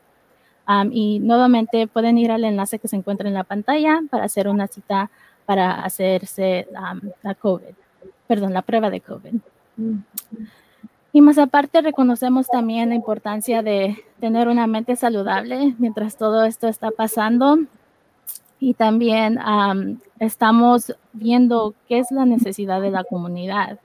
y 0.91 1.19
nuevamente 1.19 1.87
pueden 1.87 2.17
ir 2.17 2.31
al 2.31 2.43
enlace 2.43 2.79
que 2.79 2.87
se 2.87 2.95
encuentra 2.95 3.27
en 3.27 3.35
la 3.35 3.43
pantalla 3.43 4.01
para 4.09 4.25
hacer 4.25 4.47
una 4.47 4.67
cita 4.67 5.11
para 5.45 5.83
hacerse 5.83 6.67
la 7.21 7.35
COVID, 7.35 7.75
perdón, 8.27 8.53
la 8.53 8.63
prueba 8.63 8.89
de 8.89 9.01
COVID. 9.01 9.35
Y 11.13 11.21
más 11.21 11.37
aparte, 11.37 11.81
reconocemos 11.81 12.47
también 12.47 12.89
la 12.89 12.95
importancia 12.95 13.61
de 13.61 14.03
tener 14.19 14.47
una 14.47 14.67
mente 14.67 14.95
saludable 14.95 15.75
mientras 15.77 16.17
todo 16.17 16.43
esto 16.43 16.67
está 16.67 16.91
pasando 16.91 17.59
y 18.59 18.73
también 18.73 19.39
estamos 20.19 20.95
viendo 21.13 21.73
qué 21.87 21.99
es 21.99 22.11
la 22.11 22.25
necesidad 22.25 22.81
de 22.81 22.91
la 22.91 23.03
comunidad. 23.03 23.79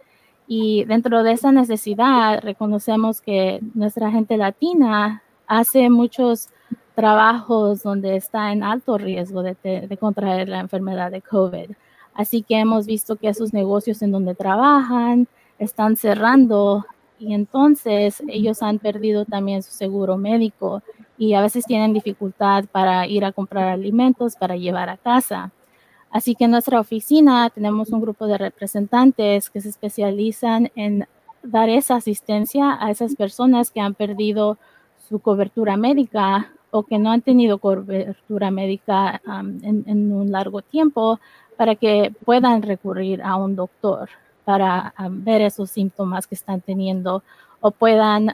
Y 0.46 0.84
dentro 0.84 1.22
de 1.22 1.32
esa 1.32 1.52
necesidad 1.52 2.40
reconocemos 2.42 3.20
que 3.20 3.60
nuestra 3.74 4.10
gente 4.10 4.36
latina 4.36 5.22
hace 5.46 5.90
muchos 5.90 6.48
trabajos 6.94 7.82
donde 7.82 8.16
está 8.16 8.52
en 8.52 8.62
alto 8.62 8.98
riesgo 8.98 9.42
de, 9.42 9.56
de 9.62 9.96
contraer 9.96 10.48
la 10.48 10.60
enfermedad 10.60 11.10
de 11.10 11.22
COVID. 11.22 11.70
Así 12.14 12.42
que 12.42 12.58
hemos 12.58 12.86
visto 12.86 13.16
que 13.16 13.28
esos 13.28 13.52
negocios 13.52 14.02
en 14.02 14.12
donde 14.12 14.34
trabajan 14.34 15.28
están 15.58 15.96
cerrando 15.96 16.84
y 17.18 17.34
entonces 17.34 18.22
ellos 18.28 18.62
han 18.62 18.78
perdido 18.78 19.24
también 19.24 19.62
su 19.62 19.70
seguro 19.72 20.16
médico 20.16 20.82
y 21.20 21.34
a 21.34 21.42
veces 21.42 21.66
tienen 21.66 21.92
dificultad 21.92 22.64
para 22.72 23.06
ir 23.06 23.26
a 23.26 23.32
comprar 23.32 23.68
alimentos 23.68 24.36
para 24.36 24.56
llevar 24.56 24.88
a 24.88 24.96
casa. 24.96 25.52
Así 26.10 26.34
que 26.34 26.44
en 26.44 26.50
nuestra 26.52 26.80
oficina 26.80 27.50
tenemos 27.50 27.90
un 27.90 28.00
grupo 28.00 28.26
de 28.26 28.38
representantes 28.38 29.50
que 29.50 29.60
se 29.60 29.68
especializan 29.68 30.72
en 30.74 31.06
dar 31.42 31.68
esa 31.68 31.96
asistencia 31.96 32.78
a 32.80 32.90
esas 32.90 33.16
personas 33.16 33.70
que 33.70 33.82
han 33.82 33.92
perdido 33.92 34.56
su 35.10 35.18
cobertura 35.18 35.76
médica 35.76 36.52
o 36.70 36.84
que 36.84 36.98
no 36.98 37.10
han 37.10 37.20
tenido 37.20 37.58
cobertura 37.58 38.50
médica 38.50 39.20
en, 39.62 40.12
un 40.12 40.32
largo 40.32 40.62
tiempo 40.62 41.20
para 41.58 41.74
que 41.74 42.14
puedan 42.24 42.62
recurrir 42.62 43.20
a 43.22 43.36
un 43.36 43.56
doctor 43.56 44.08
para 44.46 44.94
ver 45.10 45.42
esos 45.42 45.70
síntomas 45.70 46.26
que 46.26 46.34
están 46.34 46.62
teniendo 46.62 47.22
o 47.60 47.72
puedan 47.72 48.32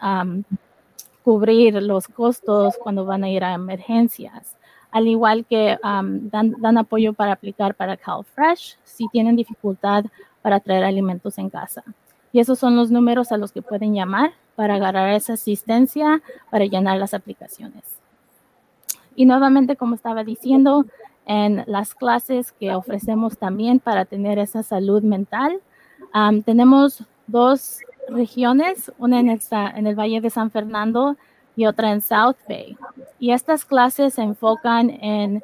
cubrir 1.27 1.83
los 1.83 2.07
costos 2.07 2.77
cuando 2.81 3.05
van 3.05 3.24
a 3.24 3.29
ir 3.29 3.43
a 3.43 3.53
emergencias. 3.53 4.55
Al 4.93 5.09
igual 5.09 5.45
que 5.45 5.77
dan, 5.83 6.79
apoyo 6.79 7.14
para 7.14 7.33
aplicar 7.33 7.74
para 7.74 7.97
CalFresh 7.97 8.79
si 8.85 9.09
tienen 9.09 9.35
dificultad 9.35 10.05
para 10.41 10.61
traer 10.61 10.85
alimentos 10.85 11.37
en 11.39 11.51
casa. 11.51 11.83
Y 12.31 12.39
esos 12.39 12.61
son 12.61 12.77
los 12.77 12.93
números 12.93 13.33
a 13.33 13.39
los 13.39 13.51
que 13.51 13.61
pueden 13.61 13.93
llamar 13.93 14.35
para 14.55 14.77
agarrar 14.77 15.14
esa 15.14 15.33
asistencia 15.33 16.22
para 16.49 16.64
llenar 16.64 16.97
las 16.99 17.12
aplicaciones. 17.12 17.83
Y 19.16 19.27
nuevamente, 19.27 19.74
como 19.74 19.97
estaba 19.97 20.22
diciendo, 20.22 20.87
en 21.27 21.64
las 21.66 21.97
clases 21.97 22.53
que 22.53 22.72
ofrecemos 22.72 23.37
también 23.37 23.81
para 23.81 24.05
tener 24.05 24.39
esa 24.39 24.62
salud 24.62 25.03
mental, 25.03 25.61
tenemos 26.45 27.03
dos 27.27 27.81
regiones, 28.09 28.92
una 28.98 29.20
en, 29.20 29.86
el 29.86 29.94
Valle 29.94 30.20
de 30.20 30.30
San 30.30 30.50
Fernando 30.50 31.16
y 31.57 31.66
otra 31.66 31.92
en 31.92 32.00
South 32.00 32.36
Bay. 32.48 32.76
Y 33.18 33.32
estas 33.32 33.64
clases 33.64 34.14
se 34.14 34.22
enfocan 34.22 34.90
en 34.90 35.42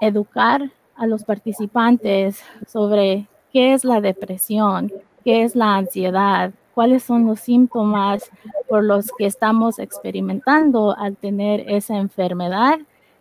educar 0.00 0.70
a 0.96 1.06
los 1.06 1.24
participantes 1.24 2.42
sobre 2.66 3.26
qué 3.52 3.72
es 3.72 3.84
la 3.84 4.00
depresión, 4.00 4.92
qué 5.24 5.42
es 5.42 5.54
la 5.54 5.76
ansiedad, 5.76 6.52
cuáles 6.74 7.02
son 7.02 7.26
los 7.26 7.40
síntomas 7.40 8.30
por 8.68 8.84
los 8.84 9.10
que 9.16 9.26
estamos 9.26 9.78
experimentando 9.78 10.96
al 10.96 11.16
tener 11.16 11.64
esa 11.68 11.96
enfermedad 11.96 12.78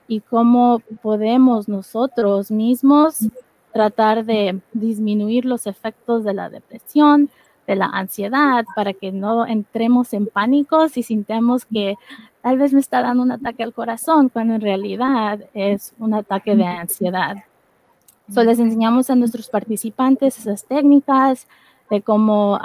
y 0.08 0.22
cómo 0.22 0.82
podemos 1.02 1.68
nosotros 1.68 2.52
mismos 2.52 3.28
tratar 3.74 4.26
de 4.26 4.60
disminuir 4.74 5.46
los 5.46 5.68
efectos 5.68 6.24
de 6.24 6.34
la 6.34 6.50
depresión, 6.50 7.30
de 7.68 7.76
la 7.76 7.86
ansiedad, 7.86 8.66
para 8.76 8.94
que 8.94 9.12
no 9.12 9.46
entremos 9.46 10.14
en 10.14 10.26
pánico 10.26 10.88
y 10.96 11.04
sintamos 11.04 11.66
que 11.66 11.96
tal 12.42 12.58
vez 12.58 12.74
me 12.74 12.80
está 12.80 13.02
dando 13.02 13.24
un 13.24 13.32
ataque 13.32 13.62
al 13.62 13.74
corazón, 13.74 14.30
cuando 14.30 14.56
en 14.56 14.62
realidad 14.62 15.42
es 15.54 15.94
un 16.00 16.14
ataque 16.14 16.56
de 16.56 16.66
ansiedad. 16.66 17.44
So, 18.34 18.44
les 18.44 18.60
enseñamos 18.60 19.10
a 19.10 19.16
nuestros 19.16 19.50
participantes 19.50 20.40
esas 20.40 20.66
técnicas 20.66 21.48
de 21.90 22.02
cómo 22.02 22.60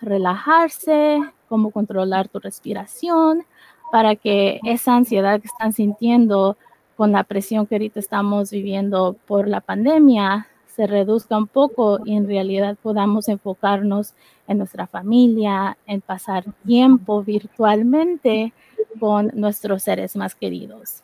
relajarse, 0.00 1.20
cómo 1.48 1.70
controlar 1.70 2.28
tu 2.28 2.40
respiración, 2.40 3.44
para 3.90 4.14
que 4.14 4.60
esa 4.64 4.94
ansiedad 4.94 5.40
que 5.40 5.48
están 5.48 5.72
sintiendo 5.72 6.56
con 6.96 7.12
la 7.12 7.24
presión 7.24 7.66
que 7.66 7.76
ahorita 7.76 7.98
estamos 7.98 8.50
viviendo 8.50 9.16
por 9.26 9.48
la 9.48 9.60
pandemia 9.60 10.46
se 10.66 10.86
reduzca 10.86 11.36
un 11.36 11.46
poco 11.46 11.98
y 12.04 12.16
en 12.16 12.26
realidad 12.26 12.76
podamos 12.82 13.28
enfocarnos 13.28 14.14
en 14.50 14.58
nuestra 14.58 14.88
familia, 14.88 15.78
en 15.86 16.00
pasar 16.00 16.44
tiempo 16.66 17.22
virtualmente 17.22 18.52
con 18.98 19.30
nuestros 19.34 19.84
seres 19.84 20.16
más 20.16 20.34
queridos. 20.34 21.02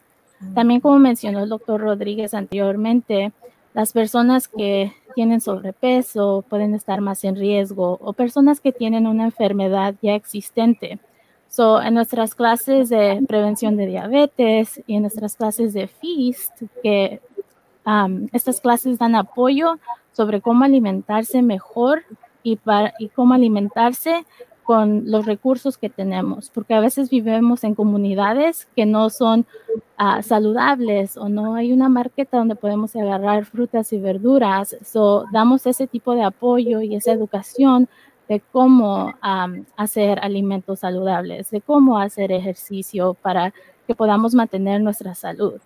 También 0.52 0.80
como 0.80 0.98
mencionó 0.98 1.44
el 1.44 1.48
doctor 1.48 1.80
Rodríguez 1.80 2.34
anteriormente, 2.34 3.32
las 3.72 3.92
personas 3.92 4.48
que 4.48 4.92
tienen 5.14 5.40
sobrepeso 5.40 6.44
pueden 6.48 6.74
estar 6.74 7.00
más 7.00 7.22
en 7.22 7.36
riesgo 7.36 7.98
o 8.02 8.12
personas 8.12 8.60
que 8.60 8.72
tienen 8.72 9.06
una 9.06 9.24
enfermedad 9.24 9.94
ya 10.02 10.16
existente. 10.16 10.98
So, 11.48 11.80
en 11.80 11.94
nuestras 11.94 12.34
clases 12.34 12.88
de 12.88 13.24
prevención 13.28 13.76
de 13.76 13.86
diabetes 13.86 14.82
y 14.88 14.96
en 14.96 15.02
nuestras 15.02 15.36
clases 15.36 15.72
de 15.72 15.86
FEAST, 15.86 16.62
que 16.82 17.20
estas 18.32 18.60
clases 18.60 18.98
dan 18.98 19.14
apoyo 19.14 19.78
sobre 20.12 20.40
cómo 20.40 20.64
alimentarse 20.64 21.42
mejor 21.42 22.02
y, 22.98 23.08
cómo 23.08 23.34
alimentarse 23.34 24.24
con 24.62 25.10
los 25.10 25.26
recursos 25.26 25.78
que 25.78 25.88
tenemos, 25.88 26.50
porque 26.50 26.74
a 26.74 26.80
veces 26.80 27.08
vivimos 27.08 27.62
en 27.62 27.74
comunidades 27.74 28.66
que 28.74 28.84
no 28.84 29.10
son 29.10 29.46
ah, 29.96 30.22
saludables 30.22 31.16
o 31.16 31.28
no 31.28 31.54
hay 31.54 31.72
una 31.72 31.88
marqueta 31.88 32.38
donde 32.38 32.56
podemos 32.56 32.94
agarrar 32.96 33.44
frutas 33.44 33.92
y 33.92 33.98
verduras. 33.98 34.76
So, 34.84 35.24
damos 35.32 35.66
ese 35.66 35.86
tipo 35.86 36.14
de 36.14 36.24
apoyo 36.24 36.80
y 36.80 36.96
esa 36.96 37.12
educación 37.12 37.88
de 38.28 38.40
cómo 38.40 39.14
hacer 39.76 40.18
alimentos 40.20 40.80
saludables, 40.80 41.50
de 41.50 41.60
cómo 41.60 41.98
hacer 41.98 42.32
ejercicio 42.32 43.14
para 43.14 43.54
que 43.86 43.94
podamos 43.94 44.34
mantener 44.34 44.80
nuestra 44.80 45.14
salud. 45.14 45.60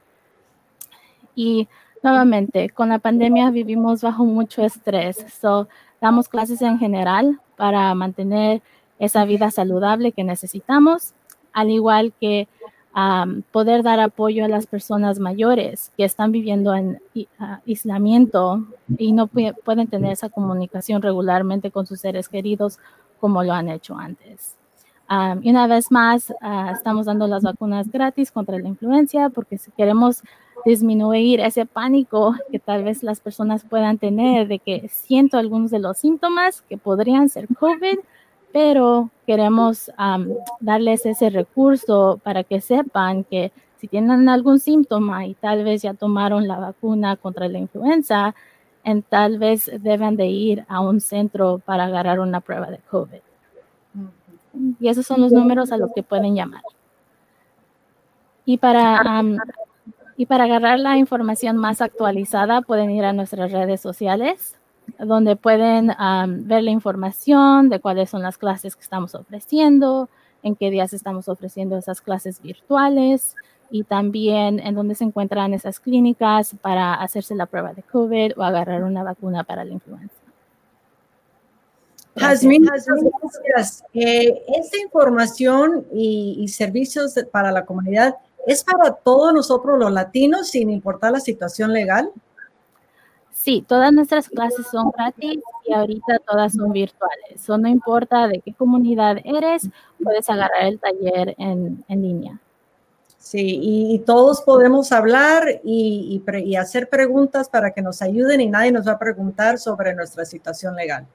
Y 1.35 1.69
nuevamente, 2.03 2.69
con 2.69 2.91
la 2.91 2.99
pandemia 2.99 3.51
vivimos 3.51 4.03
bajo 4.03 4.27
mucho 4.27 4.63
estrés. 4.63 5.25
So, 5.41 5.69
damos 6.01 6.29
clases 6.29 6.63
en 6.63 6.79
general 6.79 7.41
para 7.57 7.95
mantener 7.95 8.63
esa 8.99 9.25
vida 9.25 9.51
saludable 9.51 10.13
que 10.13 10.25
necesitamos, 10.25 11.15
al 11.53 11.71
igual 11.71 12.13
que 12.21 12.49
poder 13.53 13.83
dar 13.85 14.01
apoyo 14.01 14.45
a 14.45 14.49
las 14.49 14.67
personas 14.67 15.21
mayores 15.21 15.93
que 15.97 16.05
están 16.05 16.33
viviendo 16.33 16.75
en 16.75 17.01
aislamiento 17.65 18.67
y 18.99 19.13
no 19.13 19.29
pueden 19.29 19.87
tener 19.87 20.13
esa 20.13 20.29
comunicación 20.29 21.01
regularmente 21.01 21.71
con 21.71 21.87
sus 21.87 22.01
seres 22.01 22.29
queridos 22.29 22.79
como 23.21 23.45
lo 23.45 23.53
han 23.53 23.69
hecho 23.69 23.97
antes. 23.97 24.57
y 25.43 25.51
una 25.51 25.67
vez 25.67 25.91
más, 25.91 26.33
ah, 26.41 26.71
estamos 26.73 27.07
dando 27.07 27.27
las 27.27 27.43
vacunas 27.43 27.91
gratis 27.91 28.31
contra 28.33 28.59
la 28.59 28.69
influencia 28.69 29.29
porque 29.29 29.59
si 29.59 29.71
queremos 29.73 30.23
disminuir 30.65 31.41
ese 31.41 31.67
pánico 31.67 32.35
que 32.51 32.59
tal 32.59 32.85
vez 32.85 33.03
las 33.03 33.21
personas 33.21 33.65
puedan 33.65 33.99
tener 33.99 34.49
de 34.49 34.59
que 34.59 34.89
siento 34.89 35.39
algunos 35.39 35.71
de 35.71 35.79
los 35.79 35.99
síntomas 35.99 36.63
que 36.69 36.77
podrían 36.77 37.29
ser 37.29 37.47
COVID, 37.59 37.99
pero 38.53 39.11
queremos 39.27 39.91
darles 40.61 41.07
ese 41.07 41.31
recurso 41.31 42.21
para 42.23 42.45
que 42.45 42.61
sepan 42.61 43.25
que 43.25 43.53
si 43.79 43.89
tienen 43.89 44.29
algún 44.29 44.59
síntoma 44.59 45.25
y 45.27 45.35
tal 45.35 45.65
vez 45.65 45.83
ya 45.83 45.95
tomaron 45.95 46.47
la 46.47 46.59
vacuna 46.59 47.17
contra 47.17 47.49
la 47.49 47.59
influenza, 47.59 48.35
en 48.85 49.03
tal 49.03 49.39
vez 49.39 49.71
deben 49.81 50.17
de 50.17 50.27
ir 50.27 50.65
a 50.69 50.81
un 50.81 51.01
centro 51.01 51.59
para 51.65 51.85
agarrar 51.85 52.21
una 52.21 52.41
prueba 52.41 52.71
de 52.71 52.79
COVID. 52.91 53.21
Y 54.81 54.89
esos 54.89 55.07
son 55.07 55.21
los 55.21 55.33
números 55.33 55.73
a 55.73 55.77
los 55.77 55.93
que 55.95 56.03
pueden 56.03 56.35
llamar. 56.35 56.63
Y 58.45 58.59
para, 58.59 59.23
y 60.21 60.27
para 60.27 60.45
agarrar 60.45 60.79
la 60.79 60.99
información 60.99 61.57
más 61.57 61.81
actualizada, 61.81 62.61
pueden 62.61 62.91
ir 62.91 63.07
a 63.07 63.15
nuestras 63.15 63.51
redes 63.53 63.81
sociales 63.81 64.55
donde 64.99 65.35
pueden 65.35 65.93
ver 66.47 66.63
la 66.63 66.71
información 66.71 67.71
de 67.71 67.81
cuáles 67.81 68.11
son 68.11 68.21
las 68.21 68.37
clases 68.37 68.77
que 68.77 68.83
estamos 68.83 69.15
ofreciendo, 69.15 70.11
en 70.43 70.57
qué 70.57 70.69
días 70.69 70.93
estamos 70.93 71.31
ofreciendo 71.31 71.79
esas 71.79 72.03
clases 72.03 72.43
virtuales 72.43 73.35
y 73.71 73.85
también 73.85 74.61
en 74.61 74.75
dónde 74.75 74.95
se 74.95 75.05
encuentran 75.05 75.55
esas 75.55 75.81
clínicas 75.81 76.55
para 76.61 76.93
hacerse 76.93 77.35
la 77.35 77.47
prueba 77.47 77.73
de 77.73 77.83
COVID 77.83 78.33
o 78.37 78.43
agarrar 78.43 78.85
una 78.85 79.03
vacuna 79.03 79.43
para 79.43 79.65
la 79.65 79.73
influenza. 79.73 80.15
Jasmine, 82.17 82.67
gracias. 82.67 83.85
Eh, 83.95 84.43
esta 84.55 84.77
información 84.83 85.87
y, 85.95 86.37
y 86.41 86.49
servicios 86.49 87.15
para 87.33 87.51
la 87.53 87.65
comunidad 87.65 88.17
es 88.47 88.65
para 88.65 88.93
todos 88.93 89.33
nosotros 89.33 89.79
los 89.79 89.93
latinos 89.93 90.49
sin 90.49 90.71
importar 90.71 91.13
la 91.13 91.21
situación 91.21 91.73
legal. 91.73 92.11
Sí, 93.33 93.65
todas 93.67 93.91
nuestras 93.93 94.29
clases 94.29 94.67
son 94.67 94.91
gratis 94.91 95.41
y 95.67 95.73
ahorita 95.73 96.19
todas 96.29 96.53
son 96.53 96.73
virtuales. 96.73 97.49
No 97.49 97.69
importa 97.69 98.29
de 98.29 98.41
qué 98.41 98.53
comunidad 98.53 99.17
eres, 99.25 99.71
puedes 100.03 100.29
agarrar 100.29 100.65
el 100.65 100.79
taller 100.79 101.35
en, 101.39 101.83
línea. 101.89 102.39
Sí, 103.17 103.59
y, 103.63 103.99
todos 104.01 104.43
podemos 104.43 104.93
hablar 104.93 105.61
y, 105.65 106.23
y, 106.23 106.57
hacer 106.57 106.91
preguntas 106.91 107.49
para 107.49 107.71
que 107.71 107.81
nos 107.81 108.03
ayuden 108.03 108.43
y 108.43 108.51
nadie 108.51 108.73
nos 108.73 108.87
va 108.87 108.93
a 108.93 108.99
preguntar 108.99 109.59
sobre 109.59 109.95
nuestra 109.95 110.27
situación 110.27 110.77
legal. 110.77 111.07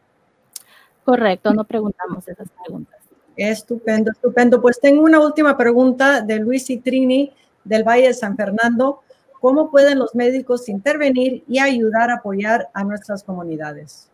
Correcto, 1.03 1.53
no 1.53 1.63
preguntamos 1.63 2.27
esas 2.27 2.47
preguntas. 2.63 3.04
Estupendo, 3.35 4.11
estupendo. 4.11 4.61
Pues 4.61 4.79
tengo 4.79 5.03
una 5.03 5.19
última 5.19 5.57
pregunta 5.57 6.21
de 6.21 6.39
Luis 6.39 6.69
y 6.69 6.77
Trini 6.77 7.33
del 7.63 7.83
Valle 7.83 8.07
de 8.07 8.13
San 8.13 8.35
Fernando. 8.35 9.01
¿Cómo 9.41 9.69
pueden 9.69 9.99
los 9.99 10.15
médicos 10.15 10.69
intervenir 10.69 11.43
y 11.47 11.59
ayudar 11.59 12.09
a 12.09 12.15
apoyar 12.15 12.69
a 12.73 12.83
nuestras 12.83 13.23
comunidades? 13.23 14.09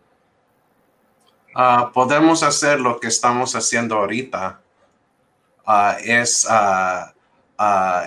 Ah, 1.53 1.91
podemos 1.93 2.43
hacer 2.43 2.79
lo 2.79 2.99
que 2.99 3.07
estamos 3.07 3.55
haciendo 3.55 3.95
ahorita, 3.95 4.61
uh, 5.67 5.93
es 6.03 6.47
uh, 6.49 7.11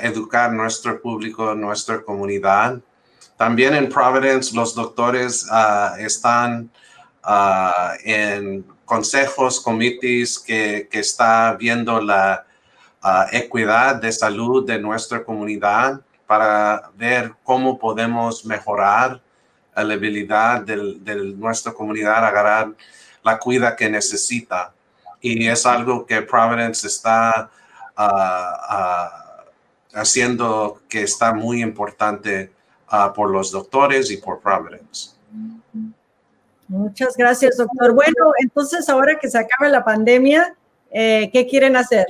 educar 0.03 0.53
nuestro 0.53 1.01
público, 1.01 1.55
nuestra 1.55 2.03
comunidad. 2.03 2.81
También 3.37 3.75
en 3.75 3.89
Providence 3.89 4.55
los 4.55 4.75
doctores 4.75 5.47
están 5.99 6.71
en 8.05 8.65
consejos, 8.85 9.61
comités 9.61 10.39
que, 10.39 10.89
que 10.91 11.01
está 11.01 11.55
viendo 11.59 12.01
la, 12.01 12.45
uh, 13.05 13.28
equidad 13.32 13.97
de 13.97 14.11
salud 14.11 14.66
de 14.66 14.78
nuestra 14.78 15.22
comunidad 15.22 16.01
para 16.26 16.91
ver 16.97 17.35
cómo 17.45 17.78
podemos 17.78 18.45
mejorar 18.47 19.20
la 19.76 19.95
habilidad 19.95 20.62
de, 20.62 21.35
nuestra 21.37 21.72
comunidad 21.72 22.24
a 22.24 22.28
agarrar 22.28 22.72
la 23.22 23.39
cuida 23.39 23.76
que 23.76 23.91
necesita. 23.91 24.72
Y 25.20 25.49
es 25.49 25.66
algo 25.66 26.07
que 26.07 26.22
Providence 26.22 26.87
está 26.87 27.51
haciendo 29.93 30.80
que 30.89 31.03
está 31.03 31.32
muy 31.32 31.62
importante 31.62 32.53
por 33.14 33.30
los 33.30 33.51
doctores 33.51 34.11
y 34.11 34.18
por 34.18 34.41
Providence. 34.41 35.14
Muchas 36.69 37.17
gracias, 37.17 37.57
doctor. 37.57 37.93
Bueno, 37.93 38.33
entonces 38.41 38.89
ahora 38.89 39.19
que 39.19 39.29
se 39.29 39.39
acabe 39.39 39.71
la 39.71 39.85
pandemia, 39.85 40.57
eh, 40.91 41.31
¿qué 41.33 41.47
quieren 41.47 41.77
hacer? 41.77 42.07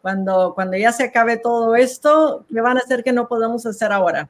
Cuando, 0.00 0.54
cuando 0.54 0.76
ya 0.76 0.92
se 0.92 1.04
acabe 1.04 1.36
todo 1.36 1.74
esto, 1.74 2.44
¿qué 2.52 2.60
van 2.60 2.78
a 2.78 2.80
hacer 2.80 3.02
que 3.02 3.12
no 3.12 3.28
podemos 3.28 3.66
hacer 3.66 3.92
ahora? 3.92 4.28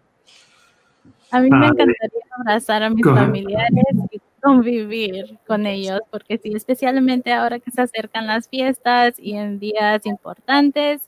A 1.30 1.40
mí 1.40 1.50
me 1.50 1.66
encantaría 1.66 2.22
abrazar 2.38 2.82
a 2.82 2.90
mis 2.90 3.04
familiares 3.04 3.84
y 4.10 4.20
convivir 4.42 5.38
con 5.46 5.66
ellos, 5.66 6.00
porque 6.10 6.38
sí, 6.38 6.52
especialmente 6.54 7.32
ahora 7.32 7.58
que 7.58 7.70
se 7.70 7.82
acercan 7.82 8.26
las 8.26 8.48
fiestas 8.48 9.14
y 9.18 9.34
en 9.34 9.58
días 9.58 10.06
importantes, 10.06 11.02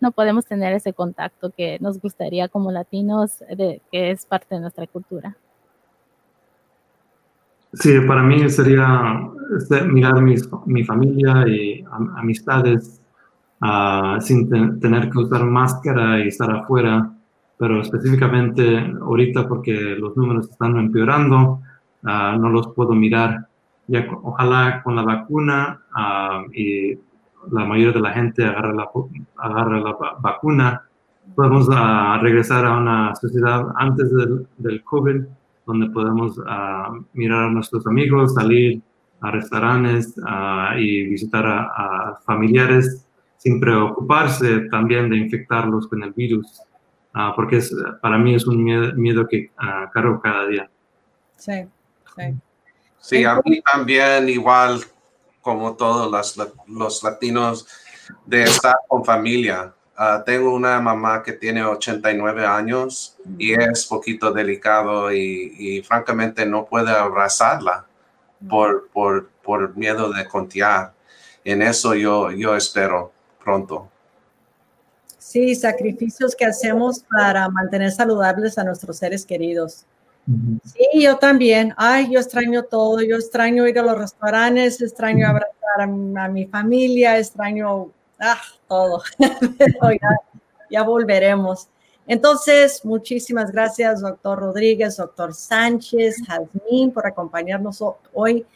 no 0.00 0.12
podemos 0.12 0.46
tener 0.46 0.72
ese 0.74 0.92
contacto 0.92 1.50
que 1.50 1.78
nos 1.80 2.00
gustaría 2.00 2.48
como 2.48 2.70
latinos, 2.70 3.40
de, 3.40 3.80
que 3.90 4.10
es 4.10 4.26
parte 4.26 4.54
de 4.54 4.60
nuestra 4.60 4.86
cultura. 4.86 5.36
Sí, 7.74 8.00
para 8.06 8.22
mí 8.22 8.48
sería 8.50 9.30
este, 9.58 9.82
mirar 9.84 10.22
mi 10.22 10.84
familia 10.84 11.46
y 11.48 11.84
amistades 12.16 13.00
uh, 13.60 14.20
sin 14.20 14.48
tener 14.80 15.10
que 15.10 15.18
usar 15.18 15.44
máscara 15.44 16.20
y 16.20 16.28
estar 16.28 16.50
afuera, 16.50 17.10
pero 17.58 17.80
específicamente 17.80 18.92
ahorita 19.00 19.48
porque 19.48 19.96
los 19.98 20.16
números 20.16 20.50
están 20.50 20.76
empeorando, 20.76 21.60
uh, 22.02 22.38
no 22.38 22.48
los 22.50 22.68
puedo 22.68 22.92
mirar. 22.92 23.48
Ya, 23.86 24.06
ojalá 24.22 24.82
con 24.82 24.96
la 24.96 25.02
vacuna 25.02 25.80
uh, 25.94 26.50
y 26.52 26.98
la 27.50 27.64
mayoría 27.66 27.92
de 27.92 28.00
la 28.00 28.12
gente 28.12 28.44
agarra 28.44 28.72
la, 28.72 28.88
agarra 29.36 29.80
la 29.80 29.96
vacuna, 30.20 30.82
podemos 31.34 31.68
regresar 32.22 32.64
a 32.64 32.76
una 32.78 33.14
sociedad 33.14 33.66
antes 33.76 34.10
del, 34.14 34.46
del 34.58 34.82
COVID 34.82 35.24
donde 35.66 35.88
podemos 35.90 36.36
mirar 37.12 37.44
a 37.44 37.50
nuestros 37.50 37.86
amigos, 37.86 38.34
salir 38.34 38.82
a 39.20 39.30
restaurantes 39.30 40.14
y 40.78 41.04
visitar 41.04 41.46
a, 41.46 42.18
familiares 42.24 43.06
sin 43.38 43.60
preocuparse 43.60 44.60
también 44.70 45.10
de 45.10 45.18
infectarlos 45.18 45.86
con 45.88 46.02
el 46.02 46.12
virus, 46.12 46.62
ah, 47.12 47.32
porque 47.36 47.58
es, 47.58 47.74
para 48.00 48.16
mí 48.16 48.34
es 48.34 48.46
un 48.46 48.64
miedo, 48.64 49.26
que 49.28 49.50
uh, 49.58 49.90
cargo 49.92 50.18
cada 50.18 50.46
día. 50.46 50.70
Sí, 51.36 51.66
sí. 52.16 52.34
Sí, 52.98 53.22
a 53.22 53.38
mí 53.44 53.60
también 53.60 54.30
igual 54.30 54.80
como 55.42 55.76
todos 55.76 56.10
los, 56.10 56.50
los 56.68 57.02
latinos 57.02 57.68
de 58.24 58.44
estar 58.44 58.76
con 58.88 59.04
familia. 59.04 59.74
Ah, 59.96 60.22
tengo 60.26 60.52
una 60.52 60.80
mamá 60.80 61.22
que 61.22 61.32
tiene 61.32 61.64
89 61.64 62.44
años 62.44 63.16
y 63.38 63.52
es 63.52 63.86
poquito 63.86 64.32
delicado 64.32 65.12
y, 65.12 65.54
y 65.56 65.82
francamente 65.82 66.44
no 66.44 66.64
puede 66.64 66.90
abrazarla 66.90 67.86
por, 68.48 68.88
por, 68.88 69.28
por 69.42 69.76
miedo 69.76 70.12
de 70.12 70.26
contagiar. 70.26 70.92
En 71.44 71.62
eso 71.62 71.94
yo, 71.94 72.30
yo 72.32 72.56
espero 72.56 73.12
pronto. 73.42 73.88
Sí, 75.18 75.54
sacrificios 75.54 76.34
que 76.34 76.44
hacemos 76.44 77.04
para 77.10 77.48
mantener 77.48 77.90
saludables 77.90 78.58
a 78.58 78.64
nuestros 78.64 78.96
seres 78.98 79.24
queridos. 79.24 79.84
Sí, 80.64 81.02
yo 81.02 81.18
también. 81.18 81.74
Ay, 81.76 82.10
yo 82.10 82.20
extraño 82.20 82.62
todo. 82.64 83.02
Yo 83.02 83.16
extraño 83.16 83.66
ir 83.66 83.78
a 83.78 83.82
los 83.82 83.98
restaurantes, 83.98 84.80
extraño 84.80 85.26
abrazar 85.26 85.80
a, 85.80 86.28
mi 86.28 86.46
familia, 86.46 87.18
extraño 87.18 87.90
ah, 88.20 88.40
todo. 88.68 89.02
ya, 89.18 90.08
ya 90.70 90.82
volveremos. 90.82 91.68
Entonces, 92.06 92.84
muchísimas 92.84 93.50
gracias, 93.50 94.00
doctor 94.00 94.38
Rodríguez, 94.38 94.96
doctor 94.96 95.32
Sánchez, 95.32 96.16
Jazmín, 96.26 96.92
por 96.92 97.06
acompañarnos 97.06 97.82
hoy 98.12 98.46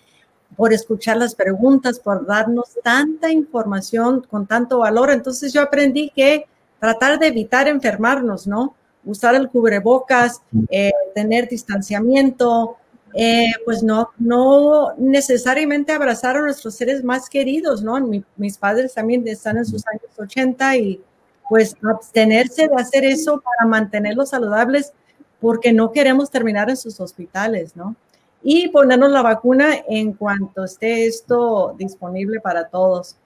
por 0.57 0.73
escuchar 0.73 1.17
las 1.17 1.35
preguntas, 1.35 2.01
por 2.01 2.27
darnos 2.27 2.75
tanta 2.83 3.31
información 3.31 4.27
con 4.29 4.47
tanto 4.47 4.79
valor. 4.79 5.11
Entonces 5.11 5.53
yo 5.53 5.63
aprendí 5.63 6.11
que 6.11 6.47
tratar 6.81 7.19
de 7.19 7.29
evitar 7.29 7.69
enfermarnos, 7.69 8.47
¿no? 8.47 8.75
Usar 9.05 9.35
el 9.35 9.49
cubrebocas, 9.49 10.43
eh, 10.71 10.93
tener 11.15 11.49
distanciamiento, 11.49 12.77
eh, 13.15 13.53
pues 13.65 13.83
no, 13.83 14.11
no 14.19 14.95
necesariamente 14.97 15.93
abrazar 15.93 16.37
a 16.37 16.41
nuestros 16.41 16.75
seres 16.75 17.03
más 17.03 17.29
queridos, 17.29 17.83
¿no? 17.83 17.99
mis 18.37 18.59
padres 18.59 18.95
también 18.95 19.27
están 19.29 19.57
en 19.57 19.67
sus 19.67 19.87
años 19.87 20.03
80 20.17 20.77
y 20.77 21.01
pues 21.49 21.75
abstenerse 21.83 22.69
de 22.69 22.75
hacer 22.77 23.05
eso 23.05 23.41
para 23.41 23.69
mantenerlos 23.69 24.31
saludables 24.31 24.93
porque 25.41 25.73
no 25.73 25.93
queremos 25.93 26.31
terminar 26.31 26.69
en 26.69 26.77
sus 26.77 27.01
hospitales, 27.01 27.75
¿no? 27.75 27.97
y 28.43 28.69
ponernos 28.69 29.11
la 29.11 29.23
vacuna 29.23 29.75
en 29.89 30.13
cuanto 30.13 30.65
esté 30.65 31.07
esto 31.07 31.75
disponible 31.79 32.41
para 32.41 32.69
todos. 32.69 33.17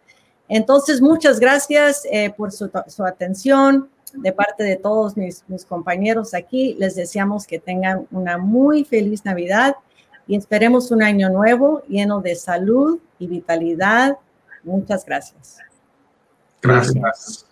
Entonces, 0.49 1.01
muchas 1.01 1.39
gracias 1.41 2.03
eh, 2.11 2.33
por 2.37 2.53
su, 2.53 2.71
atención 3.07 3.89
de 4.15 4.33
parte 4.33 4.65
de 4.65 4.77
todos 4.77 5.17
mis, 5.17 5.45
mis 5.49 5.65
compañeros 5.65 6.35
aquí. 6.35 6.75
Les 6.79 6.95
deseamos 6.95 7.47
que 7.47 7.59
tengan 7.59 8.07
una 8.11 8.39
muy 8.39 8.85
feliz 8.85 9.25
Navidad 9.25 9.77
y 10.27 10.37
esperemos 10.37 10.91
un 10.91 11.03
año 11.03 11.29
nuevo 11.31 11.83
lleno 11.89 12.21
de 12.21 12.35
salud 12.35 12.99
y 13.19 13.27
vitalidad. 13.27 14.19
Muchas 14.63 15.05
gracias. 15.05 15.59
Gracias. 16.63 17.47